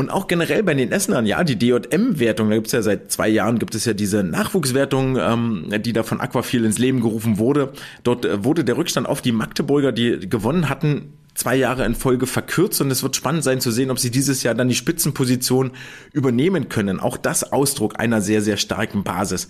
Und 0.01 0.09
auch 0.09 0.29
generell 0.29 0.63
bei 0.63 0.73
den 0.73 0.93
Essenern, 0.93 1.27
ja, 1.27 1.45
die 1.45 1.59
DJM-Wertung, 1.59 2.49
da 2.49 2.55
gibt 2.55 2.69
es 2.69 2.73
ja 2.73 2.81
seit 2.81 3.13
zwei 3.13 3.29
Jahren, 3.29 3.59
gibt 3.59 3.75
es 3.75 3.85
ja 3.85 3.93
diese 3.93 4.23
Nachwuchswertung, 4.23 5.19
ähm, 5.21 5.67
die 5.85 5.93
da 5.93 6.05
von 6.05 6.23
Aquafil 6.23 6.65
ins 6.65 6.79
Leben 6.79 7.03
gerufen 7.03 7.37
wurde. 7.37 7.75
Dort 8.03 8.25
äh, 8.25 8.43
wurde 8.43 8.65
der 8.65 8.79
Rückstand 8.79 9.07
auf 9.07 9.21
die 9.21 9.33
Magdeburger, 9.33 9.93
die 9.93 10.21
gewonnen 10.21 10.71
hatten, 10.71 11.13
zwei 11.35 11.55
Jahre 11.55 11.85
in 11.85 11.95
Folge 11.95 12.27
verkürzt 12.27 12.81
und 12.81 12.91
es 12.91 13.03
wird 13.03 13.15
spannend 13.15 13.45
sein 13.45 13.61
zu 13.61 13.71
sehen, 13.71 13.91
ob 13.91 13.99
sie 13.99 14.11
dieses 14.11 14.43
Jahr 14.43 14.55
dann 14.55 14.69
die 14.69 14.75
Spitzenposition 14.75 15.73
übernehmen 16.15 16.71
können. 16.71 16.99
Auch 16.99 17.19
das 17.19 17.53
Ausdruck 17.53 18.01
einer 18.01 18.23
sehr, 18.23 18.41
sehr 18.41 18.57
starken 18.57 19.05
Basis. 19.05 19.49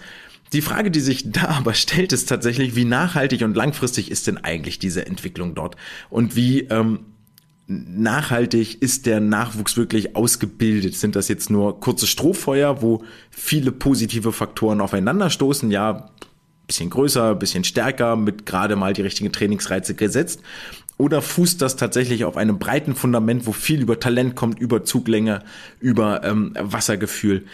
Die 0.52 0.62
Frage, 0.62 0.90
die 0.90 0.98
sich 0.98 1.30
da 1.30 1.42
aber 1.58 1.74
stellt, 1.74 2.12
ist 2.12 2.28
tatsächlich, 2.28 2.74
wie 2.74 2.86
nachhaltig 2.86 3.42
und 3.42 3.54
langfristig 3.54 4.10
ist 4.10 4.26
denn 4.26 4.38
eigentlich 4.38 4.80
diese 4.80 5.06
Entwicklung 5.06 5.54
dort? 5.54 5.76
Und 6.08 6.34
wie 6.34 6.62
ähm, 6.62 7.04
nachhaltig 7.70 8.82
ist 8.82 9.06
der 9.06 9.20
Nachwuchs 9.20 9.76
wirklich 9.76 10.16
ausgebildet? 10.16 10.96
Sind 10.96 11.14
das 11.14 11.28
jetzt 11.28 11.50
nur 11.50 11.78
kurze 11.78 12.06
Strohfeuer, 12.06 12.82
wo 12.82 13.04
viele 13.30 13.70
positive 13.70 14.32
Faktoren 14.32 14.80
aufeinanderstoßen? 14.80 15.70
Ja, 15.70 16.10
bisschen 16.66 16.90
größer, 16.90 17.34
bisschen 17.36 17.64
stärker, 17.64 18.16
mit 18.16 18.44
gerade 18.44 18.74
mal 18.74 18.92
die 18.92 19.02
richtigen 19.02 19.32
Trainingsreize 19.32 19.94
gesetzt? 19.94 20.40
Oder 20.98 21.22
fußt 21.22 21.62
das 21.62 21.76
tatsächlich 21.76 22.24
auf 22.24 22.36
einem 22.36 22.58
breiten 22.58 22.94
Fundament, 22.94 23.46
wo 23.46 23.52
viel 23.52 23.80
über 23.80 24.00
Talent 24.00 24.34
kommt, 24.34 24.58
über 24.58 24.84
Zuglänge, 24.84 25.42
über 25.78 26.24
ähm, 26.24 26.54
Wassergefühl? 26.58 27.46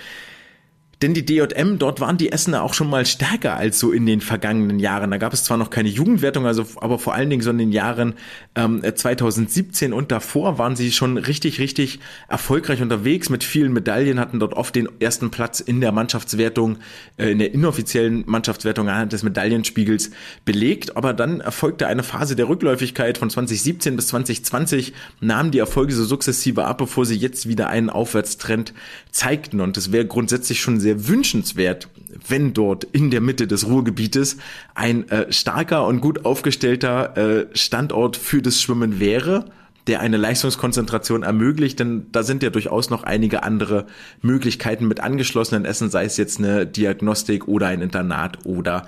Denn 1.02 1.12
die 1.12 1.26
DJM, 1.26 1.78
dort 1.78 2.00
waren 2.00 2.16
die 2.16 2.32
Essener 2.32 2.62
auch 2.62 2.72
schon 2.72 2.88
mal 2.88 3.04
stärker 3.04 3.54
als 3.54 3.78
so 3.78 3.92
in 3.92 4.06
den 4.06 4.22
vergangenen 4.22 4.78
Jahren. 4.78 5.10
Da 5.10 5.18
gab 5.18 5.34
es 5.34 5.44
zwar 5.44 5.58
noch 5.58 5.68
keine 5.68 5.90
Jugendwertung, 5.90 6.46
also 6.46 6.64
aber 6.76 6.98
vor 6.98 7.12
allen 7.12 7.28
Dingen 7.28 7.42
so 7.42 7.50
in 7.50 7.58
den 7.58 7.70
Jahren 7.70 8.14
ähm, 8.54 8.82
2017 8.82 9.92
und 9.92 10.10
davor 10.10 10.56
waren 10.56 10.74
sie 10.74 10.90
schon 10.92 11.18
richtig, 11.18 11.60
richtig 11.60 12.00
erfolgreich 12.28 12.80
unterwegs 12.80 13.28
mit 13.28 13.44
vielen 13.44 13.74
Medaillen, 13.74 14.18
hatten 14.18 14.40
dort 14.40 14.54
oft 14.54 14.74
den 14.74 14.88
ersten 14.98 15.30
Platz 15.30 15.60
in 15.60 15.82
der 15.82 15.92
Mannschaftswertung, 15.92 16.78
äh, 17.18 17.30
in 17.30 17.40
der 17.40 17.52
inoffiziellen 17.52 18.24
Mannschaftswertung 18.26 18.88
anhand 18.88 19.12
des 19.12 19.22
Medaillenspiegels 19.22 20.12
belegt. 20.46 20.96
Aber 20.96 21.12
dann 21.12 21.40
erfolgte 21.40 21.88
eine 21.88 22.04
Phase 22.04 22.36
der 22.36 22.48
Rückläufigkeit 22.48 23.18
von 23.18 23.28
2017 23.28 23.96
bis 23.96 24.06
2020, 24.06 24.94
nahmen 25.20 25.50
die 25.50 25.58
Erfolge 25.58 25.92
so 25.92 26.06
sukzessive 26.06 26.64
ab, 26.64 26.78
bevor 26.78 27.04
sie 27.04 27.16
jetzt 27.16 27.46
wieder 27.46 27.68
einen 27.68 27.90
Aufwärtstrend 27.90 28.72
zeigten. 29.10 29.60
Und 29.60 29.76
es 29.76 29.92
wäre 29.92 30.06
grundsätzlich 30.06 30.62
schon 30.62 30.85
sehr 30.86 31.08
wünschenswert, 31.08 31.88
wenn 32.28 32.54
dort 32.54 32.84
in 32.84 33.10
der 33.10 33.20
Mitte 33.20 33.48
des 33.48 33.66
Ruhrgebietes 33.66 34.36
ein 34.76 35.08
äh, 35.08 35.32
starker 35.32 35.84
und 35.84 36.00
gut 36.00 36.24
aufgestellter 36.24 37.16
äh, 37.16 37.46
Standort 37.54 38.16
für 38.16 38.40
das 38.40 38.62
Schwimmen 38.62 39.00
wäre, 39.00 39.46
der 39.88 39.98
eine 39.98 40.16
Leistungskonzentration 40.16 41.24
ermöglicht, 41.24 41.80
denn 41.80 42.06
da 42.12 42.22
sind 42.22 42.44
ja 42.44 42.50
durchaus 42.50 42.88
noch 42.88 43.02
einige 43.02 43.42
andere 43.42 43.86
Möglichkeiten 44.22 44.86
mit 44.86 45.00
angeschlossenen 45.00 45.64
Essen, 45.64 45.90
sei 45.90 46.04
es 46.04 46.16
jetzt 46.18 46.38
eine 46.38 46.68
Diagnostik 46.68 47.48
oder 47.48 47.66
ein 47.66 47.82
Internat 47.82 48.46
oder 48.46 48.86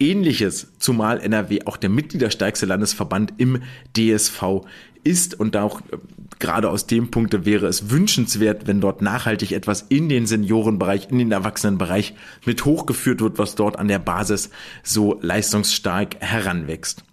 ähnliches, 0.00 0.72
zumal 0.78 1.20
NRW 1.20 1.66
auch 1.66 1.76
der 1.76 1.90
mitgliederstärkste 1.90 2.66
Landesverband 2.66 3.34
im 3.38 3.62
DSV 3.96 4.62
ist 5.04 5.38
und 5.38 5.56
auch 5.56 5.80
äh, 5.80 5.98
gerade 6.38 6.70
aus 6.70 6.86
dem 6.86 7.10
Punkte 7.10 7.44
wäre 7.44 7.66
es 7.66 7.90
wünschenswert, 7.90 8.66
wenn 8.66 8.80
dort 8.80 9.02
nachhaltig 9.02 9.52
etwas 9.52 9.82
in 9.88 10.08
den 10.08 10.26
Seniorenbereich, 10.26 11.08
in 11.10 11.18
den 11.18 11.32
Erwachsenenbereich 11.32 12.14
mit 12.44 12.64
hochgeführt 12.64 13.20
wird, 13.20 13.38
was 13.38 13.54
dort 13.54 13.78
an 13.78 13.88
der 13.88 13.98
Basis 13.98 14.50
so 14.82 15.18
leistungsstark 15.20 16.16
heranwächst. 16.20 17.04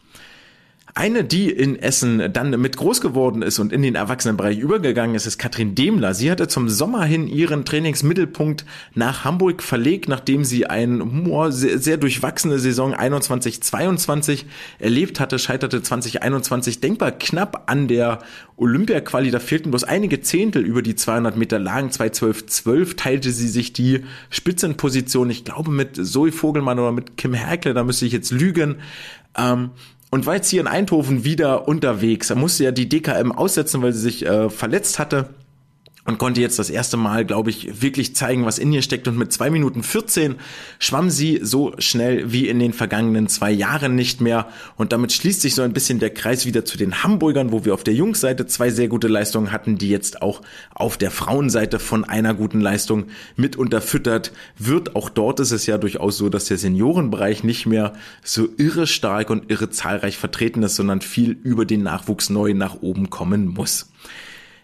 Eine, 0.98 1.24
die 1.24 1.52
in 1.52 1.78
Essen 1.78 2.34
dann 2.34 2.60
mit 2.60 2.76
groß 2.76 3.02
geworden 3.02 3.44
ist 3.44 3.60
und 3.60 3.72
in 3.72 3.84
den 3.84 3.94
Erwachsenenbereich 3.94 4.58
übergegangen 4.58 5.16
ist, 5.16 5.28
ist 5.28 5.38
Katrin 5.38 5.76
Demler. 5.76 6.16
Sie 6.16 6.32
hatte 6.32 6.48
zum 6.48 6.70
Sommer 6.70 7.06
hin 7.06 7.28
ihren 7.28 7.66
Trainingsmittelpunkt 7.66 8.66
nach 8.96 9.24
Hamburg 9.24 9.62
verlegt, 9.62 10.10
nachdem 10.10 10.44
sie 10.44 10.66
eine 10.66 11.06
sehr, 11.52 11.78
sehr 11.78 11.98
durchwachsene 11.98 12.58
Saison 12.58 12.96
21-22 12.96 14.46
erlebt 14.80 15.20
hatte, 15.20 15.38
scheiterte 15.38 15.84
2021 15.84 16.80
denkbar 16.80 17.12
knapp 17.12 17.70
an 17.70 17.88
der 17.88 18.18
Olympia-Quali. 18.56 19.30
Da 19.30 19.40
fehlten 19.40 19.70
bloß 19.70 19.84
einige 19.84 20.22
Zehntel 20.22 20.66
über 20.66 20.82
die 20.82 20.96
200 20.96 21.38
Meter 21.38 21.60
Lagen. 21.60 21.92
212 21.92 22.96
teilte 22.96 23.30
sie 23.30 23.50
sich 23.50 23.72
die 23.72 24.04
Spitzenposition, 24.32 25.30
ich 25.30 25.46
glaube 25.46 25.70
mit 25.70 25.96
Zoe 26.04 26.32
Vogelmann 26.32 26.80
oder 26.80 26.92
mit 26.92 27.18
Kim 27.18 27.36
Herkle, 27.36 27.76
da 27.76 27.84
müsste 27.84 28.08
ich 28.08 28.14
jetzt 28.14 28.32
lügen. 28.32 28.78
Ähm, 29.38 29.70
und 30.18 30.26
war 30.26 30.34
jetzt 30.34 30.50
hier 30.50 30.62
in 30.62 30.68
Eindhoven 30.68 31.24
wieder 31.24 31.68
unterwegs. 31.68 32.32
Er 32.32 32.38
musste 32.38 32.64
ja 32.64 32.72
die 32.72 32.90
DKM 32.90 33.32
aussetzen, 33.32 33.84
weil 33.84 33.94
sie 33.94 34.02
sich 34.02 34.26
äh, 34.26 34.50
verletzt 34.50 34.98
hatte 34.98 35.30
und 36.08 36.18
konnte 36.20 36.40
jetzt 36.40 36.58
das 36.58 36.70
erste 36.70 36.96
Mal, 36.96 37.26
glaube 37.26 37.50
ich, 37.50 37.82
wirklich 37.82 38.16
zeigen, 38.16 38.46
was 38.46 38.60
in 38.60 38.72
ihr 38.72 38.82
steckt. 38.82 39.10
Und 39.10 39.18
mit 39.18 39.34
zwei 39.34 39.50
Minuten 39.50 39.84
14 39.84 40.36
schwamm 40.80 41.10
sie 41.10 41.42
so 41.44 41.74
schnell 41.80 42.32
wie 42.32 42.48
in 42.48 42.60
den 42.60 42.72
vergangenen 42.72 43.28
zwei 43.28 43.52
Jahren 43.52 43.94
nicht 43.94 44.22
mehr. 44.22 44.48
Und 44.78 44.94
damit 44.94 45.12
schließt 45.12 45.42
sich 45.42 45.54
so 45.54 45.64
ein 45.64 45.74
bisschen 45.74 46.00
der 46.00 46.12
Kreis 46.12 46.46
wieder 46.46 46.64
zu 46.64 46.78
den 46.78 47.04
Hamburgern, 47.04 47.52
wo 47.52 47.66
wir 47.66 47.74
auf 47.74 47.84
der 47.84 47.94
Jungsseite 47.94 48.48
zwei 48.48 48.70
sehr 48.70 48.88
gute 48.88 49.10
Leistungen 49.10 49.52
hatten, 49.52 49.78
die 49.78 49.90
jetzt 49.90 50.22
auch 50.22 50.42
auf 50.74 50.96
der 50.96 51.12
Frauenseite 51.12 51.78
von 51.78 52.06
einer 52.06 52.34
guten 52.34 52.62
Leistung 52.62 53.08
mit 53.36 53.58
unterfüttert 53.58 54.32
wird. 54.58 54.96
Auch 54.96 55.10
dort 55.10 55.42
ist 55.42 55.52
es 55.52 55.66
ja 55.66 55.78
durchaus 55.78 56.16
so, 56.16 56.30
dass 56.30 56.46
der 56.46 56.58
Seniorenbereich 56.58 57.44
nicht 57.44 57.66
mehr 57.66 57.92
so 58.24 58.48
irre 58.56 58.88
stark 58.88 59.30
und 59.30 59.52
irre 59.52 59.72
zahlreich 59.72 60.18
vertreten 60.18 60.64
ist, 60.64 60.78
sondern 60.78 61.02
viel 61.02 61.32
über 61.44 61.66
den 61.66 61.84
Nachwuchs 61.84 62.30
neu 62.30 62.54
nach 62.54 62.82
oben 62.82 63.10
kommen 63.10 63.48
muss. 63.48 63.90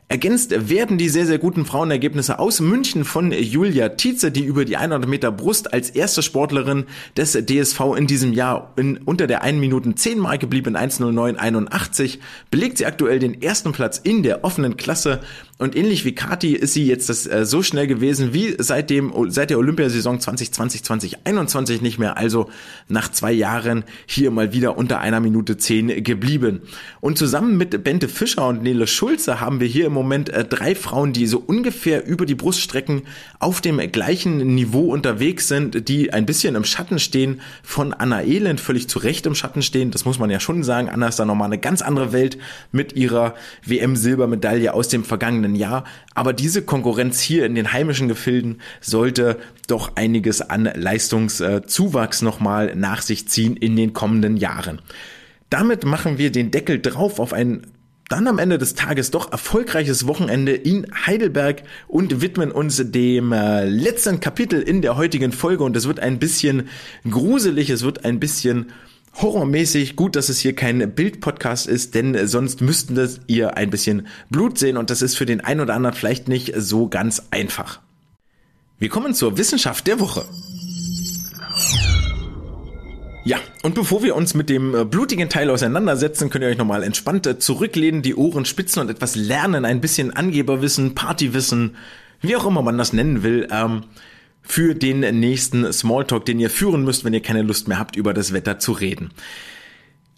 Ergänzt 0.10 0.70
werden 0.70 0.98
die 0.98 1.10
sehr, 1.10 1.26
sehr 1.26 1.40
guten 1.40 1.66
Frauenergebnisse 1.66 2.38
aus 2.38 2.60
München 2.60 3.04
von 3.04 3.32
Julia 3.32 3.90
Tietze, 3.90 4.32
die 4.32 4.44
über 4.44 4.64
die 4.64 4.78
100 4.78 5.08
Meter 5.08 5.32
Brust 5.32 5.74
als 5.74 5.90
erste 5.90 6.22
Sportlerin 6.22 6.86
des 7.18 7.34
DSV 7.34 7.80
in 7.98 8.06
diesem 8.06 8.34
Jahr 8.34 8.74
in, 8.76 8.98
unter 8.98 9.26
der 9.26 9.42
1 9.42 9.60
Minuten 9.60 9.96
10 9.98 10.20
Marke 10.20 10.46
blieb 10.46 10.68
in 10.68 10.78
1.09.81, 10.78 12.20
belegt 12.52 12.78
sie 12.78 12.86
aktuell 12.86 13.20
den 13.20 13.42
ersten 13.42 13.72
Platz 13.72 13.98
in 13.98 14.22
der 14.22 14.44
offenen 14.44 14.78
Klasse 14.78 15.22
und 15.60 15.76
ähnlich 15.76 16.04
wie 16.04 16.14
Kati 16.14 16.56
ist 16.56 16.74
sie 16.74 16.86
jetzt 16.86 17.10
das, 17.10 17.26
äh, 17.26 17.46
so 17.46 17.64
schnell 17.64 17.88
gewesen 17.88 18.34
wie 18.34 18.56
seit, 18.58 18.90
dem, 18.90 19.14
seit 19.30 19.50
der 19.50 19.60
Olympiasaison 19.60 20.20
2020, 20.20 20.84
2021 20.84 21.82
nicht 21.82 22.00
mehr, 22.00 22.18
also 22.18 22.50
nach 22.90 23.10
zwei 23.12 23.32
Jahren 23.32 23.86
hier 24.06 24.30
mal 24.32 24.52
wieder 24.52 24.78
unter 24.78 25.00
einer 25.00 25.20
Minute 25.20 25.56
10 25.56 26.04
geblieben. 26.04 26.64
Und 27.02 27.18
zusammen 27.18 27.56
mit 27.56 27.84
Bente 27.84 28.10
Fischer 28.10 28.48
und 28.48 28.64
Nele 28.64 28.88
Schulze 28.88 29.40
haben 29.40 29.60
wir 29.60 29.68
hier 29.68 29.86
im 29.86 29.93
Moment 29.94 30.14
Moment 30.14 30.30
äh, 30.30 30.46
drei 30.46 30.76
Frauen, 30.76 31.12
die 31.12 31.26
so 31.26 31.40
ungefähr 31.40 32.06
über 32.06 32.26
die 32.26 32.36
Bruststrecken 32.36 33.04
auf 33.40 33.62
dem 33.62 33.80
gleichen 33.92 34.54
Niveau 34.54 34.92
unterwegs 34.92 35.48
sind, 35.48 35.88
die 35.88 36.14
ein 36.14 36.26
bisschen 36.26 36.56
im 36.56 36.66
Schatten 36.66 37.00
stehen 37.00 37.42
von 37.64 37.94
Anna 37.94 38.22
Elend, 38.22 38.60
völlig 38.60 38.88
zu 38.88 39.00
Recht 39.00 39.26
im 39.26 39.34
Schatten 39.34 39.62
stehen. 39.62 39.90
Das 39.90 40.06
muss 40.06 40.20
man 40.20 40.30
ja 40.30 40.40
schon 40.40 40.62
sagen. 40.64 40.90
Anna 40.90 41.08
ist 41.08 41.20
da 41.20 41.26
nochmal 41.26 41.48
eine 41.48 41.58
ganz 41.58 41.82
andere 41.82 42.14
Welt 42.14 42.38
mit 42.72 42.94
ihrer 42.94 43.34
WM-Silbermedaille 43.66 44.74
aus 44.74 44.88
dem 44.88 45.04
vergangenen 45.04 45.56
Jahr. 45.56 45.84
Aber 46.14 46.34
diese 46.34 46.62
Konkurrenz 46.62 47.20
hier 47.20 47.46
in 47.46 47.56
den 47.56 47.74
heimischen 47.74 48.08
Gefilden 48.08 48.62
sollte 48.82 49.38
doch 49.68 49.96
einiges 49.96 50.42
an 50.42 50.66
Leistungszuwachs 50.66 52.22
nochmal 52.22 52.76
nach 52.76 53.02
sich 53.02 53.28
ziehen 53.28 53.58
in 53.58 53.76
den 53.76 53.94
kommenden 53.94 54.38
Jahren. 54.38 54.80
Damit 55.50 55.86
machen 55.86 56.18
wir 56.18 56.32
den 56.32 56.52
Deckel 56.52 56.82
drauf 56.82 57.20
auf 57.20 57.34
ein 57.34 57.62
dann 58.14 58.28
am 58.28 58.38
Ende 58.38 58.60
des 58.60 58.76
Tages 58.76 59.10
doch 59.10 59.32
erfolgreiches 59.32 60.06
Wochenende 60.06 60.52
in 60.54 60.86
Heidelberg 61.08 61.64
und 61.88 62.22
widmen 62.22 62.52
uns 62.52 62.80
dem 62.92 63.32
äh, 63.32 63.66
letzten 63.66 64.20
Kapitel 64.20 64.62
in 64.62 64.84
der 64.84 64.98
heutigen 64.98 65.32
Folge 65.32 65.64
und 65.64 65.76
es 65.76 65.88
wird 65.88 66.00
ein 66.00 66.20
bisschen 66.20 66.70
gruselig, 67.10 67.72
es 67.72 67.82
wird 67.82 68.06
ein 68.06 68.20
bisschen 68.20 68.68
horrormäßig. 69.20 69.96
Gut, 69.96 70.16
dass 70.16 70.30
es 70.30 70.38
hier 70.38 70.54
kein 70.54 70.94
Bild-Podcast 70.94 71.66
ist, 71.66 71.96
denn 71.96 72.28
sonst 72.28 72.62
müssten 72.62 72.94
das 72.94 73.20
ihr 73.26 73.58
ein 73.58 73.72
bisschen 73.72 74.06
Blut 74.30 74.60
sehen 74.60 74.78
und 74.78 74.92
das 74.92 75.02
ist 75.02 75.18
für 75.18 75.26
den 75.26 75.42
einen 75.42 75.62
oder 75.62 75.74
anderen 75.74 75.96
vielleicht 75.96 76.28
nicht 76.28 76.54
so 76.56 76.90
ganz 76.90 77.24
einfach. 77.32 77.80
Wir 78.78 78.90
kommen 78.90 79.16
zur 79.16 79.40
Wissenschaft 79.40 79.88
der 79.88 80.00
Woche. 80.00 80.24
Ja, 83.26 83.40
und 83.62 83.74
bevor 83.74 84.04
wir 84.04 84.18
uns 84.18 84.34
mit 84.34 84.50
dem 84.50 84.76
äh, 84.76 84.84
blutigen 84.84 85.30
Teil 85.30 85.50
auseinandersetzen, 85.50 86.30
könnt 86.30 86.44
ihr 86.44 86.50
euch 86.50 86.58
nochmal 86.58 86.84
entspannt 86.84 87.26
äh, 87.26 87.40
zurücklehnen, 87.40 88.02
die 88.02 88.16
Ohren 88.16 88.44
spitzen 88.44 88.82
und 88.82 88.90
etwas 88.90 89.16
lernen, 89.16 89.64
ein 89.64 89.80
bisschen 89.80 90.14
Angeberwissen, 90.14 90.94
Partywissen, 90.94 91.78
wie 92.20 92.36
auch 92.36 92.46
immer 92.46 92.62
man 92.62 92.78
das 92.78 92.92
nennen 92.92 93.24
will, 93.24 93.48
ähm, 93.50 93.86
für 94.42 94.76
den 94.76 95.00
nächsten 95.22 95.72
Smalltalk, 95.72 96.26
den 96.26 96.38
ihr 96.42 96.50
führen 96.50 96.84
müsst, 96.84 97.06
wenn 97.06 97.14
ihr 97.14 97.22
keine 97.22 97.44
Lust 97.44 97.70
mehr 97.70 97.80
habt, 97.80 97.96
über 97.96 98.14
das 98.14 98.34
Wetter 98.34 98.60
zu 98.60 98.74
reden. 98.74 99.12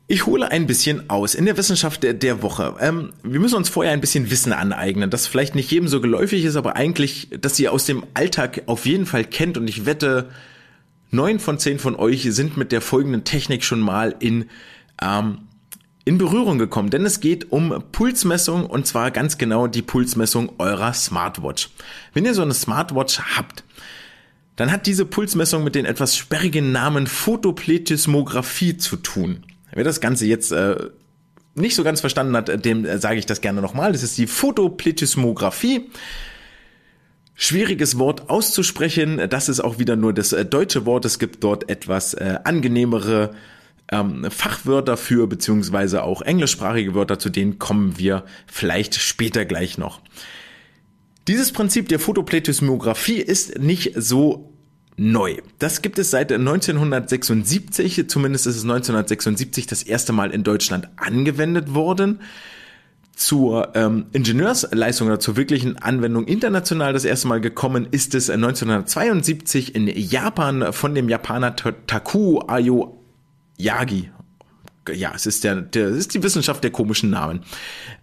Ich 0.07 0.25
hole 0.25 0.49
ein 0.49 0.65
bisschen 0.65 1.07
aus 1.07 1.35
in 1.35 1.45
der 1.45 1.57
Wissenschaft 1.57 2.01
der, 2.01 2.15
der 2.15 2.41
Woche. 2.41 2.75
Ähm, 2.79 3.13
wir 3.21 3.39
müssen 3.39 3.55
uns 3.55 3.69
vorher 3.69 3.93
ein 3.93 4.01
bisschen 4.01 4.31
Wissen 4.31 4.51
aneignen, 4.51 5.11
das 5.11 5.27
vielleicht 5.27 5.53
nicht 5.53 5.69
jedem 5.69 5.87
so 5.87 6.01
geläufig 6.01 6.43
ist, 6.43 6.55
aber 6.55 6.75
eigentlich, 6.75 7.29
dass 7.39 7.59
ihr 7.59 7.71
aus 7.71 7.85
dem 7.85 8.03
Alltag 8.15 8.63
auf 8.65 8.87
jeden 8.87 9.05
Fall 9.05 9.25
kennt 9.25 9.59
und 9.59 9.67
ich 9.67 9.85
wette, 9.85 10.29
neun 11.11 11.39
von 11.39 11.59
zehn 11.59 11.79
von 11.79 11.95
euch 11.95 12.27
sind 12.31 12.57
mit 12.57 12.71
der 12.71 12.81
folgenden 12.81 13.23
Technik 13.23 13.63
schon 13.63 13.79
mal 13.79 14.15
in 14.19 14.49
ähm, 15.01 15.39
in 16.07 16.19
Berührung 16.19 16.59
gekommen, 16.59 16.91
denn 16.91 17.03
es 17.03 17.19
geht 17.19 17.51
um 17.51 17.83
Pulsmessung 17.91 18.67
und 18.67 18.85
zwar 18.85 19.09
ganz 19.09 19.39
genau 19.39 19.65
die 19.65 19.81
Pulsmessung 19.81 20.53
eurer 20.59 20.93
Smartwatch. 20.93 21.71
Wenn 22.13 22.25
ihr 22.25 22.35
so 22.35 22.43
eine 22.43 22.53
Smartwatch 22.53 23.19
habt, 23.35 23.63
dann 24.55 24.71
hat 24.71 24.85
diese 24.85 25.05
Pulsmessung 25.05 25.63
mit 25.63 25.73
den 25.73 25.85
etwas 25.85 26.15
sperrigen 26.15 26.71
Namen 26.71 27.07
Photopletismographie 27.07 28.77
zu 28.77 28.97
tun. 28.97 29.43
Wer 29.73 29.83
das 29.83 29.99
Ganze 29.99 30.27
jetzt 30.27 30.51
äh, 30.51 30.75
nicht 31.55 31.75
so 31.75 31.83
ganz 31.83 32.01
verstanden 32.01 32.37
hat, 32.37 32.63
dem 32.63 32.85
äh, 32.85 32.99
sage 32.99 33.17
ich 33.17 33.25
das 33.25 33.41
gerne 33.41 33.61
nochmal. 33.61 33.91
Das 33.91 34.03
ist 34.03 34.17
die 34.17 34.27
Photopletismographie. 34.27 35.89
Schwieriges 37.35 37.99
Wort 37.99 38.29
auszusprechen. 38.29 39.29
Das 39.29 39.49
ist 39.49 39.59
auch 39.59 39.77
wieder 39.77 39.97
nur 39.97 40.13
das 40.13 40.31
äh, 40.31 40.45
deutsche 40.45 40.85
Wort. 40.85 41.03
Es 41.03 41.19
gibt 41.19 41.43
dort 41.43 41.69
etwas 41.69 42.13
äh, 42.13 42.39
angenehmere 42.45 43.35
ähm, 43.91 44.25
Fachwörter 44.31 44.95
für, 44.95 45.27
beziehungsweise 45.27 46.03
auch 46.03 46.21
englischsprachige 46.21 46.95
Wörter, 46.95 47.19
zu 47.19 47.29
denen 47.29 47.59
kommen 47.59 47.97
wir 47.97 48.23
vielleicht 48.47 48.95
später 48.95 49.43
gleich 49.43 49.77
noch. 49.77 49.99
Dieses 51.27 51.51
Prinzip 51.51 51.89
der 51.89 51.99
Photopletismographie 51.99 53.17
ist 53.17 53.59
nicht 53.59 53.93
so 53.95 54.53
neu. 54.95 55.37
Das 55.59 55.81
gibt 55.81 55.99
es 55.99 56.11
seit 56.11 56.31
1976, 56.31 58.07
zumindest 58.07 58.47
ist 58.47 58.55
es 58.55 58.63
1976 58.63 59.67
das 59.67 59.83
erste 59.83 60.13
Mal 60.13 60.31
in 60.31 60.43
Deutschland 60.43 60.87
angewendet 60.95 61.73
worden 61.73 62.21
zur 63.15 63.75
ähm, 63.75 64.07
Ingenieursleistung 64.11 65.07
oder 65.07 65.19
zur 65.19 65.37
wirklichen 65.37 65.77
Anwendung 65.77 66.25
international 66.25 66.93
das 66.93 67.05
erste 67.05 67.27
Mal 67.27 67.39
gekommen 67.39 67.87
ist 67.91 68.13
es 68.13 68.29
1972 68.29 69.73
in 69.73 69.87
Japan 69.87 70.73
von 70.73 70.93
dem 70.93 71.07
Japaner 71.07 71.55
Taku 71.55 72.39
Ayo 72.47 73.01
Yagi. 73.57 74.11
Ja, 74.93 75.13
es 75.15 75.25
ist 75.25 75.43
der, 75.43 75.61
der 75.61 75.87
es 75.87 75.97
ist 75.97 76.13
die 76.13 76.23
Wissenschaft 76.23 76.63
der 76.63 76.71
komischen 76.71 77.09
Namen. 77.09 77.41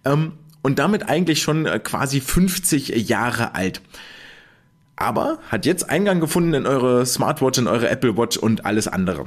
Ähm, 0.04 0.32
und 0.62 0.78
damit 0.78 1.08
eigentlich 1.08 1.42
schon 1.42 1.66
äh, 1.66 1.78
quasi 1.78 2.20
50 2.20 3.08
Jahre 3.08 3.54
alt. 3.54 3.82
Aber 4.96 5.38
hat 5.48 5.66
jetzt 5.66 5.90
Eingang 5.90 6.20
gefunden 6.20 6.54
in 6.54 6.66
eure 6.66 7.04
Smartwatch, 7.04 7.58
in 7.58 7.66
eure 7.66 7.88
Apple 7.88 8.16
Watch 8.16 8.36
und 8.36 8.64
alles 8.64 8.88
andere. 8.88 9.26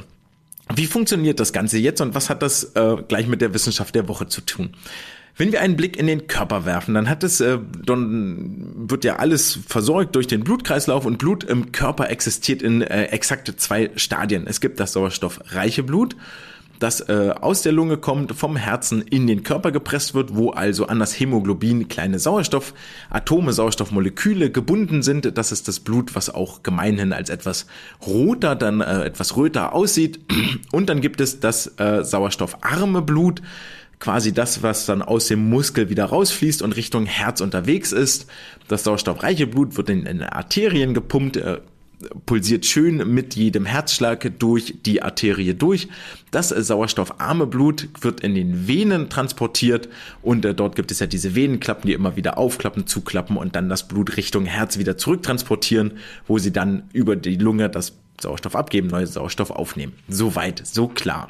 Wie 0.74 0.88
funktioniert 0.88 1.40
das 1.40 1.54
Ganze 1.54 1.78
jetzt 1.78 2.02
und 2.02 2.16
was 2.16 2.30
hat 2.30 2.42
das 2.42 2.76
äh, 2.76 2.98
gleich 3.08 3.28
mit 3.28 3.42
der 3.42 3.54
Wissenschaft 3.54 3.94
der 3.94 4.08
Woche 4.08 4.28
zu 4.28 4.42
tun? 4.42 4.72
Wenn 5.38 5.52
wir 5.52 5.62
einen 5.62 5.76
Blick 5.76 5.98
in 5.98 6.08
den 6.08 6.28
Körper 6.28 6.66
werfen, 6.66 6.94
dann 6.94 7.10
hat 7.10 7.24
es, 7.24 7.42
äh, 7.42 7.60
dann 7.86 8.90
wird 8.90 9.04
ja 9.04 9.18
alles 9.18 9.60
versorgt 9.68 10.16
durch 10.16 10.28
den 10.28 10.44
Blutkreislauf 10.44 11.06
und 11.06 11.18
Blut 11.18 11.44
im 11.44 11.72
Körper 11.72 12.10
existiert 12.10 12.62
in 12.62 12.82
äh, 12.82 13.06
exakte 13.06 13.56
zwei 13.56 13.92
Stadien. 13.96 14.48
Es 14.48 14.62
gibt 14.62 14.80
das 14.80 14.94
sauerstoffreiche 14.94 15.84
Blut 15.84 16.16
das 16.80 17.02
äh, 17.02 17.34
aus 17.40 17.62
der 17.62 17.72
Lunge 17.72 17.98
kommt, 17.98 18.34
vom 18.34 18.56
Herzen 18.56 19.02
in 19.02 19.28
den 19.28 19.44
Körper 19.44 19.72
gepresst 19.72 20.14
wird, 20.14 20.36
wo 20.36 20.52
also 20.52 20.88
an 20.88 21.00
das 21.00 21.20
Hämoglobin 21.20 21.88
kleine 21.88 22.20
Sauerstoffatome, 22.20 23.54
Sauerstoffmoleküle 23.54 24.52
gebunden 24.52 25.02
sind. 25.02 25.38
Das 25.38 25.52
ist 25.52 25.68
das 25.68 25.80
Blut, 25.80 26.16
was 26.16 26.30
auch 26.30 26.64
gemeinhin 26.64 27.14
als 27.14 27.30
etwas 27.30 27.68
roter, 28.06 28.56
dann 28.56 28.82
äh, 28.82 29.04
etwas 29.04 29.38
röter 29.38 29.74
aussieht. 29.74 30.20
Und 30.72 30.90
dann 30.90 31.02
gibt 31.02 31.22
es 31.22 31.40
das 31.40 31.80
äh, 31.80 32.04
sauerstoffarme 32.04 33.02
Blut, 33.02 33.42
quasi 34.06 34.36
das, 34.36 34.62
was 34.62 34.86
dann 34.86 35.02
aus 35.02 35.26
dem 35.30 35.50
Muskel 35.50 35.90
wieder 35.90 36.06
rausfließt 36.06 36.62
und 36.62 36.76
Richtung 36.76 37.08
Herz 37.08 37.42
unterwegs 37.42 37.92
ist. 37.92 38.28
Das 38.68 38.84
sauerstoffreiche 38.84 39.48
Blut 39.48 39.78
wird 39.78 39.90
in, 39.90 40.06
in 40.06 40.22
Arterien 40.22 40.94
gepumpt, 40.94 41.38
äh, 41.38 41.58
pulsiert 42.28 42.68
schön 42.68 42.98
mit 43.12 43.36
jedem 43.36 43.66
Herzschlag 43.66 44.32
durch 44.38 44.76
die 44.86 45.02
Arterie 45.02 45.56
durch. 45.56 45.88
Das 46.30 46.50
sauerstoffarme 46.50 47.48
Blut 47.48 47.90
wird 48.00 48.20
in 48.20 48.36
den 48.36 48.68
Venen 48.68 49.10
transportiert 49.10 49.90
und 50.22 50.46
äh, 50.46 50.54
dort 50.54 50.76
gibt 50.76 50.92
es 50.92 51.00
ja 51.00 51.08
diese 51.08 51.34
Venenklappen, 51.34 51.88
die 51.88 51.94
immer 51.94 52.16
wieder 52.16 52.38
aufklappen, 52.38 52.86
zuklappen 52.86 53.38
und 53.38 53.56
dann 53.56 53.70
das 53.70 53.88
Blut 53.88 54.18
Richtung 54.18 54.46
Herz 54.46 54.78
wieder 54.78 54.98
zurücktransportieren, 54.98 55.94
wo 56.28 56.38
sie 56.38 56.54
dann 56.54 56.84
über 56.94 57.16
die 57.16 57.38
Lunge 57.38 57.72
das 57.72 57.94
Sauerstoff 58.22 58.56
abgeben, 58.56 58.90
neue 58.90 59.08
Sauerstoff 59.08 59.50
aufnehmen. 59.50 59.94
Soweit, 60.08 60.62
so 60.64 60.90
klar. 60.90 61.30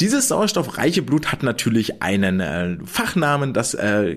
Dieses 0.00 0.28
sauerstoffreiche 0.28 1.02
Blut 1.02 1.30
hat 1.30 1.42
natürlich 1.42 2.02
einen 2.02 2.40
äh, 2.40 2.76
Fachnamen, 2.84 3.52
das 3.52 3.74
äh, 3.74 4.16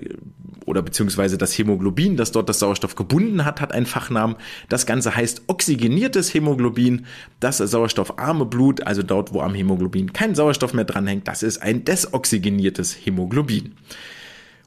oder 0.66 0.82
beziehungsweise 0.82 1.38
das 1.38 1.58
Hämoglobin, 1.58 2.18
das 2.18 2.34
dort 2.34 2.50
das 2.50 2.60
Sauerstoff 2.60 2.96
gebunden 2.96 3.46
hat, 3.46 3.62
hat 3.62 3.72
einen 3.72 3.86
Fachnamen. 3.86 4.36
Das 4.68 4.86
Ganze 4.86 5.16
heißt 5.16 5.44
oxygeniertes 5.48 6.34
Hämoglobin. 6.34 7.06
Das 7.40 7.58
sauerstoffarme 7.60 8.46
Blut, 8.46 8.86
also 8.86 9.02
dort, 9.02 9.34
wo 9.34 9.42
am 9.42 9.56
Hämoglobin 9.56 10.12
kein 10.12 10.36
Sauerstoff 10.36 10.74
mehr 10.74 10.84
dranhängt, 10.84 11.28
das 11.28 11.42
ist 11.42 11.62
ein 11.62 11.86
desoxygeniertes 11.86 12.98
Hämoglobin. 13.06 13.76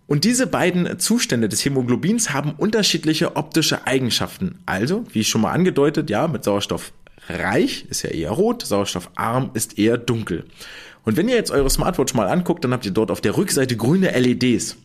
Und 0.06 0.24
diese 0.24 0.46
beiden 0.46 0.98
Zustände 0.98 1.48
des 1.48 1.64
Hämoglobins 1.64 2.32
haben 2.32 2.54
unterschiedliche 2.56 3.36
optische 3.36 3.86
Eigenschaften. 3.86 4.58
Also, 4.64 5.04
wie 5.12 5.22
schon 5.22 5.42
mal 5.42 5.52
angedeutet, 5.52 6.08
ja, 6.08 6.26
mit 6.28 6.44
Sauerstoff 6.44 6.92
reich 7.28 7.86
ist 7.90 8.02
ja 8.02 8.11
eher 8.11 8.30
rot, 8.30 8.62
sauerstoffarm 8.66 9.50
ist 9.54 9.78
eher 9.78 9.98
dunkel. 9.98 10.46
Und 11.05 11.16
wenn 11.16 11.28
ihr 11.28 11.34
jetzt 11.34 11.51
eure 11.51 11.70
Smartwatch 11.70 12.14
mal 12.14 12.28
anguckt, 12.28 12.64
dann 12.64 12.72
habt 12.72 12.84
ihr 12.84 12.92
dort 12.92 13.11
auf 13.11 13.20
der 13.20 13.36
Rückseite 13.36 13.76
grüne 13.76 14.11
LEDs. 14.18 14.76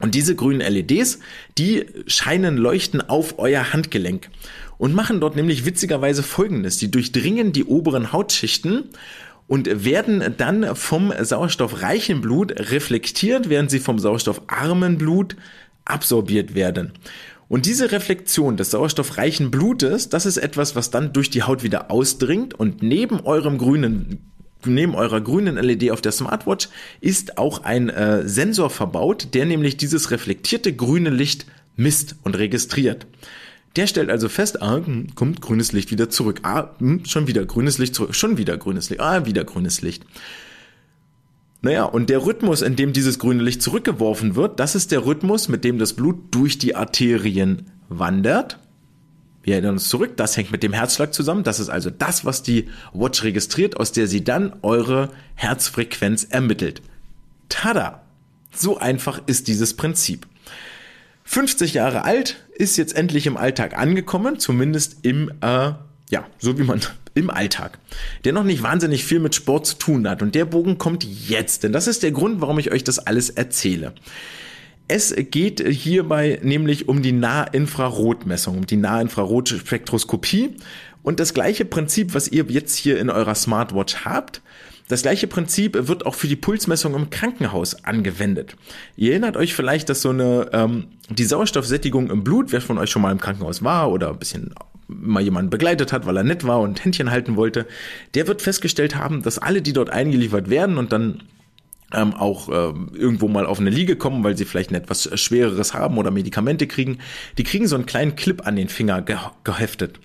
Und 0.00 0.14
diese 0.14 0.36
grünen 0.36 0.60
LEDs, 0.60 1.18
die 1.58 1.86
scheinen 2.06 2.56
leuchten 2.56 3.00
auf 3.00 3.38
euer 3.38 3.72
Handgelenk 3.72 4.30
und 4.78 4.94
machen 4.94 5.20
dort 5.20 5.36
nämlich 5.36 5.64
witzigerweise 5.64 6.22
Folgendes. 6.22 6.78
Die 6.78 6.90
durchdringen 6.90 7.52
die 7.52 7.64
oberen 7.64 8.12
Hautschichten 8.12 8.84
und 9.48 9.84
werden 9.84 10.34
dann 10.36 10.76
vom 10.76 11.12
sauerstoffreichen 11.20 12.20
Blut 12.20 12.52
reflektiert, 12.70 13.48
während 13.48 13.70
sie 13.70 13.80
vom 13.80 13.98
sauerstoffarmen 13.98 14.98
Blut 14.98 15.36
absorbiert 15.84 16.54
werden. 16.54 16.92
Und 17.48 17.64
diese 17.64 17.90
Reflexion 17.90 18.58
des 18.58 18.70
sauerstoffreichen 18.70 19.50
Blutes, 19.50 20.10
das 20.10 20.26
ist 20.26 20.36
etwas, 20.36 20.76
was 20.76 20.90
dann 20.90 21.14
durch 21.14 21.30
die 21.30 21.42
Haut 21.42 21.62
wieder 21.62 21.90
ausdringt 21.90 22.54
und 22.54 22.82
neben 22.82 23.20
eurem 23.20 23.56
grünen 23.56 24.18
neben 24.64 24.94
eurer 24.94 25.20
grünen 25.20 25.56
LED 25.56 25.90
auf 25.90 26.00
der 26.00 26.12
Smartwatch 26.12 26.68
ist 27.00 27.38
auch 27.38 27.64
ein 27.64 27.88
äh, 27.88 28.26
Sensor 28.28 28.70
verbaut, 28.70 29.28
der 29.34 29.46
nämlich 29.46 29.76
dieses 29.76 30.10
reflektierte 30.10 30.74
grüne 30.74 31.10
Licht 31.10 31.46
misst 31.76 32.16
und 32.24 32.36
registriert. 32.36 33.06
Der 33.76 33.86
stellt 33.86 34.10
also 34.10 34.28
fest, 34.28 34.60
ah, 34.62 34.80
hm, 34.84 35.14
kommt 35.14 35.40
grünes 35.40 35.72
Licht 35.72 35.90
wieder 35.90 36.10
zurück. 36.10 36.40
Ah, 36.42 36.70
hm, 36.78 37.04
schon 37.04 37.28
wieder 37.28 37.44
grünes 37.44 37.78
Licht 37.78 37.94
zurück. 37.94 38.14
Schon 38.14 38.36
wieder 38.36 38.56
grünes 38.56 38.90
Licht. 38.90 39.00
Ah, 39.00 39.24
wieder 39.24 39.44
grünes 39.44 39.82
Licht. 39.82 40.04
Naja, 41.60 41.84
und 41.84 42.08
der 42.08 42.24
Rhythmus, 42.24 42.62
in 42.62 42.76
dem 42.76 42.92
dieses 42.92 43.18
grüne 43.18 43.42
Licht 43.42 43.62
zurückgeworfen 43.62 44.36
wird, 44.36 44.60
das 44.60 44.74
ist 44.74 44.92
der 44.92 45.04
Rhythmus, 45.04 45.48
mit 45.48 45.64
dem 45.64 45.78
das 45.78 45.92
Blut 45.92 46.16
durch 46.30 46.58
die 46.58 46.76
Arterien 46.76 47.70
wandert 47.88 48.58
wir 49.48 49.54
erinnern 49.54 49.76
uns 49.76 49.88
zurück, 49.88 50.18
das 50.18 50.36
hängt 50.36 50.52
mit 50.52 50.62
dem 50.62 50.74
Herzschlag 50.74 51.14
zusammen. 51.14 51.42
Das 51.42 51.58
ist 51.58 51.70
also 51.70 51.88
das, 51.88 52.26
was 52.26 52.42
die 52.42 52.68
Watch 52.92 53.24
registriert, 53.24 53.78
aus 53.78 53.92
der 53.92 54.06
sie 54.06 54.22
dann 54.22 54.52
eure 54.60 55.08
Herzfrequenz 55.36 56.24
ermittelt. 56.24 56.82
Tada! 57.48 58.02
So 58.54 58.76
einfach 58.76 59.22
ist 59.24 59.48
dieses 59.48 59.74
Prinzip. 59.74 60.26
50 61.24 61.72
Jahre 61.72 62.04
alt, 62.04 62.44
ist 62.56 62.76
jetzt 62.76 62.94
endlich 62.94 63.26
im 63.26 63.38
Alltag 63.38 63.78
angekommen, 63.78 64.38
zumindest 64.38 64.98
im, 65.00 65.30
äh, 65.40 65.72
ja, 66.10 66.26
so 66.38 66.58
wie 66.58 66.64
man 66.64 66.82
im 67.14 67.30
Alltag, 67.30 67.78
der 68.24 68.34
noch 68.34 68.44
nicht 68.44 68.62
wahnsinnig 68.62 69.02
viel 69.02 69.18
mit 69.18 69.34
Sport 69.34 69.64
zu 69.66 69.76
tun 69.76 70.06
hat. 70.06 70.20
Und 70.20 70.34
der 70.34 70.44
Bogen 70.44 70.76
kommt 70.76 71.04
jetzt, 71.04 71.62
denn 71.62 71.72
das 71.72 71.86
ist 71.86 72.02
der 72.02 72.12
Grund, 72.12 72.42
warum 72.42 72.58
ich 72.58 72.70
euch 72.70 72.84
das 72.84 72.98
alles 72.98 73.30
erzähle. 73.30 73.94
Es 74.88 75.14
geht 75.14 75.60
hierbei 75.60 76.40
nämlich 76.42 76.88
um 76.88 77.02
die 77.02 77.12
Nahinfrarotmessung, 77.12 78.56
um 78.58 78.66
die 78.66 78.76
Nahinfrarotspektroskopie 78.76 80.56
und 81.02 81.20
das 81.20 81.34
gleiche 81.34 81.66
Prinzip, 81.66 82.14
was 82.14 82.28
ihr 82.28 82.46
jetzt 82.48 82.76
hier 82.76 82.98
in 82.98 83.10
eurer 83.10 83.34
Smartwatch 83.34 84.04
habt, 84.06 84.40
das 84.88 85.02
gleiche 85.02 85.26
Prinzip 85.26 85.76
wird 85.88 86.06
auch 86.06 86.14
für 86.14 86.28
die 86.28 86.36
Pulsmessung 86.36 86.94
im 86.94 87.10
Krankenhaus 87.10 87.84
angewendet. 87.84 88.56
Ihr 88.96 89.10
erinnert 89.10 89.36
euch 89.36 89.54
vielleicht, 89.54 89.90
dass 89.90 90.00
so 90.00 90.08
eine 90.08 90.48
ähm, 90.54 90.86
die 91.10 91.24
Sauerstoffsättigung 91.24 92.10
im 92.10 92.24
Blut, 92.24 92.52
wer 92.52 92.62
von 92.62 92.78
euch 92.78 92.90
schon 92.90 93.02
mal 93.02 93.12
im 93.12 93.20
Krankenhaus 93.20 93.62
war 93.62 93.92
oder 93.92 94.08
ein 94.08 94.18
bisschen 94.18 94.54
mal 94.86 95.22
jemanden 95.22 95.50
begleitet 95.50 95.92
hat, 95.92 96.06
weil 96.06 96.16
er 96.16 96.24
nett 96.24 96.46
war 96.46 96.60
und 96.60 96.82
Händchen 96.82 97.10
halten 97.10 97.36
wollte, 97.36 97.66
der 98.14 98.26
wird 98.26 98.40
festgestellt 98.40 98.96
haben, 98.96 99.22
dass 99.22 99.38
alle, 99.38 99.60
die 99.60 99.74
dort 99.74 99.90
eingeliefert 99.90 100.48
werden 100.48 100.78
und 100.78 100.92
dann 100.92 101.22
ähm, 101.94 102.14
auch 102.14 102.48
ähm, 102.48 102.90
irgendwo 102.94 103.28
mal 103.28 103.46
auf 103.46 103.60
eine 103.60 103.70
Liege 103.70 103.96
kommen, 103.96 104.22
weil 104.24 104.36
sie 104.36 104.44
vielleicht 104.44 104.70
ein 104.70 104.74
etwas 104.74 105.08
Schwereres 105.18 105.74
haben 105.74 105.96
oder 105.98 106.10
Medikamente 106.10 106.66
kriegen, 106.66 106.98
die 107.38 107.44
kriegen 107.44 107.66
so 107.66 107.76
einen 107.76 107.86
kleinen 107.86 108.16
Clip 108.16 108.46
an 108.46 108.56
den 108.56 108.68
Finger 108.68 109.02
ge 109.02 109.16
geheftet. 109.44 109.98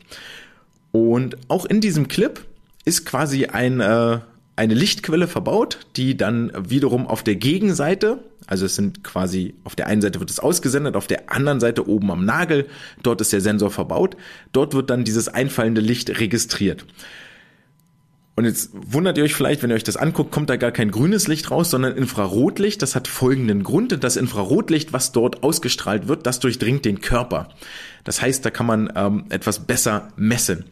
Und 0.92 1.38
auch 1.50 1.66
in 1.66 1.82
diesem 1.82 2.08
Clip 2.08 2.46
ist 2.86 3.06
quasi 3.06 3.46
ein, 3.46 3.80
äh, 3.80 4.20
eine 4.56 4.74
Lichtquelle 4.74 5.28
verbaut, 5.28 5.80
die 5.96 6.16
dann 6.16 6.52
wiederum 6.58 7.08
auf 7.08 7.24
der 7.24 7.36
Gegenseite, 7.36 8.20
also 8.46 8.66
es 8.66 8.76
sind 8.76 9.04
quasi 9.04 9.56
auf 9.64 9.76
der 9.76 9.88
einen 9.88 10.02
Seite 10.02 10.20
wird 10.20 10.30
es 10.30 10.40
ausgesendet, 10.40 10.96
auf 10.96 11.08
der 11.08 11.32
anderen 11.32 11.60
Seite 11.60 11.88
oben 11.88 12.12
am 12.12 12.26
Nagel, 12.26 12.68
dort 13.02 13.22
ist 13.22 13.34
der 13.34 13.42
Sensor 13.42 13.72
verbaut, 13.72 14.16
dort 14.52 14.74
wird 14.74 14.90
dann 14.90 15.04
dieses 15.04 15.28
einfallende 15.28 15.82
Licht 15.82 16.20
registriert. 16.20 16.86
Und 18.36 18.46
jetzt 18.46 18.72
wundert 18.74 19.18
ihr 19.18 19.24
euch 19.24 19.36
vielleicht, 19.36 19.62
wenn 19.62 19.70
ihr 19.70 19.76
euch 19.76 19.84
das 19.84 19.96
anguckt, 19.96 20.32
kommt 20.32 20.50
da 20.50 20.56
gar 20.56 20.72
kein 20.72 20.90
grünes 20.90 21.28
Licht 21.28 21.52
raus, 21.52 21.70
sondern 21.70 21.96
Infrarotlicht. 21.96 22.82
Das 22.82 22.96
hat 22.96 23.08
folgenden 23.08 23.64
Grund. 23.64 24.04
Das 24.04 24.16
Infrarotlicht, 24.16 24.92
was 24.92 25.12
dort 25.12 25.44
ausgestrahlt 25.44 26.08
wird, 26.08 26.26
das 26.26 26.40
durchdringt 26.40 26.84
den 26.84 27.00
Körper. 27.00 27.50
Das 28.04 28.24
heißt, 28.24 28.44
da 28.44 28.50
kann 28.50 28.66
man 28.66 28.92
ähm, 28.96 29.26
etwas 29.30 29.60
besser 29.60 30.10
messen. 30.16 30.66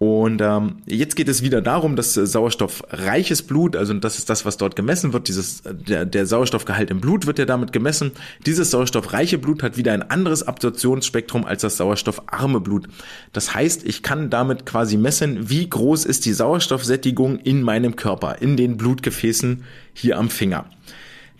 Und 0.00 0.40
ähm, 0.40 0.76
jetzt 0.86 1.14
geht 1.14 1.28
es 1.28 1.42
wieder 1.42 1.60
darum, 1.60 1.94
dass 1.94 2.16
äh, 2.16 2.24
sauerstoffreiches 2.24 3.42
Blut, 3.42 3.76
also 3.76 3.92
das 3.92 4.16
ist 4.16 4.30
das, 4.30 4.46
was 4.46 4.56
dort 4.56 4.74
gemessen 4.74 5.12
wird, 5.12 5.28
dieses 5.28 5.60
äh, 5.60 5.74
der, 5.74 6.06
der 6.06 6.24
Sauerstoffgehalt 6.24 6.90
im 6.90 7.02
Blut 7.02 7.26
wird 7.26 7.38
ja 7.38 7.44
damit 7.44 7.74
gemessen. 7.74 8.12
Dieses 8.46 8.70
sauerstoffreiche 8.70 9.36
Blut 9.36 9.62
hat 9.62 9.76
wieder 9.76 9.92
ein 9.92 10.10
anderes 10.10 10.42
Absorptionsspektrum 10.42 11.44
als 11.44 11.60
das 11.60 11.76
sauerstoffarme 11.76 12.60
Blut. 12.60 12.88
Das 13.34 13.54
heißt, 13.54 13.84
ich 13.84 14.02
kann 14.02 14.30
damit 14.30 14.64
quasi 14.64 14.96
messen, 14.96 15.50
wie 15.50 15.68
groß 15.68 16.06
ist 16.06 16.24
die 16.24 16.32
Sauerstoffsättigung 16.32 17.38
in 17.38 17.60
meinem 17.60 17.94
Körper, 17.94 18.40
in 18.40 18.56
den 18.56 18.78
Blutgefäßen 18.78 19.64
hier 19.92 20.16
am 20.16 20.30
Finger. 20.30 20.64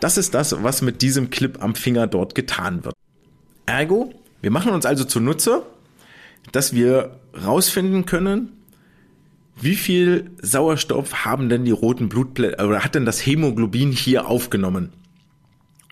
Das 0.01 0.19
ist 0.19 0.35
das, 0.35 0.63
was 0.63 0.83
mit 0.83 1.01
diesem 1.01 1.31
Clip 1.31 1.63
am 1.63 1.75
Finger 1.75 2.07
dort 2.07 2.35
getan 2.35 2.85
wird. 2.85 2.95
Ergo, 3.65 4.13
wir 4.43 4.51
machen 4.51 4.73
uns 4.73 4.85
also 4.85 5.05
zunutze, 5.05 5.63
dass 6.53 6.75
wir 6.75 7.17
rausfinden 7.45 8.07
können, 8.07 8.53
wie 9.61 9.75
viel 9.75 10.31
Sauerstoff 10.41 11.25
haben 11.25 11.49
denn 11.49 11.65
die 11.65 11.71
roten 11.71 12.09
Blutplättchen 12.09 12.67
oder 12.67 12.83
hat 12.83 12.95
denn 12.95 13.05
das 13.05 13.25
Hämoglobin 13.25 13.93
hier 13.93 14.27
aufgenommen? 14.27 14.91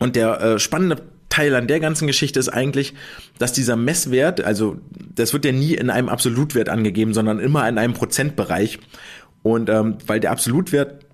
Und 0.01 0.17
der 0.17 0.41
äh, 0.41 0.59
spannende 0.59 1.03
Teil 1.29 1.55
an 1.55 1.67
der 1.67 1.81
ganzen 1.81 2.07
Geschichte 2.07 2.41
ist 2.41 2.49
eigentlich, 2.49 2.95
dass 3.39 3.53
dieser 3.53 3.77
Messwert, 3.77 4.43
also 4.43 4.79
das 5.15 5.33
wird 5.33 5.45
ja 5.45 5.53
nie 5.53 5.75
in 5.75 5.91
einem 5.91 6.09
Absolutwert 6.09 6.69
angegeben, 6.69 7.13
sondern 7.13 7.39
immer 7.39 7.69
in 7.69 7.79
einem 7.79 7.93
Prozentbereich. 7.93 8.79
Und 9.43 9.69
ähm, 9.69 9.99
weil 10.07 10.21
der 10.21 10.31
Absolutwert 10.31 11.05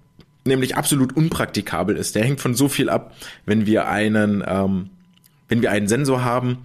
nämlich 0.46 0.76
absolut 0.76 1.16
unpraktikabel 1.16 1.96
ist, 1.96 2.14
der 2.14 2.24
hängt 2.24 2.40
von 2.40 2.54
so 2.54 2.68
viel 2.68 2.88
ab, 2.88 3.14
wenn 3.46 3.66
wir 3.66 3.88
einen, 3.88 4.44
ähm, 4.46 4.90
wenn 5.48 5.62
wir 5.62 5.70
einen 5.70 5.88
Sensor 5.88 6.22
haben, 6.24 6.58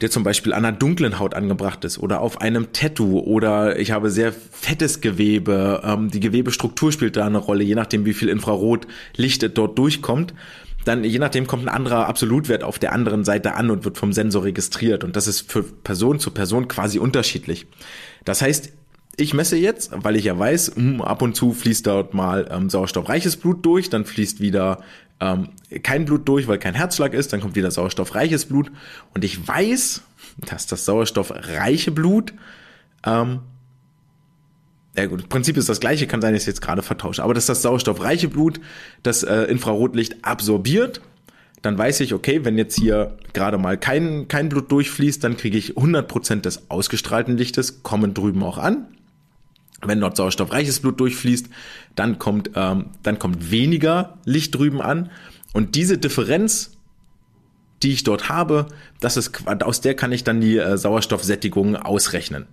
der 0.00 0.10
zum 0.10 0.22
Beispiel 0.22 0.52
an 0.52 0.64
einer 0.64 0.76
dunklen 0.76 1.18
Haut 1.18 1.34
angebracht 1.34 1.84
ist 1.84 1.98
oder 1.98 2.20
auf 2.20 2.40
einem 2.40 2.72
Tattoo 2.72 3.18
oder 3.18 3.78
ich 3.78 3.90
habe 3.90 4.10
sehr 4.10 4.32
fettes 4.32 5.00
Gewebe. 5.00 5.82
Ähm, 5.84 6.10
die 6.10 6.20
Gewebestruktur 6.20 6.92
spielt 6.92 7.16
da 7.16 7.26
eine 7.26 7.38
Rolle, 7.38 7.64
je 7.64 7.74
nachdem 7.74 8.04
wie 8.04 8.14
viel 8.14 8.28
Infrarotlicht 8.28 9.56
dort 9.56 9.78
durchkommt. 9.78 10.34
Dann 10.84 11.04
je 11.04 11.18
nachdem 11.18 11.46
kommt 11.46 11.64
ein 11.64 11.68
anderer 11.68 12.06
Absolutwert 12.06 12.62
auf 12.62 12.78
der 12.78 12.92
anderen 12.92 13.24
Seite 13.24 13.54
an 13.54 13.70
und 13.70 13.84
wird 13.84 13.98
vom 13.98 14.12
Sensor 14.12 14.44
registriert 14.44 15.04
und 15.04 15.16
das 15.16 15.26
ist 15.26 15.50
für 15.50 15.62
Person 15.62 16.20
zu 16.20 16.30
Person 16.30 16.68
quasi 16.68 16.98
unterschiedlich. 16.98 17.66
Das 18.24 18.40
heißt, 18.40 18.72
ich 19.18 19.34
messe 19.34 19.56
jetzt, 19.56 19.90
weil 19.92 20.16
ich 20.16 20.24
ja 20.24 20.38
weiß, 20.38 20.72
hm, 20.76 21.02
ab 21.02 21.22
und 21.22 21.34
zu 21.34 21.52
fließt 21.52 21.86
dort 21.86 22.14
mal 22.14 22.48
ähm, 22.50 22.70
sauerstoffreiches 22.70 23.36
Blut 23.36 23.64
durch, 23.66 23.90
dann 23.90 24.04
fließt 24.04 24.40
wieder 24.40 24.82
ähm, 25.20 25.48
kein 25.82 26.04
Blut 26.04 26.28
durch, 26.28 26.46
weil 26.46 26.58
kein 26.58 26.74
Herzschlag 26.74 27.14
ist, 27.14 27.32
dann 27.32 27.40
kommt 27.40 27.56
wieder 27.56 27.70
sauerstoffreiches 27.70 28.46
Blut 28.46 28.70
und 29.14 29.24
ich 29.24 29.46
weiß, 29.46 30.02
dass 30.48 30.66
das 30.66 30.84
sauerstoffreiche 30.84 31.90
Blut 31.90 32.32
ähm, 33.04 33.40
ja 34.96 35.06
gut, 35.06 35.22
im 35.22 35.28
Prinzip 35.28 35.56
ist 35.56 35.68
das 35.68 35.78
gleiche, 35.80 36.06
kann 36.06 36.20
sein, 36.20 36.34
dass 36.34 36.42
ich 36.42 36.48
jetzt 36.48 36.62
gerade 36.62 36.82
vertausche, 36.82 37.22
aber 37.22 37.34
dass 37.34 37.46
das 37.46 37.62
sauerstoffreiche 37.62 38.28
Blut 38.28 38.60
das 39.02 39.22
äh, 39.22 39.42
Infrarotlicht 39.44 40.24
absorbiert, 40.24 41.00
dann 41.62 41.78
weiß 41.78 42.00
ich, 42.00 42.14
okay, 42.14 42.44
wenn 42.44 42.58
jetzt 42.58 42.76
hier 42.78 43.16
gerade 43.32 43.58
mal 43.58 43.78
kein, 43.78 44.28
kein 44.28 44.48
Blut 44.48 44.70
durchfließt, 44.70 45.22
dann 45.22 45.36
kriege 45.36 45.58
ich 45.58 45.74
100% 45.74 46.40
des 46.40 46.70
ausgestrahlten 46.70 47.36
Lichtes, 47.36 47.82
kommen 47.82 48.14
drüben 48.14 48.42
auch 48.42 48.58
an. 48.58 48.86
Wenn 49.84 50.00
dort 50.00 50.16
sauerstoffreiches 50.16 50.80
Blut 50.80 50.98
durchfließt, 50.98 51.48
dann 51.94 52.18
kommt, 52.18 52.50
ähm, 52.54 52.86
dann 53.02 53.18
kommt 53.18 53.50
weniger 53.50 54.18
Licht 54.24 54.54
drüben 54.54 54.82
an. 54.82 55.10
Und 55.52 55.76
diese 55.76 55.98
Differenz, 55.98 56.72
die 57.82 57.92
ich 57.92 58.02
dort 58.02 58.28
habe, 58.28 58.66
das 59.00 59.16
ist, 59.16 59.46
aus 59.46 59.80
der 59.80 59.94
kann 59.94 60.12
ich 60.12 60.24
dann 60.24 60.40
die 60.40 60.58
äh, 60.58 60.76
Sauerstoffsättigung 60.76 61.76
ausrechnen. 61.76 62.46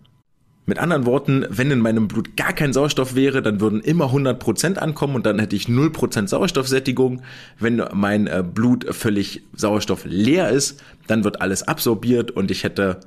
Mit 0.67 0.80
anderen 0.80 1.05
Worten, 1.05 1.45
wenn 1.49 1.69
in 1.69 1.80
meinem 1.80 2.07
Blut 2.07 2.36
gar 2.36 2.51
kein 2.51 2.73
Sauerstoff 2.73 3.13
wäre, 3.13 3.43
dann 3.43 3.59
würden 3.59 3.82
immer 3.82 4.05
100% 4.05 4.78
ankommen 4.78 5.15
und 5.15 5.26
dann 5.26 5.38
hätte 5.38 5.55
ich 5.55 5.65
0% 5.65 6.28
Sauerstoffsättigung. 6.28 7.21
Wenn 7.59 7.84
mein 7.93 8.26
äh, 8.26 8.43
Blut 8.43 8.86
völlig 8.95 9.43
sauerstoffleer 9.53 10.49
ist, 10.49 10.84
dann 11.05 11.23
wird 11.23 11.41
alles 11.41 11.67
absorbiert 11.67 12.32
und 12.32 12.49
ich 12.49 12.63
hätte, 12.63 12.99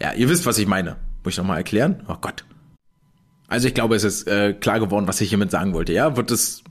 ja, 0.00 0.12
ihr 0.12 0.28
wisst, 0.28 0.46
was 0.46 0.58
ich 0.58 0.68
meine. 0.68 0.96
Muss 1.24 1.34
ich 1.34 1.38
nochmal 1.38 1.58
erklären? 1.58 2.04
Oh 2.08 2.16
Gott. 2.20 2.44
Also 3.50 3.66
ich 3.66 3.74
glaube, 3.74 3.96
es 3.96 4.04
ist 4.04 4.28
äh, 4.28 4.54
klar 4.54 4.78
geworden, 4.78 5.08
was 5.08 5.20
ich 5.20 5.28
hiermit 5.28 5.50
sagen 5.50 5.74
wollte. 5.74 5.92
Ja, 5.92 6.16
wird 6.16 6.30
es 6.30 6.62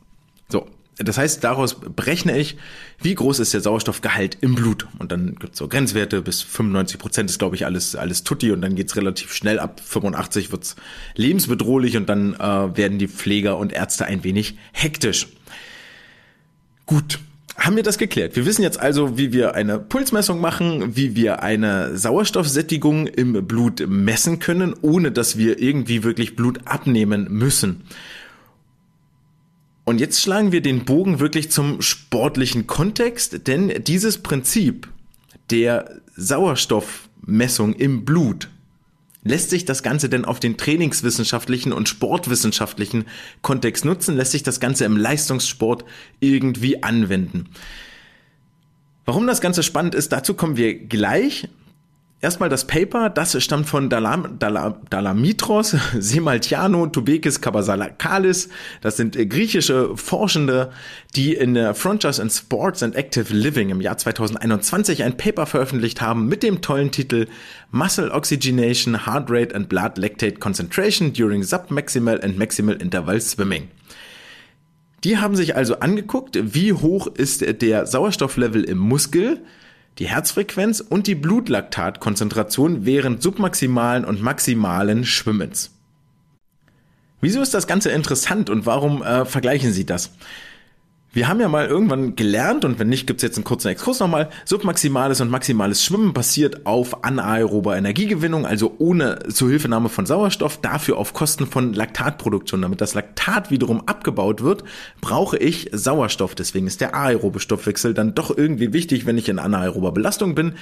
so. 0.47 0.65
Das 0.97 1.17
heißt, 1.17 1.43
daraus 1.43 1.75
berechne 1.79 2.37
ich, 2.37 2.57
wie 3.01 3.15
groß 3.15 3.39
ist 3.39 3.53
der 3.53 3.61
Sauerstoffgehalt 3.61 4.37
im 4.41 4.55
Blut. 4.55 4.87
Und 4.97 5.11
dann 5.11 5.35
gibt's 5.35 5.57
so 5.57 5.67
Grenzwerte, 5.67 6.21
bis 6.21 6.41
95 6.41 6.97
Prozent 6.97 7.29
ist, 7.29 7.37
glaube 7.37 7.55
ich, 7.55 7.65
alles, 7.65 7.95
alles 7.95 8.23
tutti 8.23 8.51
und 8.51 8.61
dann 8.61 8.75
geht's 8.75 8.95
relativ 8.95 9.33
schnell. 9.33 9.59
Ab 9.59 9.81
85 9.83 10.51
wird's 10.51 10.77
lebensbedrohlich 11.15 11.95
und 11.95 12.07
dann 12.07 12.33
äh, 12.33 12.77
werden 12.77 12.97
die 12.97 13.07
Pfleger 13.07 13.57
und 13.57 13.71
Ärzte 13.71 14.05
ein 14.05 14.23
wenig 14.23 14.57
hektisch. 14.71 15.27
Gut, 16.85 17.19
haben 17.59 17.75
wir 17.75 17.83
das 17.83 17.97
geklärt. 17.97 18.35
Wir 18.35 18.45
wissen 18.45 18.63
jetzt 18.63 18.79
also, 18.79 19.17
wie 19.17 19.33
wir 19.33 19.53
eine 19.53 19.79
Pulsmessung 19.79 20.39
machen, 20.39 20.95
wie 20.95 21.15
wir 21.15 21.43
eine 21.43 21.97
Sauerstoffsättigung 21.97 23.07
im 23.07 23.45
Blut 23.45 23.85
messen 23.87 24.39
können, 24.39 24.73
ohne 24.81 25.11
dass 25.11 25.37
wir 25.37 25.59
irgendwie 25.59 26.03
wirklich 26.03 26.35
Blut 26.35 26.61
abnehmen 26.65 27.27
müssen. 27.29 27.83
Und 29.83 29.99
jetzt 29.99 30.21
schlagen 30.21 30.51
wir 30.51 30.61
den 30.61 30.85
Bogen 30.85 31.19
wirklich 31.19 31.51
zum 31.51 31.81
sportlichen 31.81 32.67
Kontext, 32.67 33.47
denn 33.47 33.83
dieses 33.83 34.19
Prinzip 34.19 34.87
der 35.49 35.99
Sauerstoffmessung 36.15 37.73
im 37.73 38.05
Blut 38.05 38.49
Lässt 39.23 39.49
sich 39.49 39.65
das 39.65 39.83
Ganze 39.83 40.07
denn 40.07 40.23
auf 40.23 40.39
den 40.39 40.57
trainingswissenschaftlichen 40.57 41.73
und 41.73 41.89
sportwissenschaftlichen 41.89 43.05
Kontext 43.41 43.83
nutzen? 43.83 44.15
Lässt 44.15 44.31
sich 44.31 44.43
das 44.43 44.59
Ganze 44.59 44.85
im 44.85 44.95
Leistungssport 44.95 45.83
irgendwie 46.21 46.83
anwenden? 46.83 47.49
Warum 49.03 49.27
das 49.27 49.41
Ganze 49.41 49.63
spannend 49.63 49.95
ist, 49.95 50.11
dazu 50.11 50.35
kommen 50.35 50.55
wir 50.55 50.73
gleich. 50.73 51.49
Erstmal 52.21 52.49
das 52.49 52.67
Paper, 52.67 53.09
das 53.09 53.41
stammt 53.41 53.69
von 53.69 53.89
Dalam, 53.89 54.37
Dalam, 54.39 54.75
Dalamitros, 54.89 55.73
Semaltiano, 55.97 56.87
Tubekis, 56.87 57.39
Kabasakalis. 57.39 58.49
Das 58.81 58.97
sind 58.97 59.15
äh, 59.15 59.25
griechische 59.25 59.95
Forschende, 59.95 60.73
die 61.15 61.33
in 61.33 61.53
der 61.53 61.73
Frontiers 61.73 62.19
in 62.19 62.29
Sports 62.29 62.83
and 62.83 62.97
Active 62.97 63.33
Living 63.33 63.69
im 63.69 63.79
Jahr 63.79 63.97
2021 63.97 65.03
ein 65.03 65.15
Paper 65.15 65.45
veröffentlicht 65.45 66.01
haben 66.01 66.27
mit 66.27 66.43
dem 66.43 66.61
tollen 66.61 66.91
Titel 66.91 67.27
Muscle 67.71 68.11
Oxygenation, 68.11 69.05
Heart 69.05 69.27
Rate 69.29 69.55
and 69.55 69.69
Blood 69.69 69.97
Lactate 69.97 70.39
Concentration 70.39 71.13
during 71.13 71.41
Submaximal 71.41 72.19
and 72.21 72.37
Maximal 72.37 72.75
Interval 72.81 73.21
Swimming. 73.21 73.69
Die 75.05 75.19
haben 75.19 75.37
sich 75.37 75.55
also 75.55 75.79
angeguckt, 75.79 76.37
wie 76.53 76.73
hoch 76.73 77.07
ist 77.07 77.61
der 77.61 77.85
Sauerstofflevel 77.85 78.65
im 78.65 78.77
Muskel, 78.77 79.41
die 79.97 80.07
Herzfrequenz 80.07 80.79
und 80.79 81.07
die 81.07 81.15
Blutlaktatkonzentration 81.15 82.85
während 82.85 83.21
submaximalen 83.21 84.05
und 84.05 84.21
maximalen 84.21 85.05
Schwimmens. 85.05 85.71
Wieso 87.21 87.41
ist 87.41 87.53
das 87.53 87.67
Ganze 87.67 87.89
interessant 87.89 88.49
und 88.49 88.65
warum 88.65 89.03
äh, 89.03 89.25
vergleichen 89.25 89.73
Sie 89.73 89.85
das? 89.85 90.11
Wir 91.11 91.27
haben 91.27 91.39
ja 91.39 91.47
mal 91.47 91.65
irgendwann 91.65 92.15
gelernt, 92.15 92.65
und 92.65 92.77
wenn 92.77 92.87
nicht, 92.89 93.07
gibt's 93.07 93.23
jetzt 93.23 93.35
einen 93.35 93.43
kurzen 93.43 93.69
Exkurs 93.69 93.99
nochmal, 93.99 94.29
submaximales 94.45 95.21
und 95.21 95.31
maximales 95.31 95.83
Schwimmen 95.83 96.13
basiert 96.13 96.67
auf 96.67 97.03
anaerober 97.03 97.75
Energiegewinnung, 97.75 98.45
also 98.45 98.75
ohne 98.77 99.17
Zuhilfenahme 99.27 99.89
von 99.89 100.05
Sauerstoff, 100.05 100.61
dafür 100.61 100.97
auf 100.97 101.13
Kosten 101.13 101.47
von 101.47 101.73
Laktatproduktion. 101.73 102.61
Damit 102.61 102.79
das 102.79 102.93
Laktat 102.93 103.49
wiederum 103.49 103.87
abgebaut 103.87 104.43
wird, 104.43 104.63
brauche 105.01 105.37
ich 105.37 105.71
Sauerstoff. 105.71 106.35
Deswegen 106.35 106.67
ist 106.67 106.79
der 106.79 106.93
aerobe 106.93 107.39
Stoffwechsel 107.39 107.95
dann 107.95 108.13
doch 108.13 108.35
irgendwie 108.37 108.71
wichtig, 108.71 109.07
wenn 109.07 109.17
ich 109.17 109.29
in 109.29 109.39
anaerober 109.39 109.91
Belastung 109.91 110.35
bin. 110.35 110.53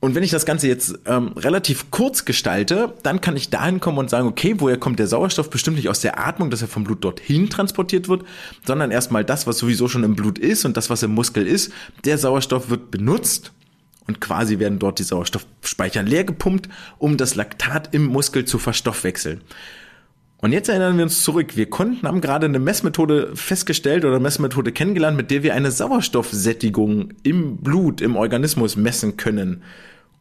Und 0.00 0.14
wenn 0.14 0.22
ich 0.22 0.30
das 0.30 0.46
Ganze 0.46 0.66
jetzt 0.66 0.98
ähm, 1.04 1.32
relativ 1.36 1.90
kurz 1.90 2.24
gestalte, 2.24 2.94
dann 3.02 3.20
kann 3.20 3.36
ich 3.36 3.50
dahin 3.50 3.80
kommen 3.80 3.98
und 3.98 4.08
sagen, 4.08 4.26
okay, 4.26 4.54
woher 4.56 4.78
kommt 4.78 4.98
der 4.98 5.06
Sauerstoff? 5.06 5.50
Bestimmt 5.50 5.76
nicht 5.76 5.90
aus 5.90 6.00
der 6.00 6.18
Atmung, 6.18 6.48
dass 6.50 6.62
er 6.62 6.68
vom 6.68 6.84
Blut 6.84 7.04
dorthin 7.04 7.50
transportiert 7.50 8.08
wird, 8.08 8.24
sondern 8.66 8.90
erstmal 8.90 9.26
das, 9.26 9.46
was 9.46 9.58
sowieso 9.58 9.88
schon 9.88 10.02
im 10.02 10.16
Blut 10.16 10.38
ist 10.38 10.64
und 10.64 10.78
das, 10.78 10.88
was 10.88 11.02
im 11.02 11.12
Muskel 11.12 11.46
ist. 11.46 11.70
Der 12.06 12.16
Sauerstoff 12.16 12.70
wird 12.70 12.90
benutzt 12.90 13.52
und 14.06 14.22
quasi 14.22 14.58
werden 14.58 14.78
dort 14.78 14.98
die 14.98 15.04
Sauerstoffspeicher 15.04 16.02
leer 16.02 16.24
gepumpt, 16.24 16.70
um 16.96 17.18
das 17.18 17.34
Laktat 17.34 17.92
im 17.92 18.06
Muskel 18.06 18.46
zu 18.46 18.58
verstoffwechseln. 18.58 19.42
Und 20.38 20.52
jetzt 20.52 20.70
erinnern 20.70 20.96
wir 20.96 21.04
uns 21.04 21.22
zurück. 21.22 21.58
Wir 21.58 21.68
konnten, 21.68 22.06
haben 22.06 22.22
gerade 22.22 22.46
eine 22.46 22.58
Messmethode 22.58 23.32
festgestellt 23.34 24.06
oder 24.06 24.18
Messmethode 24.18 24.72
kennengelernt, 24.72 25.18
mit 25.18 25.30
der 25.30 25.42
wir 25.42 25.52
eine 25.52 25.70
Sauerstoffsättigung 25.70 27.12
im 27.22 27.58
Blut, 27.58 28.00
im 28.00 28.16
Organismus 28.16 28.76
messen 28.76 29.18
können. 29.18 29.62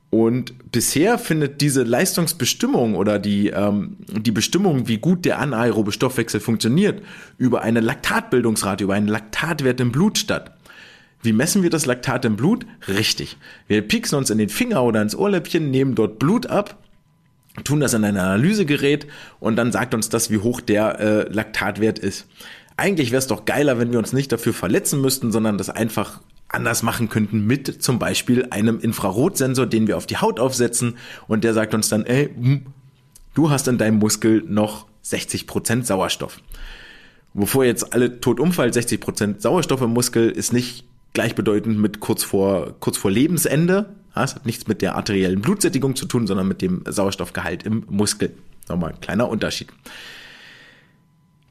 Und 0.10 0.72
bisher 0.72 1.20
findet 1.20 1.62
diese 1.62 1.84
Leistungsbestimmung 1.84 2.95
oder 2.95 3.20
die, 3.20 3.49
ähm, 3.49 3.97
die 4.07 4.32
Bestimmung, 4.32 4.88
wie 4.88 4.97
gut 4.97 5.24
der 5.24 5.39
anaerobe 5.39 5.91
Stoffwechsel 5.91 6.39
funktioniert, 6.39 7.03
über 7.38 7.62
eine 7.62 7.80
Laktatbildungsrate, 7.80 8.84
über 8.84 8.95
einen 8.95 9.07
Laktatwert 9.07 9.80
im 9.80 9.91
Blut 9.91 10.18
statt. 10.18 10.57
Wie 11.22 11.34
messen 11.34 11.64
wir 11.64 11.70
das 11.70 11.86
Laktat 11.86 12.26
im 12.26 12.38
Blut? 12.38 12.66
Richtig. 12.88 13.38
Wir 13.68 13.82
pieksen 13.82 14.18
uns 14.18 14.30
in 14.30 14.38
den 14.38 14.49
Finger 14.49 14.84
oder 14.84 15.01
ins 15.01 15.16
Ohrläppchen, 15.16 15.70
nehmen 15.70 15.93
dort 15.93 16.18
Blut 16.18 16.47
ab, 16.47 16.82
tun 17.64 17.80
das 17.80 17.93
in 17.93 18.03
ein 18.03 18.18
Analysegerät 18.18 19.05
und 19.39 19.57
dann 19.57 19.72
sagt 19.72 19.93
uns 19.93 20.10
das, 20.10 20.32
wie 20.32 20.38
hoch 20.38 20.62
der 20.62 20.99
äh, 20.99 21.32
Laktatwert 21.32 21.99
ist. 21.99 22.26
Eigentlich 22.78 23.12
wäre 23.12 23.20
es 23.20 23.28
doch 23.28 23.43
geiler, 23.45 23.78
wenn 23.78 23.91
wir 23.91 23.99
uns 23.99 24.14
nicht 24.14 24.32
dafür 24.32 24.53
verletzen 24.53 25.01
müssten, 25.01 25.32
sondern 25.32 25.57
das 25.57 25.70
einfach 25.70 26.22
anders 26.49 26.83
machen 26.83 27.09
könnten 27.09 27.45
mit 27.45 27.81
zum 27.81 27.99
Beispiel 27.99 28.47
einem 28.49 28.79
Infrarotsensor, 28.79 29.65
den 29.65 29.87
wir 29.87 29.97
auf 29.97 30.07
die 30.07 30.17
Haut 30.17 30.39
aufsetzen 30.39 30.97
und 31.27 31.43
der 31.43 31.53
sagt 31.53 31.73
uns 31.73 31.89
dann, 31.89 32.05
ey, 32.05 32.29
hm, 32.33 32.65
du 33.33 33.49
hast 33.49 33.67
in 33.67 33.77
deinem 33.77 33.99
Muskel 33.99 34.43
noch 34.47 34.87
60% 35.05 35.83
Sauerstoff. 35.83 36.41
Wovor 37.33 37.65
jetzt 37.65 37.93
alle 37.93 38.19
tot 38.19 38.39
umfallen, 38.39 38.71
60% 38.71 39.39
Sauerstoff 39.39 39.81
im 39.81 39.91
Muskel 39.91 40.29
ist 40.29 40.51
nicht 40.51 40.85
gleichbedeutend 41.13 41.79
mit 41.79 41.99
kurz 41.99 42.23
vor, 42.23 42.75
kurz 42.79 42.97
vor 42.97 43.11
Lebensende. 43.11 43.95
Es 44.15 44.35
hat 44.35 44.45
nichts 44.45 44.67
mit 44.67 44.81
der 44.81 44.95
arteriellen 44.95 45.41
Blutsättigung 45.41 45.95
zu 45.95 46.05
tun, 46.05 46.27
sondern 46.27 46.47
mit 46.47 46.61
dem 46.61 46.83
Sauerstoffgehalt 46.85 47.63
im 47.63 47.85
Muskel. 47.89 48.33
Nochmal 48.67 48.91
ein 48.91 48.99
kleiner 48.99 49.29
Unterschied. 49.29 49.69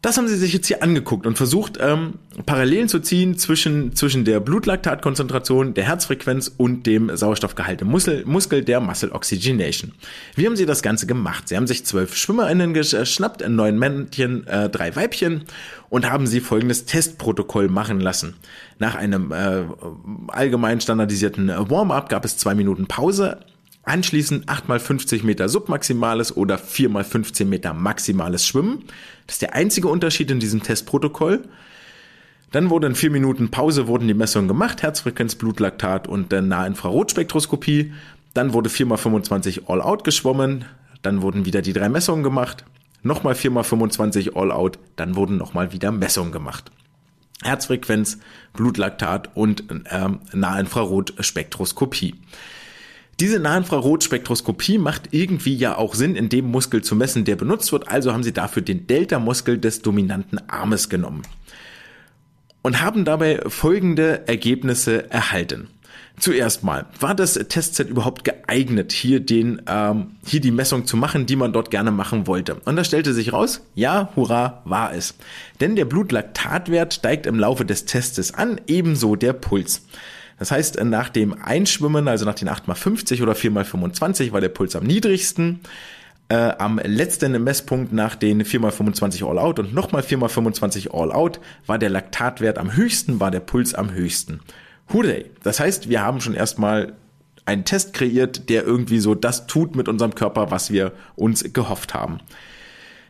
Das 0.01 0.17
haben 0.17 0.29
sie 0.29 0.37
sich 0.37 0.53
jetzt 0.53 0.69
hier 0.69 0.83
angeguckt 0.83 1.27
und 1.27 1.37
versucht, 1.37 1.77
ähm, 1.81 2.15
Parallelen 2.47 2.89
zu 2.89 3.01
ziehen 3.01 3.37
zwischen, 3.37 3.97
zwischen 3.97 4.25
der 4.25 4.39
Blutlaktatkonzentration, 4.39 5.75
der 5.75 5.85
Herzfrequenz 5.85 6.53
und 6.57 6.87
dem 6.87 7.17
Sauerstoffgehalt 7.17 7.83
im 7.83 7.89
Muskel, 7.89 8.25
Muskel, 8.25 8.63
der 8.63 8.79
Muscle 8.79 9.11
Oxygenation. 9.11 9.93
Wie 10.37 10.47
haben 10.47 10.55
sie 10.55 10.67
das 10.67 10.83
Ganze 10.83 11.09
gemacht? 11.09 11.49
Sie 11.49 11.57
haben 11.57 11.67
sich 11.67 11.85
zwölf 11.85 12.17
SchwimmerInnen 12.17 12.75
geschnappt, 12.75 13.47
neun 13.49 13.77
Männchen, 13.77 14.47
äh, 14.47 14.71
drei 14.71 14.95
Weibchen 14.95 15.43
und 15.89 16.09
haben 16.09 16.29
sie 16.29 16.41
folgendes 16.41 16.85
Testprotokoll 16.85 17.69
machen 17.69 17.99
lassen. 17.99 18.37
Nach 18.79 18.95
einem 18.95 19.33
äh, 19.33 19.65
allgemein 20.29 20.81
standardisierten 20.81 21.49
Warm-up 21.49 22.09
gab 22.09 22.25
es 22.25 22.37
zwei 22.37 22.55
Minuten 22.55 22.87
Pause 22.87 23.41
Anschließend 23.89 24.51
8 24.51 24.69
mal 24.69 24.81
50 24.81 25.25
Meter 25.25 25.49
submaximales 25.49 26.37
oder 26.37 26.59
4 26.59 26.91
mal 26.91 27.05
15 27.05 27.49
Meter 27.49 27.73
maximales 27.73 28.47
Schwimmen. 28.47 28.85
Das 29.29 29.35
ist 29.35 29.43
der 29.43 29.55
einzige 29.55 29.89
Unterschied 29.89 30.31
in 30.31 30.41
diesem 30.41 30.63
Testprotokoll. 30.63 31.43
Dann 32.51 32.71
wurde 32.71 32.87
in 32.87 32.95
4 32.95 33.11
Minuten 33.11 33.51
Pause 33.51 33.87
wurden 33.87 34.09
die 34.09 34.15
Messungen 34.15 34.49
gemacht, 34.49 34.83
Herzfrequenz, 34.83 35.35
Blutlaktat 35.35 36.09
und 36.09 36.33
der 36.33 36.41
Nahinfrarotspektroskopie. 36.41 37.93
Dann 38.33 38.55
wurde 38.55 38.71
4 38.71 38.87
mal 38.87 38.97
25 38.97 39.69
All-Out 39.69 40.03
geschwommen. 40.03 40.65
dann 41.03 41.21
wurden 41.21 41.45
wieder 41.45 41.61
die 41.61 41.75
drei 41.75 41.91
Messungen 41.91 42.25
gemacht, 42.25 42.65
nochmal 43.03 43.35
4x25 43.35 44.35
All-Out, 44.35 44.79
dann 44.97 45.15
wurden 45.15 45.37
nochmal 45.37 45.73
wieder 45.73 45.93
Messungen 45.93 46.33
gemacht. 46.33 46.73
Herzfrequenz, 47.43 48.19
Blutlaktat 48.55 49.37
und 49.37 49.65
ähm, 49.91 50.21
Nahinfrarot-Spektroskopie. 50.33 52.15
Diese 53.21 53.41
Nahinfrarot-Spektroskopie 53.41 54.79
macht 54.79 55.09
irgendwie 55.11 55.57
ja 55.57 55.77
auch 55.77 55.95
Sinn, 55.95 56.15
in 56.15 56.29
dem 56.29 56.51
Muskel 56.51 56.83
zu 56.83 56.95
messen, 56.95 57.25
der 57.25 57.35
benutzt 57.35 57.73
wird. 57.73 57.89
Also 57.89 58.13
haben 58.13 58.23
sie 58.23 58.33
dafür 58.33 58.63
den 58.63 58.87
Delta-Muskel 58.87 59.59
des 59.59 59.83
dominanten 59.83 60.41
Armes 60.49 60.89
genommen 60.89 61.23
und 62.63 62.81
haben 62.81 63.05
dabei 63.05 63.41
folgende 63.47 64.29
Ergebnisse 64.29 65.11
erhalten. 65.11 65.69
Zuerst 66.21 66.65
mal, 66.65 66.87
war 66.99 67.15
das 67.15 67.35
Testset 67.35 67.89
überhaupt 67.89 68.25
geeignet, 68.25 68.93
hier 68.93 69.21
den, 69.21 69.63
ähm, 69.69 70.17
hier 70.25 70.41
die 70.41 70.51
Messung 70.51 70.85
zu 70.85 70.97
machen, 70.97 71.27
die 71.27 71.37
man 71.37 71.53
dort 71.53 71.71
gerne 71.71 71.93
machen 71.93 72.27
wollte? 72.27 72.57
Und 72.65 72.77
da 72.77 72.83
stellte 72.83 73.15
sich 73.15 73.33
raus, 73.33 73.63
ja, 73.75 74.11
hurra, 74.17 74.63
war 74.65 74.93
es. 74.93 75.15
Denn 75.61 75.77
der 75.77 75.85
Blutlaktatwert 75.85 76.95
steigt 76.95 77.27
im 77.27 77.39
Laufe 77.39 77.65
des 77.65 77.85
Testes 77.85 78.35
an, 78.35 78.61
ebenso 78.67 79.15
der 79.15 79.33
Puls. 79.33 79.83
Das 80.39 80.51
heißt, 80.51 80.83
nach 80.85 81.09
dem 81.09 81.35
Einschwimmen, 81.43 82.07
also 82.09 82.25
nach 82.25 82.35
den 82.35 82.49
8x50 82.49 83.23
oder 83.23 83.33
4x25 83.33 84.33
war 84.33 84.41
der 84.41 84.51
Puls 84.51 84.77
am 84.77 84.85
niedrigsten. 84.85 85.61
Äh, 86.31 86.53
am 86.59 86.79
letzten 86.79 87.43
Messpunkt 87.43 87.93
nach 87.93 88.15
den 88.15 88.45
4x25 88.45 89.27
All 89.27 89.39
Out 89.39 89.59
und 89.59 89.73
nochmal 89.73 90.03
4x25 90.03 90.91
All 90.93 91.11
Out 91.11 91.41
war 91.67 91.79
der 91.79 91.89
Laktatwert 91.89 92.59
am 92.59 92.77
höchsten, 92.77 93.19
war 93.19 93.31
der 93.31 93.41
Puls 93.41 93.75
am 93.75 93.93
höchsten. 93.93 94.41
Hooray! 94.93 95.27
Das 95.43 95.59
heißt, 95.59 95.89
wir 95.89 96.03
haben 96.03 96.21
schon 96.21 96.35
erstmal 96.35 96.93
einen 97.47 97.65
Test 97.65 97.95
kreiert, 97.95 98.51
der 98.51 98.65
irgendwie 98.65 98.99
so 98.99 99.15
das 99.15 99.47
tut 99.47 99.75
mit 99.75 99.89
unserem 99.89 100.15
Körper, 100.15 100.51
was 100.51 100.71
wir 100.71 100.93
uns 101.17 101.53
gehofft 101.55 101.95
haben. 101.95 102.21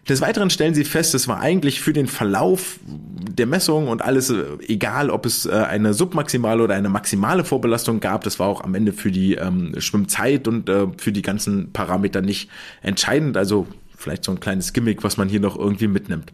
Des 0.08 0.22
Weiteren 0.22 0.48
stellen 0.48 0.74
sie 0.74 0.84
fest, 0.84 1.14
es 1.14 1.28
war 1.28 1.40
eigentlich 1.40 1.80
für 1.80 1.92
den 1.92 2.06
Verlauf 2.06 2.78
der 2.86 3.46
Messung 3.46 3.88
und 3.88 4.00
alles 4.02 4.30
äh, 4.30 4.44
egal, 4.66 5.10
ob 5.10 5.26
es 5.26 5.44
äh, 5.44 5.50
eine 5.50 5.92
submaximale 5.92 6.62
oder 6.62 6.74
eine 6.74 6.88
maximale 6.88 7.44
Vorbelastung 7.44 8.00
gab. 8.00 8.24
Das 8.24 8.38
war 8.38 8.46
auch 8.46 8.62
am 8.62 8.74
Ende 8.74 8.92
für 8.92 9.10
die 9.10 9.34
ähm, 9.34 9.74
Schwimmzeit 9.78 10.48
und 10.48 10.68
äh, 10.68 10.86
für 10.96 11.12
die 11.12 11.22
ganzen 11.22 11.72
Parameter 11.72 12.22
nicht 12.22 12.48
entscheidend. 12.80 13.36
Also 13.36 13.66
vielleicht 13.96 14.24
so 14.24 14.32
ein 14.32 14.40
kleines 14.40 14.72
Gimmick, 14.72 15.04
was 15.04 15.18
man 15.18 15.28
hier 15.28 15.40
noch 15.40 15.58
irgendwie 15.58 15.88
mitnimmt. 15.88 16.32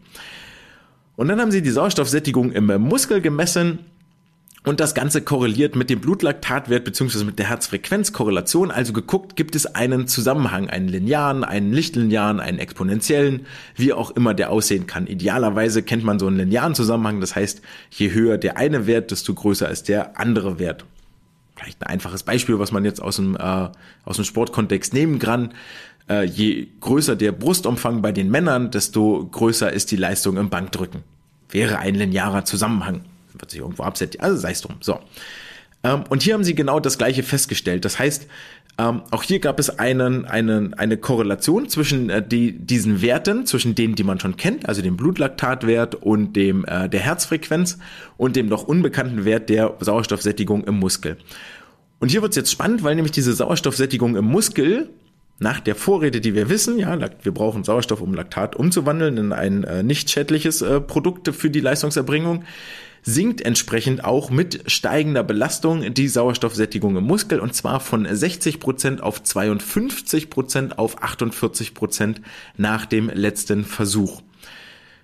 Und 1.17 1.27
dann 1.27 1.41
haben 1.41 1.51
sie 1.51 1.61
die 1.61 1.69
Sauerstoffsättigung 1.69 2.51
im 2.53 2.67
Muskel 2.81 3.21
gemessen 3.21 3.79
und 4.65 4.79
das 4.79 4.95
Ganze 4.95 5.21
korreliert 5.21 5.75
mit 5.75 5.89
dem 5.89 6.01
Blutlaktatwert 6.01 6.83
beziehungsweise 6.83 7.23
mit 7.23 7.37
der 7.37 7.47
Herzfrequenzkorrelation. 7.47 8.71
Also 8.71 8.93
geguckt, 8.93 9.35
gibt 9.35 9.55
es 9.55 9.67
einen 9.67 10.07
Zusammenhang, 10.07 10.69
einen 10.69 10.87
linearen, 10.87 11.43
einen 11.43 11.71
lichtlinearen, 11.71 12.39
einen 12.39 12.57
exponentiellen, 12.57 13.45
wie 13.75 13.93
auch 13.93 14.11
immer 14.11 14.33
der 14.33 14.49
aussehen 14.49 14.87
kann. 14.87 15.05
Idealerweise 15.05 15.83
kennt 15.83 16.03
man 16.03 16.17
so 16.17 16.27
einen 16.27 16.37
linearen 16.37 16.73
Zusammenhang. 16.73 17.21
Das 17.21 17.35
heißt, 17.35 17.61
je 17.91 18.11
höher 18.11 18.37
der 18.37 18.57
eine 18.57 18.87
Wert, 18.87 19.11
desto 19.11 19.33
größer 19.35 19.69
ist 19.69 19.87
der 19.87 20.19
andere 20.19 20.57
Wert. 20.57 20.85
Vielleicht 21.55 21.81
ein 21.83 21.87
einfaches 21.87 22.23
Beispiel, 22.23 22.59
was 22.59 22.71
man 22.71 22.83
jetzt 22.83 23.01
aus 23.01 23.17
dem, 23.17 23.37
äh, 23.37 23.69
aus 24.03 24.15
dem 24.15 24.25
Sportkontext 24.25 24.93
nehmen 24.93 25.19
kann. 25.19 25.53
Äh, 26.09 26.25
je 26.25 26.67
größer 26.81 27.15
der 27.15 27.31
Brustumfang 27.31 28.01
bei 28.01 28.11
den 28.11 28.29
Männern, 28.29 28.71
desto 28.71 29.25
größer 29.25 29.71
ist 29.71 29.91
die 29.91 29.95
Leistung 29.95 30.37
im 30.37 30.49
Bankdrücken. 30.49 31.03
Wäre 31.49 31.77
ein 31.77 31.95
linearer 31.95 32.45
Zusammenhang 32.45 33.01
wird 33.45 33.51
sich 33.51 33.61
irgendwo 33.61 33.83
absetzen. 33.83 34.21
Also 34.21 34.37
sei 34.37 34.51
es 34.51 34.61
drum. 34.61 34.75
So. 34.81 34.99
Ähm, 35.83 36.03
und 36.09 36.23
hier 36.23 36.33
haben 36.33 36.43
sie 36.43 36.55
genau 36.55 36.79
das 36.79 36.97
Gleiche 36.97 37.23
festgestellt. 37.23 37.85
Das 37.85 37.99
heißt, 37.99 38.27
ähm, 38.77 39.03
auch 39.11 39.23
hier 39.23 39.39
gab 39.39 39.59
es 39.59 39.69
einen, 39.79 40.25
einen, 40.25 40.73
eine 40.73 40.97
Korrelation 40.97 41.69
zwischen 41.69 42.09
äh, 42.09 42.27
die, 42.27 42.57
diesen 42.57 43.01
Werten, 43.01 43.45
zwischen 43.45 43.75
denen, 43.75 43.95
die 43.95 44.03
man 44.03 44.19
schon 44.19 44.35
kennt, 44.35 44.67
also 44.67 44.81
dem 44.81 44.97
Blutlaktatwert 44.97 45.95
und 45.95 46.33
dem 46.35 46.65
äh, 46.65 46.89
der 46.89 46.99
Herzfrequenz 46.99 47.77
und 48.17 48.35
dem 48.35 48.47
noch 48.47 48.63
unbekannten 48.63 49.23
Wert 49.23 49.49
der 49.49 49.75
Sauerstoffsättigung 49.79 50.65
im 50.65 50.79
Muskel. 50.79 51.17
Und 51.99 52.09
hier 52.09 52.21
wird 52.21 52.31
es 52.31 52.35
jetzt 52.35 52.51
spannend, 52.51 52.83
weil 52.83 52.95
nämlich 52.95 53.13
diese 53.13 53.33
Sauerstoffsättigung 53.33 54.17
im 54.17 54.25
Muskel 54.25 54.89
nach 55.39 55.59
der 55.59 55.75
Vorrede, 55.75 56.19
die 56.19 56.33
wir 56.33 56.49
wissen, 56.49 56.77
ja, 56.79 56.97
wir 57.21 57.33
brauchen 57.33 57.63
Sauerstoff, 57.63 58.01
um 58.01 58.13
Laktat 58.13 58.55
umzuwandeln 58.55 59.17
in 59.17 59.33
ein 59.33 59.63
äh, 59.63 59.83
nicht 59.83 60.09
schädliches 60.09 60.61
äh, 60.61 60.81
Produkt 60.81 61.33
für 61.33 61.49
die 61.49 61.59
Leistungserbringung, 61.59 62.43
sinkt 63.05 63.41
entsprechend 63.41 64.03
auch 64.03 64.31
mit 64.31 64.63
steigender 64.65 65.23
Belastung 65.23 65.93
die 65.93 66.07
Sauerstoffsättigung 66.07 66.97
im 66.97 67.03
Muskel 67.03 67.39
und 67.39 67.53
zwar 67.53 67.79
von 67.79 68.07
60 68.09 68.59
Prozent 68.59 69.01
auf 69.01 69.21
52 69.21 70.31
Prozent 70.31 70.79
auf 70.79 71.03
48 71.03 71.75
Prozent 71.75 72.21
nach 72.57 72.87
dem 72.87 73.09
letzten 73.09 73.63
Versuch. 73.63 74.23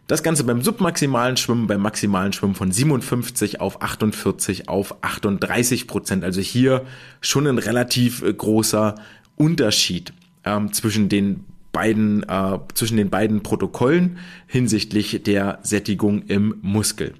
Das 0.08 0.24
Ganze 0.24 0.44
beim 0.44 0.64
submaximalen 0.64 1.38
Schwimmen, 1.38 1.68
beim 1.68 1.82
maximalen 1.82 2.34
Schwimmen 2.34 2.56
von 2.56 2.72
57 2.72 3.62
auf 3.62 3.84
48 3.84 4.68
auf 4.68 5.04
38 5.04 5.88
Prozent. 5.88 6.24
Also 6.24 6.42
hier 6.42 6.86
schon 7.22 7.46
ein 7.48 7.60
relativ 7.60 8.24
äh, 8.24 8.34
großer 8.34 8.96
Unterschied 9.36 10.12
ähm, 10.44 10.74
zwischen 10.74 11.08
den 11.08 11.46
beiden 11.72 12.24
äh, 12.24 12.58
zwischen 12.74 12.98
den 12.98 13.12
beiden 13.12 13.44
Protokollen 13.44 14.18
hinsichtlich 14.48 15.22
der 15.24 15.60
Sättigung 15.62 16.24
im 16.24 16.56
Muskel. 16.62 17.14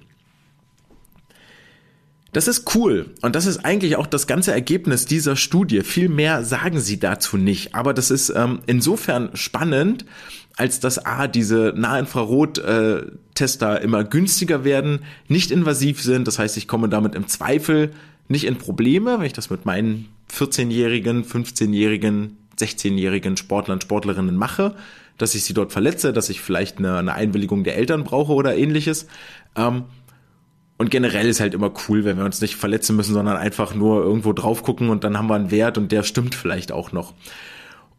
Das 2.32 2.48
ist 2.48 2.74
cool 2.74 3.10
und 3.20 3.36
das 3.36 3.44
ist 3.44 3.58
eigentlich 3.58 3.96
auch 3.96 4.06
das 4.06 4.26
ganze 4.26 4.52
Ergebnis 4.52 5.04
dieser 5.04 5.36
Studie. 5.36 5.82
Viel 5.82 6.08
mehr 6.08 6.44
sagen 6.44 6.80
sie 6.80 6.98
dazu 6.98 7.36
nicht, 7.36 7.74
aber 7.74 7.92
das 7.92 8.10
ist 8.10 8.30
ähm, 8.30 8.60
insofern 8.66 9.28
spannend, 9.34 10.06
als 10.56 10.80
dass 10.80 11.04
A, 11.04 11.28
diese 11.28 11.74
Nahinfrarot-Tester 11.76 13.80
äh, 13.80 13.84
immer 13.84 14.04
günstiger 14.04 14.64
werden, 14.64 15.00
nicht 15.28 15.50
invasiv 15.50 16.02
sind, 16.02 16.26
das 16.26 16.38
heißt, 16.38 16.56
ich 16.56 16.68
komme 16.68 16.88
damit 16.88 17.14
im 17.14 17.28
Zweifel 17.28 17.90
nicht 18.28 18.44
in 18.44 18.56
Probleme, 18.56 19.18
wenn 19.18 19.26
ich 19.26 19.34
das 19.34 19.50
mit 19.50 19.66
meinen 19.66 20.08
14-jährigen, 20.32 21.24
15-jährigen, 21.24 22.38
16-jährigen 22.58 23.36
Sportlern, 23.36 23.82
Sportlerinnen 23.82 24.36
mache, 24.36 24.74
dass 25.18 25.34
ich 25.34 25.44
sie 25.44 25.52
dort 25.52 25.70
verletze, 25.70 26.14
dass 26.14 26.30
ich 26.30 26.40
vielleicht 26.40 26.78
eine, 26.78 26.96
eine 26.96 27.12
Einwilligung 27.12 27.62
der 27.62 27.76
Eltern 27.76 28.04
brauche 28.04 28.32
oder 28.32 28.56
ähnliches. 28.56 29.06
Ähm, 29.54 29.84
und 30.82 30.90
generell 30.90 31.28
ist 31.28 31.38
halt 31.38 31.54
immer 31.54 31.72
cool, 31.86 32.04
wenn 32.04 32.18
wir 32.18 32.24
uns 32.24 32.40
nicht 32.40 32.56
verletzen 32.56 32.96
müssen, 32.96 33.14
sondern 33.14 33.36
einfach 33.36 33.72
nur 33.72 34.02
irgendwo 34.02 34.32
drauf 34.32 34.64
gucken 34.64 34.90
und 34.90 35.04
dann 35.04 35.16
haben 35.16 35.28
wir 35.28 35.36
einen 35.36 35.52
Wert 35.52 35.78
und 35.78 35.92
der 35.92 36.02
stimmt 36.02 36.34
vielleicht 36.34 36.72
auch 36.72 36.90
noch. 36.90 37.14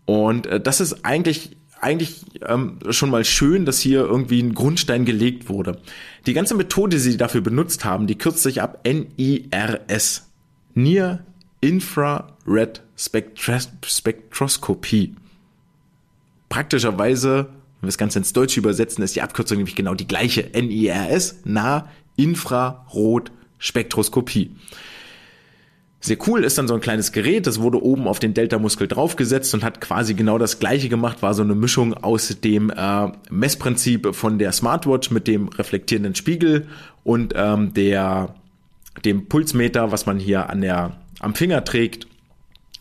Und 0.04 0.48
äh, 0.48 0.60
das 0.60 0.82
ist 0.82 1.06
eigentlich 1.06 1.56
eigentlich 1.80 2.26
ähm, 2.46 2.80
schon 2.90 3.10
mal 3.10 3.24
schön, 3.24 3.64
dass 3.64 3.80
hier 3.80 4.02
irgendwie 4.02 4.42
ein 4.42 4.54
Grundstein 4.54 5.06
gelegt 5.06 5.48
wurde. 5.48 5.80
Die 6.26 6.34
ganze 6.34 6.56
Methode, 6.56 6.98
die 6.98 7.02
sie 7.02 7.16
dafür 7.16 7.40
benutzt 7.40 7.86
haben, 7.86 8.06
die 8.06 8.18
kürzt 8.18 8.44
sich 8.44 8.62
ab 8.62 8.86
NIRS. 8.86 10.30
Near 10.74 11.20
Infrared 11.62 12.82
Spectros 12.98 13.70
Spectroscopy. 13.86 15.16
Praktischerweise, 16.50 17.46
wenn 17.46 17.84
wir 17.84 17.88
das 17.88 17.98
Ganze 17.98 18.20
ins 18.20 18.34
Deutsche 18.34 18.60
übersetzen, 18.60 19.06
ist 19.06 19.16
die 19.16 19.22
Abkürzung 19.22 19.56
nämlich 19.56 19.78
genau 19.78 19.94
die 19.94 20.08
gleiche. 20.08 20.50
NIRS, 20.54 21.40
nah 21.46 21.88
Infrarot-Spektroskopie. 22.16 24.56
Sehr 26.00 26.18
cool 26.28 26.44
ist 26.44 26.58
dann 26.58 26.68
so 26.68 26.74
ein 26.74 26.82
kleines 26.82 27.12
Gerät, 27.14 27.48
das 27.48 27.62
wurde 27.62 27.82
oben 27.82 28.10
auf 28.10 28.20
den 28.20 28.34
Delta-Muskel 28.34 28.90
draufgesetzt 28.90 29.54
und 29.54 29.64
hat 29.64 29.80
quasi 29.80 30.16
genau 30.16 30.38
das 30.38 30.60
gleiche 30.60 30.90
gemacht, 30.90 31.22
war 31.22 31.34
so 31.34 31.44
eine 31.44 31.56
Mischung 31.56 31.94
aus 31.94 32.28
dem 32.42 32.72
äh, 32.72 33.08
Messprinzip 33.30 34.14
von 34.14 34.38
der 34.38 34.52
Smartwatch 34.52 35.12
mit 35.12 35.28
dem 35.28 35.48
reflektierenden 35.48 36.14
Spiegel 36.14 36.68
und 37.06 37.34
ähm, 37.38 37.74
der 37.74 38.36
dem 39.06 39.30
Pulsmeter, 39.30 39.94
was 39.94 40.06
man 40.06 40.20
hier 40.20 40.50
an 40.50 40.60
der 40.60 40.98
am 41.22 41.36
Finger 41.36 41.64
trägt 41.64 42.08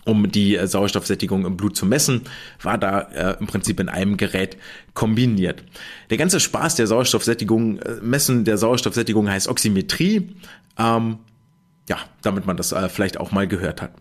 um 0.05 0.31
die 0.31 0.57
äh, 0.57 0.67
Sauerstoffsättigung 0.67 1.47
im 1.47 1.57
Blut 1.57 1.77
zu 1.77 1.87
messen, 1.87 2.23
war 2.61 2.79
da 2.79 3.01
äh, 3.01 3.37
im 3.39 3.47
Prinzip 3.47 3.81
in 3.81 3.89
einem 3.89 4.17
Gerät 4.17 4.57
kombiniert. 4.95 5.65
Der 6.11 6.19
ganze 6.19 6.41
Spaß 6.41 6.75
der 6.77 6.87
Sauerstoffsättigung, 6.87 7.79
äh, 7.79 7.95
Messen 8.03 8.45
der 8.45 8.59
Sauerstoffsättigung 8.59 9.29
heißt 9.29 9.49
Oximetrie. 9.49 10.35
Ähm, 10.79 11.19
ja, 11.89 11.99
damit 12.23 12.47
man 12.47 12.57
das 12.57 12.73
äh, 12.73 12.89
vielleicht 12.89 13.19
auch 13.19 13.33
mal 13.33 13.49
gehört 13.49 13.83
hat. 13.83 13.93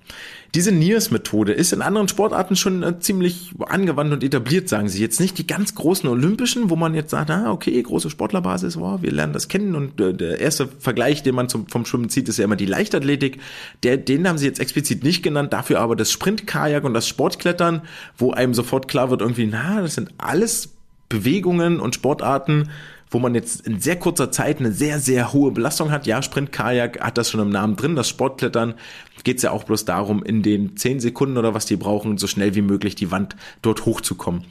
Diese 0.54 0.74
NIRS-Methode 0.74 1.54
ist 1.54 1.72
in 1.72 1.82
anderen 1.82 2.10
Sportarten 2.10 2.58
schon 2.58 2.84
äh, 2.84 3.00
ziemlich 3.00 3.54
angewandt 3.68 4.12
und 4.12 4.24
etabliert, 4.24 4.68
sagen 4.68 4.90
sie. 4.90 5.00
Jetzt 5.02 5.22
nicht 5.22 5.38
die 5.38 5.48
ganz 5.48 5.76
großen 5.76 6.10
Olympischen, 6.10 6.70
wo 6.70 6.76
man 6.76 6.94
jetzt 6.94 7.12
sagt, 7.12 7.30
ah, 7.32 7.52
okay, 7.52 7.82
große 7.82 8.10
Sportlerbasis, 8.10 8.78
wow, 8.78 9.02
wir 9.02 9.12
lernen 9.12 9.32
das 9.32 9.48
kennen. 9.48 9.76
Und 9.76 10.02
äh, 10.02 10.14
der 10.14 10.42
erste 10.42 10.68
Vergleich, 10.68 11.24
den 11.24 11.36
man 11.36 11.48
zum, 11.48 11.68
vom 11.68 11.86
Schwimmen 11.86 12.10
zieht, 12.10 12.28
ist 12.28 12.38
ja 12.38 12.44
immer 12.44 12.58
die 12.58 12.66
Leichtathletik. 12.66 13.40
Der, 13.84 13.96
den 13.96 14.28
haben 14.28 14.38
sie 14.38 14.46
jetzt 14.46 14.60
explizit 14.60 15.04
nicht 15.04 15.24
genannt, 15.24 15.54
dafür 15.54 15.80
aber 15.80 15.96
das 15.96 16.12
Sprintkajak 16.12 16.84
und 16.84 16.94
das 16.94 17.08
Sportklettern, 17.08 17.84
wo 18.18 18.32
einem 18.32 18.54
sofort 18.54 18.90
klar 18.90 19.10
wird, 19.10 19.22
irgendwie, 19.22 19.48
na, 19.48 19.82
das 19.82 19.96
sind 19.96 20.10
alles 20.18 20.74
Bewegungen 21.08 21.80
und 21.80 21.96
Sportarten, 21.96 22.70
wo 23.12 23.20
man 23.20 23.36
jetzt 23.36 23.68
in 23.68 23.80
sehr 23.80 23.98
kurzer 23.98 24.32
Zeit 24.32 24.60
eine 24.60 24.72
sehr, 24.72 25.00
sehr 25.00 25.34
hohe 25.34 25.52
Belastung 25.52 25.92
hat. 25.92 26.08
Ja, 26.08 26.22
Sprint 26.22 26.54
Kajak 26.54 27.02
hat 27.02 27.18
das 27.18 27.30
schon 27.30 27.42
im 27.42 27.50
Namen 27.50 27.76
drin. 27.76 27.96
Das 27.96 28.08
Sportklettern 28.08 28.76
geht 29.24 29.38
es 29.38 29.44
ja 29.44 29.52
auch 29.52 29.66
bloß 29.66 29.86
darum, 29.86 30.24
in 30.24 30.42
den 30.42 30.78
zehn 30.78 31.02
Sekunden 31.02 31.38
oder 31.38 31.54
was 31.54 31.66
die 31.66 31.76
brauchen, 31.76 32.18
so 32.18 32.26
schnell 32.26 32.56
wie 32.56 32.62
möglich 32.62 32.96
die 32.96 33.12
Wand 33.12 33.36
dort 33.62 33.86
hochzukommen. 33.86 34.46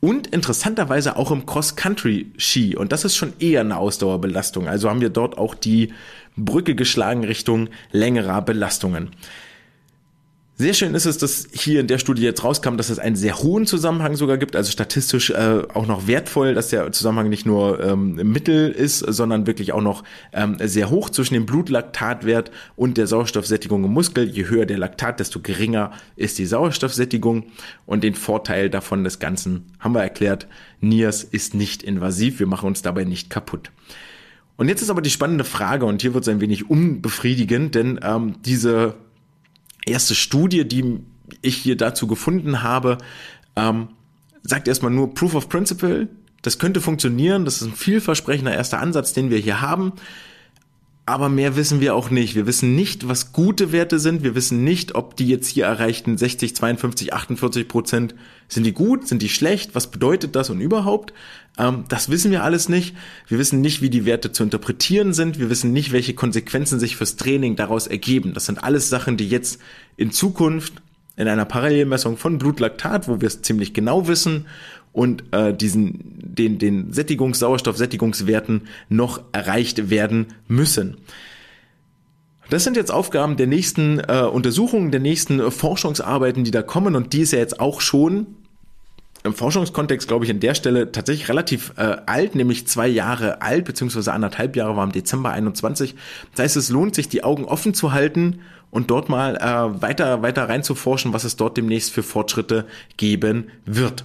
Und 0.00 0.28
interessanterweise 0.28 1.16
auch 1.16 1.30
im 1.30 1.44
Cross-Country-Ski. 1.44 2.76
Und 2.76 2.92
das 2.92 3.04
ist 3.04 3.16
schon 3.16 3.32
eher 3.40 3.62
eine 3.62 3.78
Ausdauerbelastung. 3.78 4.68
Also 4.68 4.90
haben 4.90 5.00
wir 5.00 5.10
dort 5.10 5.36
auch 5.36 5.54
die 5.54 5.92
Brücke 6.36 6.74
geschlagen 6.74 7.24
Richtung 7.24 7.68
längerer 7.90 8.42
Belastungen. 8.42 9.10
Sehr 10.56 10.72
schön 10.72 10.94
ist 10.94 11.04
es, 11.04 11.18
dass 11.18 11.48
hier 11.52 11.80
in 11.80 11.88
der 11.88 11.98
Studie 11.98 12.22
jetzt 12.22 12.44
rauskam, 12.44 12.76
dass 12.76 12.88
es 12.88 13.00
einen 13.00 13.16
sehr 13.16 13.40
hohen 13.40 13.66
Zusammenhang 13.66 14.14
sogar 14.14 14.38
gibt, 14.38 14.54
also 14.54 14.70
statistisch 14.70 15.30
äh, 15.30 15.62
auch 15.74 15.88
noch 15.88 16.06
wertvoll, 16.06 16.54
dass 16.54 16.68
der 16.68 16.92
Zusammenhang 16.92 17.28
nicht 17.28 17.44
nur 17.44 17.82
ähm, 17.82 18.14
Mittel 18.14 18.70
ist, 18.70 19.00
sondern 19.00 19.48
wirklich 19.48 19.72
auch 19.72 19.80
noch 19.80 20.04
ähm, 20.32 20.56
sehr 20.60 20.90
hoch 20.90 21.10
zwischen 21.10 21.34
dem 21.34 21.44
Blutlaktatwert 21.44 22.52
und 22.76 22.98
der 22.98 23.08
Sauerstoffsättigung 23.08 23.82
im 23.82 23.92
Muskel. 23.92 24.28
Je 24.28 24.46
höher 24.46 24.64
der 24.64 24.78
Laktat, 24.78 25.18
desto 25.18 25.40
geringer 25.40 25.90
ist 26.14 26.38
die 26.38 26.46
Sauerstoffsättigung 26.46 27.46
und 27.84 28.04
den 28.04 28.14
Vorteil 28.14 28.70
davon 28.70 29.02
des 29.02 29.18
Ganzen 29.18 29.64
haben 29.80 29.96
wir 29.96 30.02
erklärt. 30.02 30.46
NIAS 30.80 31.24
ist 31.24 31.54
nicht 31.54 31.82
invasiv, 31.82 32.38
wir 32.38 32.46
machen 32.46 32.68
uns 32.68 32.80
dabei 32.80 33.02
nicht 33.02 33.28
kaputt. 33.28 33.72
Und 34.56 34.68
jetzt 34.68 34.82
ist 34.82 34.90
aber 34.90 35.02
die 35.02 35.10
spannende 35.10 35.42
Frage, 35.42 35.84
und 35.84 36.00
hier 36.00 36.14
wird 36.14 36.22
es 36.22 36.28
ein 36.28 36.40
wenig 36.40 36.70
unbefriedigend, 36.70 37.74
denn 37.74 37.98
ähm, 38.04 38.36
diese 38.44 38.94
erste 39.86 40.14
Studie, 40.14 40.66
die 40.66 41.00
ich 41.42 41.56
hier 41.56 41.76
dazu 41.76 42.06
gefunden 42.06 42.62
habe, 42.62 42.98
ähm, 43.56 43.88
sagt 44.42 44.68
erstmal 44.68 44.90
nur 44.90 45.14
Proof 45.14 45.34
of 45.34 45.48
Principle. 45.48 46.08
Das 46.42 46.58
könnte 46.58 46.80
funktionieren. 46.80 47.44
Das 47.44 47.56
ist 47.56 47.68
ein 47.68 47.74
vielversprechender 47.74 48.54
erster 48.54 48.80
Ansatz, 48.80 49.12
den 49.12 49.30
wir 49.30 49.38
hier 49.38 49.60
haben. 49.60 49.92
Aber 51.06 51.28
mehr 51.28 51.54
wissen 51.54 51.80
wir 51.80 51.94
auch 51.94 52.08
nicht. 52.08 52.34
Wir 52.34 52.46
wissen 52.46 52.74
nicht, 52.74 53.06
was 53.06 53.32
gute 53.32 53.72
Werte 53.72 53.98
sind. 53.98 54.22
Wir 54.22 54.34
wissen 54.34 54.64
nicht, 54.64 54.94
ob 54.94 55.16
die 55.16 55.28
jetzt 55.28 55.48
hier 55.48 55.66
erreichten 55.66 56.16
60, 56.16 56.56
52, 56.56 57.12
48 57.12 57.68
Prozent, 57.68 58.14
sind 58.48 58.64
die 58.64 58.72
gut, 58.72 59.06
sind 59.06 59.20
die 59.20 59.28
schlecht, 59.28 59.74
was 59.74 59.90
bedeutet 59.90 60.34
das 60.34 60.48
und 60.48 60.62
überhaupt. 60.62 61.12
Ähm, 61.58 61.84
das 61.88 62.08
wissen 62.08 62.30
wir 62.30 62.42
alles 62.42 62.70
nicht. 62.70 62.96
Wir 63.28 63.38
wissen 63.38 63.60
nicht, 63.60 63.82
wie 63.82 63.90
die 63.90 64.06
Werte 64.06 64.32
zu 64.32 64.42
interpretieren 64.42 65.12
sind. 65.12 65.38
Wir 65.38 65.50
wissen 65.50 65.74
nicht, 65.74 65.92
welche 65.92 66.14
Konsequenzen 66.14 66.80
sich 66.80 66.96
fürs 66.96 67.16
Training 67.16 67.54
daraus 67.54 67.86
ergeben. 67.86 68.32
Das 68.32 68.46
sind 68.46 68.64
alles 68.64 68.88
Sachen, 68.88 69.18
die 69.18 69.28
jetzt 69.28 69.60
in 69.98 70.10
Zukunft 70.10 70.72
in 71.16 71.28
einer 71.28 71.44
Parallelmessung 71.44 72.16
von 72.16 72.38
Blutlaktat, 72.38 73.08
wo 73.08 73.20
wir 73.20 73.28
es 73.28 73.42
ziemlich 73.42 73.74
genau 73.74 74.08
wissen 74.08 74.46
und 74.94 75.24
äh, 75.32 75.52
diesen 75.52 75.98
den 76.22 76.58
den 76.58 76.92
Sättigungs 76.92 77.40
Sauerstoffsättigungswerten 77.40 78.62
noch 78.88 79.20
erreicht 79.32 79.90
werden 79.90 80.28
müssen. 80.48 80.96
Das 82.48 82.64
sind 82.64 82.76
jetzt 82.76 82.90
Aufgaben 82.90 83.36
der 83.36 83.46
nächsten 83.46 83.98
äh, 84.00 84.22
Untersuchungen, 84.22 84.90
der 84.90 85.00
nächsten 85.00 85.40
äh, 85.40 85.50
Forschungsarbeiten, 85.50 86.44
die 86.44 86.50
da 86.50 86.62
kommen 86.62 86.94
und 86.94 87.12
die 87.12 87.20
ist 87.20 87.32
ja 87.32 87.40
jetzt 87.40 87.60
auch 87.60 87.80
schon 87.80 88.26
im 89.24 89.34
Forschungskontext, 89.34 90.06
glaube 90.06 90.26
ich, 90.26 90.30
an 90.30 90.38
der 90.38 90.54
Stelle 90.54 90.92
tatsächlich 90.92 91.28
relativ 91.28 91.72
äh, 91.76 91.96
alt, 92.06 92.34
nämlich 92.34 92.66
zwei 92.66 92.86
Jahre 92.86 93.40
alt, 93.40 93.64
beziehungsweise 93.64 94.12
anderthalb 94.12 94.54
Jahre 94.54 94.76
war 94.76 94.84
im 94.84 94.92
Dezember 94.92 95.30
21. 95.30 95.94
Das 96.32 96.44
heißt, 96.44 96.56
es 96.56 96.68
lohnt 96.68 96.94
sich, 96.94 97.08
die 97.08 97.24
Augen 97.24 97.46
offen 97.46 97.72
zu 97.72 97.92
halten 97.92 98.40
und 98.70 98.90
dort 98.90 99.08
mal 99.08 99.36
äh, 99.36 99.82
weiter, 99.82 100.20
weiter 100.20 100.48
reinzuforschen, 100.48 101.14
was 101.14 101.24
es 101.24 101.36
dort 101.36 101.56
demnächst 101.56 101.90
für 101.90 102.02
Fortschritte 102.02 102.66
geben 102.98 103.48
wird. 103.64 104.04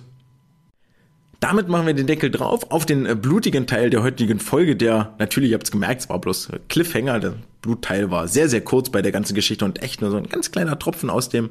Damit 1.39 1.69
machen 1.69 1.87
wir 1.87 1.93
den 1.93 2.07
Deckel 2.07 2.31
drauf 2.31 2.69
auf 2.69 2.85
den 2.85 3.05
äh, 3.05 3.15
blutigen 3.15 3.65
Teil 3.65 3.89
der 3.89 4.03
heutigen 4.03 4.39
Folge, 4.39 4.75
der 4.75 5.13
natürlich, 5.19 5.51
ihr 5.51 5.55
habt 5.55 5.65
es 5.65 5.71
gemerkt, 5.71 6.01
es 6.01 6.09
war 6.09 6.19
bloß 6.19 6.49
Cliffhanger. 6.67 7.19
Der 7.19 7.33
Blutteil 7.61 8.11
war 8.11 8.27
sehr, 8.27 8.49
sehr 8.49 8.61
kurz 8.61 8.89
bei 8.89 9.01
der 9.01 9.11
ganzen 9.11 9.35
Geschichte 9.35 9.63
und 9.63 9.81
echt 9.81 10.01
nur 10.01 10.11
so 10.11 10.17
ein 10.17 10.27
ganz 10.27 10.51
kleiner 10.51 10.77
Tropfen 10.77 11.09
aus 11.09 11.29
dem, 11.29 11.49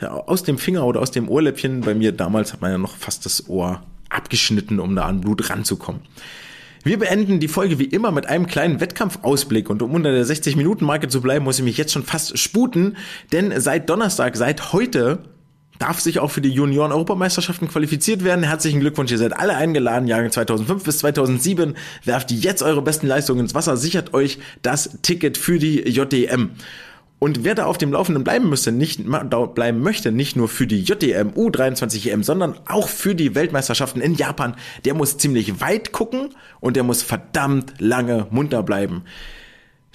ja, 0.00 0.12
aus 0.12 0.42
dem 0.42 0.58
Finger 0.58 0.84
oder 0.84 1.00
aus 1.00 1.10
dem 1.10 1.28
Ohrläppchen. 1.28 1.80
Bei 1.80 1.94
mir 1.94 2.12
damals 2.12 2.52
hat 2.52 2.60
man 2.60 2.70
ja 2.70 2.78
noch 2.78 2.96
fast 2.96 3.24
das 3.24 3.48
Ohr 3.48 3.82
abgeschnitten, 4.10 4.78
um 4.78 4.94
da 4.94 5.06
an 5.06 5.22
Blut 5.22 5.48
ranzukommen. 5.48 6.02
Wir 6.82 6.98
beenden 6.98 7.40
die 7.40 7.48
Folge 7.48 7.78
wie 7.78 7.84
immer 7.84 8.10
mit 8.10 8.26
einem 8.26 8.46
kleinen 8.46 8.78
Wettkampfausblick 8.78 9.70
und 9.70 9.80
um 9.80 9.94
unter 9.94 10.12
der 10.12 10.26
60-Minuten-Marke 10.26 11.08
zu 11.08 11.22
bleiben, 11.22 11.46
muss 11.46 11.58
ich 11.58 11.64
mich 11.64 11.78
jetzt 11.78 11.94
schon 11.94 12.02
fast 12.02 12.38
sputen, 12.38 12.98
denn 13.32 13.58
seit 13.58 13.88
Donnerstag, 13.88 14.36
seit 14.36 14.74
heute 14.74 15.20
darf 15.78 16.00
sich 16.00 16.18
auch 16.18 16.30
für 16.30 16.40
die 16.40 16.50
Junioren-Europameisterschaften 16.50 17.68
qualifiziert 17.68 18.24
werden. 18.24 18.44
Herzlichen 18.44 18.80
Glückwunsch, 18.80 19.10
ihr 19.10 19.18
seid 19.18 19.36
alle 19.36 19.56
eingeladen, 19.56 20.08
Jahre 20.08 20.30
2005 20.30 20.84
bis 20.84 20.98
2007. 20.98 21.74
Werft 22.04 22.30
jetzt 22.30 22.62
eure 22.62 22.82
besten 22.82 23.06
Leistungen 23.06 23.40
ins 23.40 23.54
Wasser, 23.54 23.76
sichert 23.76 24.14
euch 24.14 24.38
das 24.62 24.98
Ticket 25.02 25.36
für 25.38 25.58
die 25.58 25.80
JDM. 25.80 26.50
Und 27.18 27.42
wer 27.42 27.54
da 27.54 27.64
auf 27.64 27.78
dem 27.78 27.92
Laufenden 27.92 28.22
bleiben 28.22 28.50
müsste, 28.50 28.70
nicht 28.70 29.02
bleiben 29.54 29.80
möchte, 29.80 30.12
nicht 30.12 30.36
nur 30.36 30.48
für 30.48 30.66
die 30.66 30.82
JDM 30.82 31.30
U23 31.30 32.10
EM, 32.10 32.22
sondern 32.22 32.54
auch 32.66 32.88
für 32.88 33.14
die 33.14 33.34
Weltmeisterschaften 33.34 34.02
in 34.02 34.14
Japan, 34.14 34.56
der 34.84 34.94
muss 34.94 35.16
ziemlich 35.16 35.60
weit 35.60 35.92
gucken 35.92 36.34
und 36.60 36.76
der 36.76 36.82
muss 36.82 37.02
verdammt 37.02 37.74
lange 37.78 38.26
munter 38.30 38.62
bleiben. 38.62 39.04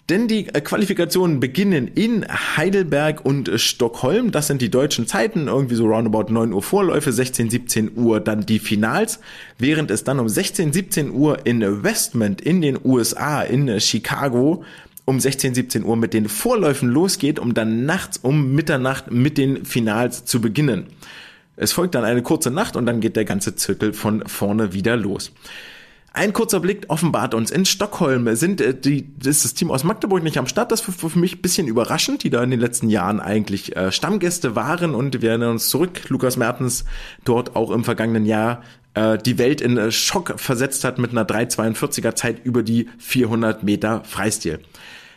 Denn 0.09 0.27
die 0.27 0.47
äh, 0.47 0.61
Qualifikationen 0.61 1.39
beginnen 1.39 1.87
in 1.87 2.25
Heidelberg 2.27 3.23
und 3.23 3.47
äh, 3.47 3.59
Stockholm. 3.59 4.31
Das 4.31 4.47
sind 4.47 4.61
die 4.61 4.71
deutschen 4.71 5.05
Zeiten, 5.05 5.47
irgendwie 5.47 5.75
so 5.75 5.85
roundabout 5.85 6.33
9 6.33 6.51
Uhr 6.51 6.63
Vorläufe, 6.63 7.11
16, 7.11 7.51
17 7.51 7.91
Uhr 7.95 8.19
dann 8.19 8.45
die 8.45 8.59
Finals, 8.59 9.19
während 9.59 9.91
es 9.91 10.03
dann 10.03 10.19
um 10.19 10.27
16, 10.27 10.73
17 10.73 11.11
Uhr 11.11 11.45
in 11.45 11.83
Westmont 11.83 12.41
in 12.41 12.61
den 12.61 12.79
USA, 12.83 13.43
in 13.43 13.67
äh, 13.67 13.79
Chicago, 13.79 14.63
um 15.05 15.19
16, 15.19 15.53
17 15.53 15.83
Uhr 15.83 15.95
mit 15.95 16.13
den 16.13 16.27
Vorläufen 16.27 16.89
losgeht, 16.89 17.37
um 17.37 17.53
dann 17.53 17.85
nachts 17.85 18.17
um 18.17 18.53
Mitternacht 18.53 19.11
mit 19.11 19.37
den 19.37 19.65
Finals 19.65 20.25
zu 20.25 20.41
beginnen. 20.41 20.87
Es 21.55 21.71
folgt 21.71 21.93
dann 21.93 22.05
eine 22.05 22.23
kurze 22.23 22.51
Nacht 22.51 22.75
und 22.75 22.85
dann 22.85 22.99
geht 22.99 23.15
der 23.15 23.25
ganze 23.25 23.55
Zirkel 23.55 23.93
von 23.93 24.25
vorne 24.27 24.73
wieder 24.73 24.95
los. 24.95 25.31
Ein 26.11 26.33
kurzer 26.33 26.59
Blick 26.59 26.85
offenbart 26.87 27.33
uns. 27.33 27.51
In 27.51 27.65
Stockholm 27.65 28.35
sind 28.35 28.61
äh, 28.61 28.73
die, 28.73 29.07
ist 29.23 29.45
das 29.45 29.53
Team 29.53 29.71
aus 29.71 29.83
Magdeburg 29.83 30.23
nicht 30.23 30.37
am 30.37 30.47
Start. 30.47 30.71
Das 30.71 30.87
war 30.87 31.09
für 31.09 31.19
mich 31.19 31.35
ein 31.35 31.41
bisschen 31.41 31.67
überraschend, 31.67 32.23
die 32.23 32.29
da 32.29 32.43
in 32.43 32.49
den 32.49 32.59
letzten 32.59 32.89
Jahren 32.89 33.19
eigentlich 33.19 33.75
äh, 33.75 33.91
Stammgäste 33.91 34.55
waren. 34.55 34.95
Und 34.95 35.21
wir 35.21 35.29
erinnern 35.29 35.51
uns 35.51 35.69
zurück, 35.69 36.09
Lukas 36.09 36.37
Mertens 36.37 36.85
dort 37.25 37.55
auch 37.55 37.71
im 37.71 37.83
vergangenen 37.83 38.25
Jahr 38.25 38.63
äh, 38.95 39.17
die 39.17 39.37
Welt 39.37 39.61
in 39.61 39.77
äh, 39.77 39.91
Schock 39.91 40.33
versetzt 40.37 40.83
hat 40.83 40.97
mit 40.97 41.11
einer 41.11 41.25
3,42er 41.25 42.15
Zeit 42.15 42.43
über 42.43 42.63
die 42.63 42.89
400 42.97 43.63
Meter 43.63 44.03
Freistil. 44.03 44.59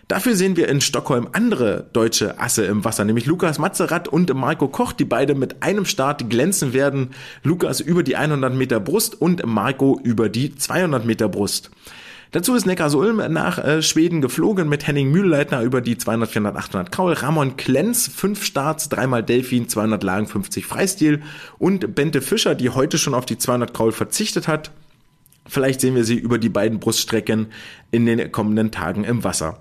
Dafür 0.09 0.37
sehen 0.37 0.57
wir 0.57 0.69
in 0.69 0.81
Stockholm 0.81 1.29
andere 1.33 1.89
deutsche 1.93 2.39
Asse 2.39 2.65
im 2.65 2.85
Wasser, 2.85 3.05
nämlich 3.05 3.27
Lukas 3.27 3.59
Mazerat 3.59 4.09
und 4.09 4.33
Marco 4.35 4.69
Koch, 4.69 4.93
die 4.93 5.05
beide 5.05 5.35
mit 5.35 5.63
einem 5.63 5.85
Start 5.85 6.29
glänzen 6.29 6.73
werden. 6.73 7.11
Lukas 7.43 7.81
über 7.81 8.03
die 8.03 8.17
100 8.17 8.55
Meter 8.55 8.81
Brust 8.81 9.21
und 9.21 9.47
Marco 9.47 9.99
über 10.03 10.29
die 10.29 10.55
200 10.55 11.05
Meter 11.05 11.29
Brust. 11.29 11.71
Dazu 12.33 12.55
ist 12.55 12.65
Neckarsulm 12.65 13.23
nach 13.31 13.59
äh, 13.59 13.83
Schweden 13.83 14.23
geflogen 14.23 14.67
mit 14.67 14.87
Henning 14.87 15.11
Mühlleitner 15.11 15.61
über 15.63 15.83
die 15.83 15.99
200, 15.99 16.31
400, 16.31 16.57
800 16.57 16.91
Kaul, 16.91 17.13
Ramon 17.13 17.59
Klenz, 17.59 18.09
fünf 18.09 18.43
Starts, 18.43 18.89
dreimal 18.89 19.23
Delfin, 19.23 19.69
200 19.69 20.03
Lagen, 20.03 20.27
50 20.27 20.65
Freistil 20.65 21.23
und 21.59 21.95
Bente 21.95 22.23
Fischer, 22.23 22.55
die 22.55 22.71
heute 22.71 22.97
schon 22.97 23.13
auf 23.13 23.27
die 23.27 23.37
200 23.37 23.75
Kaul 23.75 23.93
verzichtet 23.93 24.49
hat. 24.49 24.71
Vielleicht 25.47 25.83
sehen 25.83 25.95
wir 25.95 26.05
sie 26.05 26.17
über 26.17 26.39
die 26.39 26.49
beiden 26.49 26.81
Bruststrecken 26.81 27.49
in 27.91 28.07
den 28.07 28.33
kommenden 28.33 28.71
Tagen 28.71 29.05
im 29.05 29.25
Wasser. 29.25 29.59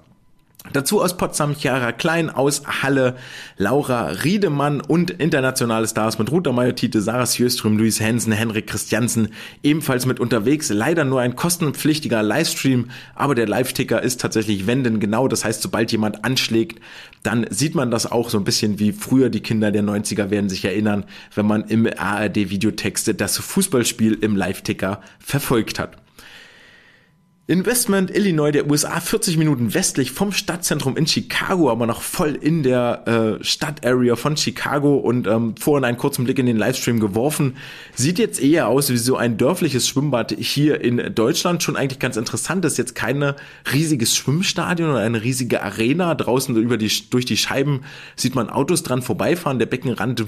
Dazu 0.73 1.01
aus 1.01 1.17
Potsdam 1.17 1.55
Chiara 1.55 1.91
Klein, 1.91 2.29
aus 2.29 2.61
Halle 2.65 3.15
Laura 3.57 4.09
Riedemann 4.23 4.79
und 4.79 5.09
internationale 5.09 5.87
Stars 5.87 6.19
mit 6.19 6.31
Ruta 6.31 6.51
Majotite, 6.51 7.01
Sarah 7.01 7.25
Sjöström, 7.25 7.77
Luis 7.77 7.99
Hensen, 7.99 8.31
Henrik 8.31 8.67
Christiansen 8.67 9.29
ebenfalls 9.63 10.05
mit 10.05 10.19
unterwegs. 10.19 10.69
Leider 10.69 11.03
nur 11.03 11.19
ein 11.19 11.35
kostenpflichtiger 11.35 12.21
Livestream, 12.21 12.89
aber 13.15 13.33
der 13.33 13.47
Live-Ticker 13.47 14.03
ist 14.03 14.21
tatsächlich 14.21 14.67
wenden 14.67 14.99
genau. 14.99 15.27
Das 15.27 15.43
heißt, 15.43 15.63
sobald 15.63 15.91
jemand 15.91 16.23
anschlägt, 16.23 16.79
dann 17.23 17.47
sieht 17.49 17.73
man 17.73 17.89
das 17.89 18.09
auch 18.09 18.29
so 18.29 18.37
ein 18.37 18.43
bisschen 18.43 18.77
wie 18.77 18.93
früher 18.93 19.29
die 19.29 19.41
Kinder 19.41 19.71
der 19.71 19.83
90er 19.83 20.29
werden 20.29 20.49
sich 20.49 20.63
erinnern, 20.63 21.05
wenn 21.33 21.47
man 21.47 21.63
im 21.65 21.87
ARD 21.87 22.35
Videotext 22.35 23.19
das 23.19 23.37
Fußballspiel 23.39 24.13
im 24.21 24.35
Live-Ticker 24.35 25.01
verfolgt 25.19 25.79
hat. 25.79 25.97
Investment 27.51 28.15
Illinois 28.15 28.51
der 28.51 28.71
USA, 28.71 29.01
40 29.01 29.35
Minuten 29.35 29.73
westlich 29.73 30.11
vom 30.11 30.31
Stadtzentrum 30.31 30.95
in 30.95 31.05
Chicago, 31.05 31.69
aber 31.69 31.85
noch 31.85 32.01
voll 32.01 32.33
in 32.33 32.63
der 32.63 33.39
äh, 33.41 33.43
Stadtarea 33.43 34.15
von 34.15 34.37
Chicago 34.37 34.95
und 34.95 35.27
ähm, 35.27 35.55
vorhin 35.59 35.83
einen 35.83 35.97
kurzen 35.97 36.23
Blick 36.23 36.39
in 36.39 36.45
den 36.45 36.55
Livestream 36.55 37.01
geworfen. 37.01 37.57
Sieht 37.93 38.19
jetzt 38.19 38.41
eher 38.41 38.69
aus 38.69 38.89
wie 38.89 38.95
so 38.95 39.17
ein 39.17 39.35
dörfliches 39.35 39.85
Schwimmbad 39.85 40.31
hier 40.31 40.79
in 40.79 41.13
Deutschland. 41.13 41.61
Schon 41.61 41.75
eigentlich 41.75 41.99
ganz 41.99 42.15
interessant, 42.15 42.63
das 42.63 42.71
ist 42.71 42.77
jetzt 42.77 42.95
kein 42.95 43.33
riesiges 43.73 44.15
Schwimmstadion 44.15 44.91
oder 44.91 44.99
eine 44.99 45.21
riesige 45.21 45.61
Arena. 45.61 46.15
Draußen 46.15 46.55
über 46.55 46.77
die, 46.77 46.89
durch 47.09 47.25
die 47.25 47.35
Scheiben 47.35 47.81
sieht 48.15 48.33
man 48.33 48.49
Autos 48.49 48.83
dran 48.83 49.01
vorbeifahren. 49.01 49.59
Der 49.59 49.65
Beckenrand 49.65 50.25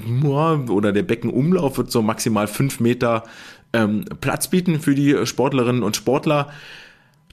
oder 0.68 0.92
der 0.92 1.02
Beckenumlauf 1.02 1.78
wird 1.78 1.90
so 1.90 2.02
maximal 2.02 2.48
fünf 2.48 2.80
Meter 2.80 3.24
ähm, 3.72 4.04
Platz 4.20 4.48
bieten 4.48 4.78
für 4.78 4.94
die 4.94 5.26
Sportlerinnen 5.26 5.82
und 5.82 5.96
Sportler. 5.96 6.50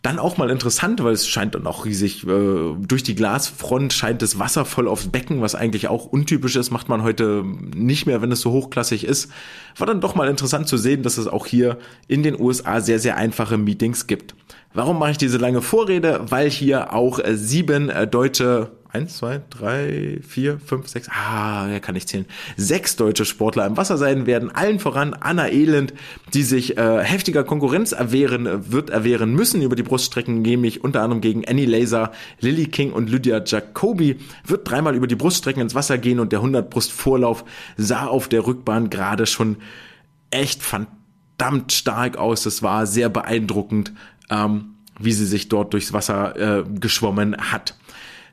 Dann 0.01 0.17
auch 0.17 0.37
mal 0.37 0.49
interessant, 0.49 1.03
weil 1.03 1.13
es 1.13 1.27
scheint 1.27 1.53
dann 1.53 1.67
auch 1.67 1.85
riesig, 1.85 2.25
äh, 2.25 2.73
durch 2.79 3.03
die 3.03 3.13
Glasfront 3.13 3.93
scheint 3.93 4.23
das 4.23 4.39
Wasser 4.39 4.65
voll 4.65 4.87
aufs 4.87 5.07
Becken, 5.07 5.41
was 5.41 5.53
eigentlich 5.53 5.89
auch 5.89 6.05
untypisch 6.05 6.55
ist, 6.55 6.71
macht 6.71 6.89
man 6.89 7.03
heute 7.03 7.45
nicht 7.75 8.07
mehr, 8.07 8.21
wenn 8.23 8.31
es 8.31 8.41
so 8.41 8.51
hochklassig 8.51 9.03
ist. 9.03 9.31
War 9.77 9.85
dann 9.85 10.01
doch 10.01 10.15
mal 10.15 10.27
interessant 10.27 10.67
zu 10.67 10.77
sehen, 10.77 11.03
dass 11.03 11.19
es 11.19 11.27
auch 11.27 11.45
hier 11.45 11.77
in 12.07 12.23
den 12.23 12.39
USA 12.39 12.81
sehr, 12.81 12.99
sehr 12.99 13.15
einfache 13.15 13.59
Meetings 13.59 14.07
gibt. 14.07 14.33
Warum 14.73 14.99
mache 14.99 15.11
ich 15.11 15.17
diese 15.17 15.37
lange 15.37 15.61
Vorrede? 15.61 16.21
Weil 16.29 16.49
hier 16.49 16.93
auch 16.93 17.19
äh, 17.19 17.35
sieben 17.35 17.89
äh, 17.89 18.07
deutsche 18.07 18.71
eins, 18.93 19.17
zwei, 19.17 19.41
drei, 19.49 20.19
vier, 20.27 20.59
fünf, 20.59 20.87
sechs, 20.87 21.07
ah, 21.09 21.67
ja, 21.69 21.79
kann 21.79 21.95
ich 21.95 22.07
zählen, 22.07 22.25
sechs 22.57 22.95
deutsche 22.95 23.25
Sportler 23.25 23.65
im 23.65 23.77
Wasser 23.77 23.97
sein 23.97 24.25
werden, 24.25 24.53
allen 24.53 24.79
voran 24.79 25.13
Anna 25.13 25.49
Elend, 25.49 25.93
die 26.33 26.43
sich 26.43 26.77
äh, 26.77 27.03
heftiger 27.03 27.43
Konkurrenz 27.43 27.93
erwehren, 27.93 28.71
wird 28.71 28.89
erwehren 28.89 29.33
müssen 29.33 29.61
über 29.61 29.75
die 29.75 29.83
Bruststrecken, 29.83 30.41
nämlich 30.41 30.83
unter 30.83 31.01
anderem 31.01 31.21
gegen 31.21 31.47
Annie 31.47 31.65
Laser, 31.65 32.11
Lily 32.39 32.65
King 32.67 32.91
und 32.91 33.09
Lydia 33.09 33.41
Jacobi, 33.45 34.19
wird 34.45 34.69
dreimal 34.69 34.95
über 34.95 35.07
die 35.07 35.15
Bruststrecken 35.15 35.61
ins 35.61 35.75
Wasser 35.75 35.97
gehen 35.97 36.19
und 36.19 36.31
der 36.31 36.39
100 36.39 36.69
Brust 36.69 36.91
Vorlauf 36.91 37.45
sah 37.77 38.07
auf 38.07 38.27
der 38.27 38.45
Rückbahn 38.45 38.89
gerade 38.89 39.25
schon 39.25 39.57
echt 40.31 40.63
verdammt 40.63 41.71
stark 41.71 42.17
aus, 42.17 42.43
das 42.43 42.61
war 42.61 42.85
sehr 42.85 43.09
beeindruckend, 43.09 43.93
ähm, 44.31 44.75
wie 44.99 45.11
sie 45.11 45.25
sich 45.25 45.49
dort 45.49 45.73
durchs 45.73 45.93
Wasser 45.93 46.59
äh, 46.59 46.63
geschwommen 46.79 47.37
hat. 47.37 47.75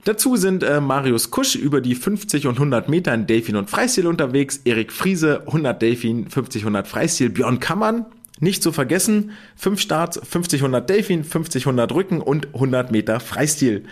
Dazu 0.05 0.36
sind 0.36 0.62
äh, 0.62 0.80
Marius 0.80 1.30
Kusch 1.30 1.55
über 1.55 1.80
die 1.80 1.94
50 1.94 2.46
und 2.46 2.55
100 2.55 2.88
Meter 2.88 3.12
in 3.12 3.26
Delfin 3.26 3.57
und 3.57 3.68
Freistil 3.68 4.07
unterwegs, 4.07 4.61
Erik 4.64 4.92
Friese 4.92 5.42
100 5.46 5.82
Delfin, 5.82 6.30
50 6.30 6.62
100 6.62 6.86
Freistil, 6.88 7.30
Björn 7.30 7.61
Kammern 7.61 8.07
nicht 8.40 8.62
zu 8.62 8.72
vergessen, 8.72 9.32
5 9.57 9.80
Starts, 9.80 10.20
50 10.22 10.61
100 10.61 10.88
Delfin, 10.88 11.24
50 11.24 11.66
100 11.66 11.92
Rücken 11.92 12.20
und 12.20 12.55
100 12.55 12.92
Meter 12.92 13.20
Freistil. 13.20 13.84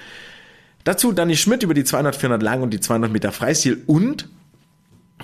Dazu 0.84 1.12
Danny 1.12 1.36
Schmidt 1.36 1.64
über 1.64 1.74
die 1.74 1.84
200 1.84 2.14
400 2.14 2.42
Lang 2.42 2.62
und 2.62 2.70
die 2.70 2.80
200 2.80 3.12
Meter 3.12 3.32
Freistil 3.32 3.82
und 3.86 4.28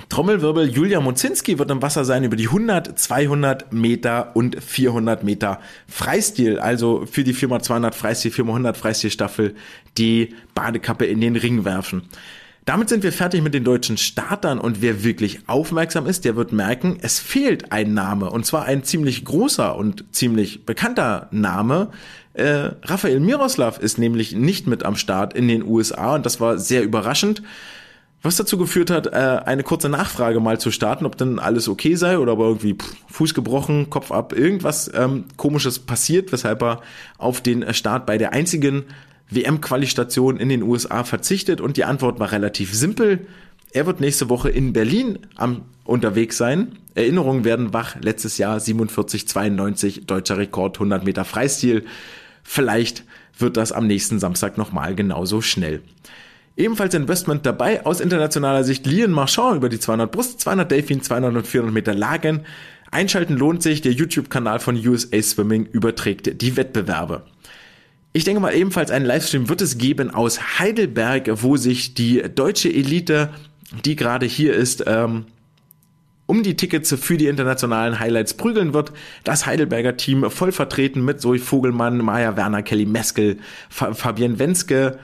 Trommelwirbel, 0.09 0.71
Julia 0.71 1.01
Mozinski 1.01 1.59
wird 1.59 1.71
im 1.71 1.83
Wasser 1.83 2.05
sein 2.05 2.25
über 2.25 2.37
die 2.37 2.47
100, 2.47 2.99
200 2.99 3.73
Meter 3.73 4.35
und 4.35 4.63
400 4.63 5.23
Meter 5.23 5.61
Freistil. 5.87 6.59
Also 6.59 7.05
für 7.05 7.25
die 7.25 7.35
4x200 7.35 7.93
Freistil, 7.93 8.31
4x100 8.31 8.75
Freistil 8.75 9.11
Staffel 9.11 9.55
die 9.99 10.35
Badekappe 10.55 11.05
in 11.05 11.21
den 11.21 11.37
Ring 11.37 11.65
werfen. 11.65 12.03
Damit 12.65 12.89
sind 12.89 13.03
wir 13.03 13.13
fertig 13.13 13.43
mit 13.43 13.55
den 13.55 13.65
deutschen 13.65 13.97
Startern 13.97 14.61
und 14.61 14.81
wer 14.81 15.03
wirklich 15.03 15.41
aufmerksam 15.49 16.07
ist, 16.07 16.25
der 16.25 16.37
wird 16.37 16.53
merken, 16.53 16.97
es 17.03 17.19
fehlt 17.19 17.73
ein 17.73 17.93
Name 17.93 18.31
und 18.31 18.47
zwar 18.47 18.67
ein 18.67 18.85
ziemlich 18.85 19.25
großer 19.25 19.75
und 19.75 20.05
ziemlich 20.13 20.65
bekannter 20.65 21.27
Name. 21.33 21.91
Äh, 22.35 22.71
Raphael 22.85 23.19
Miroslav 23.19 23.79
ist 23.79 23.99
nämlich 23.99 24.37
nicht 24.37 24.69
mit 24.69 24.85
am 24.85 24.95
Start 24.95 25.35
in 25.35 25.49
den 25.49 25.65
USA 25.65 26.15
und 26.15 26.25
das 26.25 26.41
war 26.41 26.57
sehr 26.57 26.85
überraschend. 26.85 27.43
Was 28.23 28.37
dazu 28.37 28.57
geführt 28.57 28.91
hat, 28.91 29.09
äh, 29.09 29.41
eine 29.45 29.65
kurze 29.65 29.89
Nachfrage 29.89 30.39
mal 30.39 30.61
zu 30.61 30.71
starten, 30.71 31.07
ob 31.07 31.17
denn 31.17 31.41
alles 31.41 31.69
okay 31.69 31.97
sei 31.97 32.19
oder 32.19 32.33
aber 32.33 32.45
irgendwie 32.45 32.79
Fuß 33.09 33.35
gebrochen, 33.35 33.91
Kopf 33.91 34.13
ab, 34.13 34.33
irgendwas 34.33 34.91
ähm, 34.95 35.25
komisches 35.37 35.81
passiert, 35.81 36.31
weshalb 36.31 36.63
er 36.63 36.83
auf 37.19 37.41
den 37.41 37.75
Start 37.75 38.07
bei 38.07 38.19
der 38.19 38.33
einzigen 38.33 38.85
WM-Qualistation 39.29 40.37
in 40.37 40.49
den 40.51 40.63
USA 40.63 41.03
verzichtet 41.03 41.61
und 41.61 41.77
die 41.77 41.85
Antwort 41.85 42.21
war 42.21 42.31
relativ 42.31 42.73
simpel. 42.73 43.27
Er 43.73 43.87
wird 43.87 44.01
nächste 44.01 44.29
Woche 44.29 44.51
in 44.51 44.73
Berlin 44.73 45.19
am 45.35 45.63
unterwegs 45.85 46.37
sein. 46.37 46.79
Erinnerungen 46.95 47.45
werden 47.45 47.73
wach. 47.73 47.97
Letztes 48.01 48.39
Jahr 48.39 48.59
47,92 48.59 50.05
deutscher 50.07 50.39
Rekord, 50.39 50.77
100 50.77 51.05
Meter 51.05 51.25
Freistil. 51.25 51.87
Vielleicht 52.43 53.05
wird 53.39 53.57
das 53.57 53.73
am 53.73 53.87
nächsten 53.87 54.19
Samstag 54.21 54.59
nochmal 54.59 54.95
genauso 54.95 55.41
schnell. 55.41 55.83
Ebenfalls 56.57 56.95
Investment 56.95 57.47
dabei 57.47 57.87
aus 57.87 58.01
internationaler 58.01 58.65
Sicht 58.65 58.87
Lian 58.87 59.11
Marchand 59.11 59.57
über 59.57 59.69
die 59.69 59.81
200 59.81 60.11
Brust, 60.11 60.41
200 60.41 60.71
Delfin, 60.71 61.03
200 61.03 61.35
und 61.35 61.47
400 61.47 61.75
Meter 61.75 61.95
Lagen. 61.95 62.43
Einschalten 62.91 63.37
lohnt 63.37 63.63
sich, 63.63 63.81
der 63.81 63.93
YouTube-Kanal 63.93 64.61
von 64.61 64.77
USA 64.77 65.23
Swimming 65.23 65.65
überträgt 65.65 66.43
die 66.43 66.57
Wettbewerbe. 66.57 67.23
Ich 68.13 68.25
denke 68.25 68.41
mal, 68.43 68.55
ebenfalls 68.55 68.91
einen 68.91 69.07
Livestream 69.07 69.49
wird 69.49 69.63
es 69.63 69.79
geben 69.79 70.11
aus 70.11 70.59
Heidelberg, 70.59 71.43
wo 71.43 71.57
sich 71.57 71.95
die 71.95 72.23
deutsche 72.35 72.69
Elite, 72.69 73.31
die 73.87 73.97
gerade 73.97 74.27
hier 74.27 74.53
ist, 74.53 74.85
ähm, 74.87 75.25
um 76.27 76.43
die 76.43 76.55
Tickets 76.55 76.95
für 77.01 77.17
die 77.17 77.27
internationalen 77.27 77.99
Highlights 77.99 78.35
prügeln 78.35 78.75
wird. 78.75 78.93
Das 79.25 79.47
Heidelberger 79.47 79.97
Team 79.97 80.31
voll 80.31 80.53
vertreten 80.53 81.03
mit 81.03 81.23
Zoe 81.23 81.39
Vogelmann, 81.39 81.99
Maja 81.99 82.37
Werner, 82.37 82.63
Kelly 82.63 82.85
Meskel, 82.85 83.39
Fabienne 83.71 84.39
Wenske, 84.39 84.99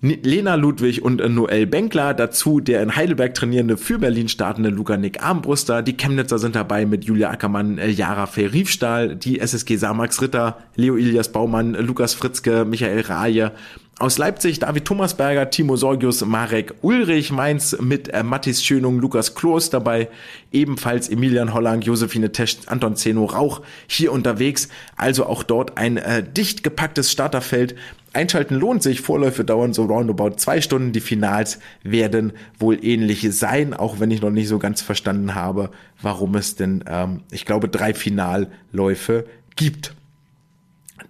Lena 0.00 0.54
Ludwig 0.54 1.02
und 1.02 1.20
äh, 1.20 1.28
Noel 1.28 1.66
Benkler, 1.66 2.14
dazu 2.14 2.60
der 2.60 2.82
in 2.82 2.94
Heidelberg 2.94 3.34
trainierende 3.34 3.76
für 3.76 3.98
Berlin 3.98 4.28
startende 4.28 4.70
Luca 4.70 4.96
Nick 4.96 5.24
Armbruster, 5.24 5.82
die 5.82 5.96
Chemnitzer 5.96 6.38
sind 6.38 6.54
dabei 6.54 6.86
mit 6.86 7.04
Julia 7.04 7.30
Ackermann, 7.30 7.78
äh, 7.78 7.88
Jara 7.88 8.26
Feriefstahl, 8.26 9.16
die 9.16 9.40
SSG 9.40 9.76
Samax 9.76 10.22
Ritter, 10.22 10.58
Leo 10.76 10.94
Ilias 10.94 11.32
Baumann, 11.32 11.74
Lukas 11.74 12.14
Fritzke, 12.14 12.64
Michael 12.64 13.00
Raje, 13.00 13.52
aus 13.98 14.16
Leipzig 14.16 14.60
David 14.60 14.84
Thomasberger, 14.84 15.50
Timo 15.50 15.74
Sorgius, 15.74 16.24
Marek 16.24 16.74
Ulrich, 16.82 17.32
Mainz 17.32 17.76
mit 17.80 18.08
äh, 18.10 18.22
Mathis 18.22 18.62
Schönung, 18.62 19.00
Lukas 19.00 19.34
Kloß 19.34 19.70
dabei, 19.70 20.08
ebenfalls 20.52 21.08
Emilian 21.08 21.52
Holland, 21.52 21.84
Josephine 21.84 22.30
Tesch, 22.30 22.58
Anton 22.66 22.94
Zeno 22.94 23.24
Rauch 23.24 23.62
hier 23.88 24.12
unterwegs. 24.12 24.68
Also 24.96 25.26
auch 25.26 25.42
dort 25.42 25.76
ein 25.76 25.96
äh, 25.96 26.22
dicht 26.22 26.62
gepacktes 26.62 27.10
Starterfeld. 27.10 27.74
Einschalten 28.18 28.56
lohnt 28.56 28.82
sich, 28.82 29.00
Vorläufe 29.00 29.44
dauern 29.44 29.72
so 29.72 29.84
roundabout 29.84 30.32
zwei 30.38 30.60
Stunden, 30.60 30.92
die 30.92 31.00
Finals 31.00 31.60
werden 31.84 32.32
wohl 32.58 32.84
ähnlich 32.84 33.24
sein, 33.30 33.74
auch 33.74 34.00
wenn 34.00 34.10
ich 34.10 34.20
noch 34.20 34.30
nicht 34.30 34.48
so 34.48 34.58
ganz 34.58 34.82
verstanden 34.82 35.36
habe, 35.36 35.70
warum 36.02 36.34
es 36.34 36.56
denn, 36.56 36.82
ähm, 36.88 37.22
ich 37.30 37.44
glaube, 37.44 37.68
drei 37.68 37.94
Finalläufe 37.94 39.24
gibt. 39.54 39.94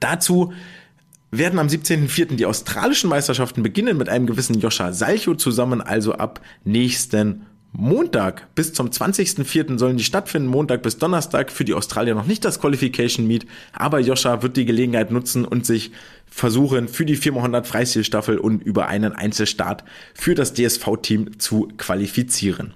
Dazu 0.00 0.52
werden 1.30 1.58
am 1.58 1.68
17.04. 1.68 2.36
die 2.36 2.44
australischen 2.44 3.08
Meisterschaften 3.08 3.62
beginnen 3.62 3.96
mit 3.96 4.10
einem 4.10 4.26
gewissen 4.26 4.60
Joscha 4.60 4.92
Salcho 4.92 5.34
zusammen, 5.34 5.80
also 5.80 6.12
ab 6.12 6.42
nächsten 6.64 7.46
Montag 7.72 8.54
bis 8.54 8.72
zum 8.72 8.88
20.04. 8.88 9.78
sollen 9.78 9.98
die 9.98 10.04
stattfinden, 10.04 10.48
Montag 10.48 10.82
bis 10.82 10.96
Donnerstag 10.96 11.52
für 11.52 11.64
die 11.64 11.74
Australier 11.74 12.14
noch 12.14 12.26
nicht 12.26 12.44
das 12.44 12.60
Qualification 12.60 13.26
Meet, 13.26 13.46
aber 13.72 14.00
Joscha 14.00 14.42
wird 14.42 14.56
die 14.56 14.64
Gelegenheit 14.64 15.10
nutzen 15.10 15.44
und 15.44 15.66
sich 15.66 15.92
versuchen 16.26 16.88
für 16.88 17.04
die 17.04 17.16
400 17.16 17.66
Freistilstaffel 17.66 18.38
und 18.38 18.62
über 18.62 18.88
einen 18.88 19.12
Einzelstart 19.12 19.84
für 20.14 20.34
das 20.34 20.54
DSV-Team 20.54 21.38
zu 21.38 21.68
qualifizieren. 21.76 22.72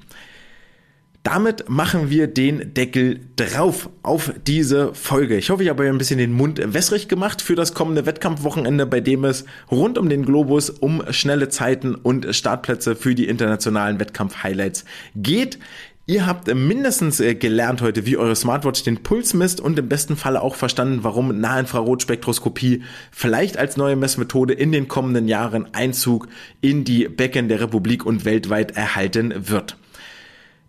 Damit 1.22 1.68
machen 1.68 2.10
wir 2.10 2.26
den 2.26 2.74
Deckel 2.74 3.20
drauf 3.36 3.88
auf 4.02 4.32
diese 4.44 4.92
Folge. 4.92 5.36
Ich 5.36 5.50
hoffe, 5.50 5.62
ich 5.62 5.68
habe 5.68 5.84
euch 5.84 5.88
ein 5.88 5.98
bisschen 5.98 6.18
den 6.18 6.32
Mund 6.32 6.60
wässrig 6.64 7.06
gemacht 7.06 7.42
für 7.42 7.54
das 7.54 7.74
kommende 7.74 8.06
Wettkampfwochenende, 8.06 8.86
bei 8.86 8.98
dem 8.98 9.24
es 9.24 9.44
rund 9.70 9.98
um 9.98 10.08
den 10.08 10.24
Globus 10.24 10.68
um 10.68 11.00
schnelle 11.10 11.48
Zeiten 11.48 11.94
und 11.94 12.34
Startplätze 12.34 12.96
für 12.96 13.14
die 13.14 13.28
internationalen 13.28 14.00
Wettkampf-Highlights 14.00 14.84
geht. 15.14 15.60
Ihr 16.06 16.26
habt 16.26 16.52
mindestens 16.52 17.20
äh, 17.20 17.36
gelernt 17.36 17.80
heute, 17.80 18.04
wie 18.04 18.16
eure 18.16 18.34
Smartwatch 18.34 18.82
den 18.82 19.04
Puls 19.04 19.32
misst 19.32 19.60
und 19.60 19.78
im 19.78 19.88
besten 19.88 20.16
Falle 20.16 20.42
auch 20.42 20.56
verstanden, 20.56 21.04
warum 21.04 21.40
Nahinfrarotspektroskopie 21.40 22.82
vielleicht 23.12 23.56
als 23.56 23.76
neue 23.76 23.94
Messmethode 23.94 24.54
in 24.54 24.72
den 24.72 24.88
kommenden 24.88 25.28
Jahren 25.28 25.72
Einzug 25.72 26.26
in 26.60 26.82
die 26.82 27.06
Becken 27.06 27.48
der 27.48 27.60
Republik 27.60 28.04
und 28.04 28.24
weltweit 28.24 28.72
erhalten 28.72 29.32
wird. 29.48 29.76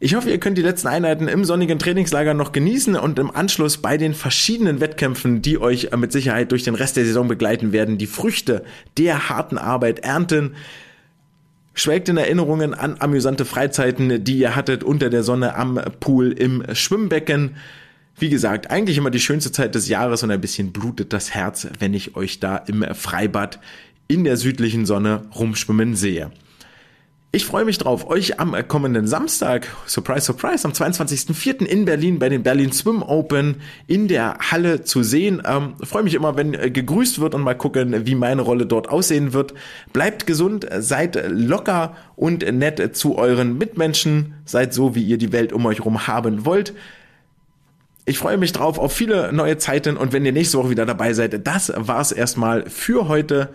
Ich 0.05 0.15
hoffe, 0.15 0.29
ihr 0.29 0.37
könnt 0.37 0.57
die 0.57 0.63
letzten 0.63 0.89
Einheiten 0.89 1.29
im 1.29 1.45
sonnigen 1.45 1.79
Trainingslager 1.79 2.33
noch 2.33 2.51
genießen 2.51 2.97
und 2.97 3.17
im 3.19 3.33
Anschluss 3.33 3.77
bei 3.77 3.95
den 3.95 4.13
verschiedenen 4.13 4.81
Wettkämpfen, 4.81 5.41
die 5.41 5.57
euch 5.57 5.91
mit 5.95 6.11
Sicherheit 6.11 6.51
durch 6.51 6.63
den 6.63 6.75
Rest 6.75 6.97
der 6.97 7.05
Saison 7.05 7.29
begleiten 7.29 7.71
werden, 7.71 7.97
die 7.97 8.05
Früchte 8.05 8.65
der 8.97 9.29
harten 9.29 9.57
Arbeit 9.57 9.99
ernten. 9.99 10.55
Schwelgt 11.73 12.09
in 12.09 12.17
Erinnerungen 12.17 12.73
an 12.73 12.97
amüsante 12.99 13.45
Freizeiten, 13.45 14.25
die 14.25 14.39
ihr 14.39 14.57
hattet 14.57 14.83
unter 14.83 15.09
der 15.09 15.23
Sonne 15.23 15.55
am 15.55 15.79
Pool 16.01 16.33
im 16.33 16.65
Schwimmbecken. 16.73 17.55
Wie 18.19 18.27
gesagt, 18.27 18.71
eigentlich 18.71 18.97
immer 18.97 19.09
die 19.09 19.21
schönste 19.21 19.53
Zeit 19.53 19.73
des 19.73 19.87
Jahres 19.87 20.21
und 20.21 20.31
ein 20.31 20.41
bisschen 20.41 20.73
blutet 20.73 21.13
das 21.13 21.33
Herz, 21.33 21.65
wenn 21.79 21.93
ich 21.93 22.17
euch 22.17 22.41
da 22.41 22.57
im 22.57 22.83
Freibad 22.93 23.61
in 24.09 24.25
der 24.25 24.35
südlichen 24.35 24.85
Sonne 24.85 25.21
rumschwimmen 25.33 25.95
sehe. 25.95 26.29
Ich 27.35 27.47
freue 27.47 27.65
mich 27.65 27.79
drauf, 27.79 28.07
euch 28.07 28.39
am 28.39 28.55
kommenden 28.67 29.07
Samstag, 29.07 29.67
surprise, 29.87 30.23
surprise, 30.23 30.65
am 30.65 30.71
22.04. 30.71 31.65
in 31.65 31.83
Berlin 31.83 32.19
bei 32.19 32.29
den 32.29 32.43
Berlin 32.43 32.71
Swim 32.71 33.01
Open 33.01 33.55
in 33.87 34.07
der 34.07 34.37
Halle 34.51 34.83
zu 34.83 35.01
sehen. 35.01 35.41
Ähm, 35.43 35.73
freue 35.81 36.03
mich 36.03 36.13
immer, 36.13 36.37
wenn 36.37 36.53
äh, 36.53 36.69
gegrüßt 36.69 37.17
wird 37.17 37.33
und 37.33 37.41
mal 37.41 37.55
gucken, 37.55 38.05
wie 38.05 38.13
meine 38.13 38.43
Rolle 38.43 38.67
dort 38.67 38.87
aussehen 38.87 39.33
wird. 39.33 39.55
Bleibt 39.93 40.27
gesund, 40.27 40.67
seid 40.77 41.27
locker 41.27 41.95
und 42.15 42.43
nett 42.53 42.95
zu 42.95 43.17
euren 43.17 43.57
Mitmenschen, 43.57 44.35
seid 44.45 44.71
so, 44.71 44.93
wie 44.93 45.01
ihr 45.01 45.17
die 45.17 45.31
Welt 45.31 45.53
um 45.53 45.65
euch 45.65 45.79
herum 45.79 46.05
haben 46.05 46.45
wollt. 46.45 46.75
Ich 48.05 48.19
freue 48.19 48.37
mich 48.37 48.51
drauf 48.51 48.77
auf 48.77 48.93
viele 48.93 49.33
neue 49.33 49.57
Zeiten 49.57 49.97
und 49.97 50.13
wenn 50.13 50.23
ihr 50.23 50.33
nächste 50.33 50.59
Woche 50.59 50.69
wieder 50.69 50.85
dabei 50.85 51.13
seid, 51.13 51.47
das 51.47 51.73
war's 51.75 52.11
erstmal 52.11 52.69
für 52.69 53.07
heute. 53.07 53.49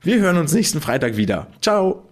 Wir 0.00 0.18
hören 0.18 0.38
uns 0.38 0.54
nächsten 0.54 0.80
Freitag 0.80 1.18
wieder. 1.18 1.48
Ciao! 1.60 2.11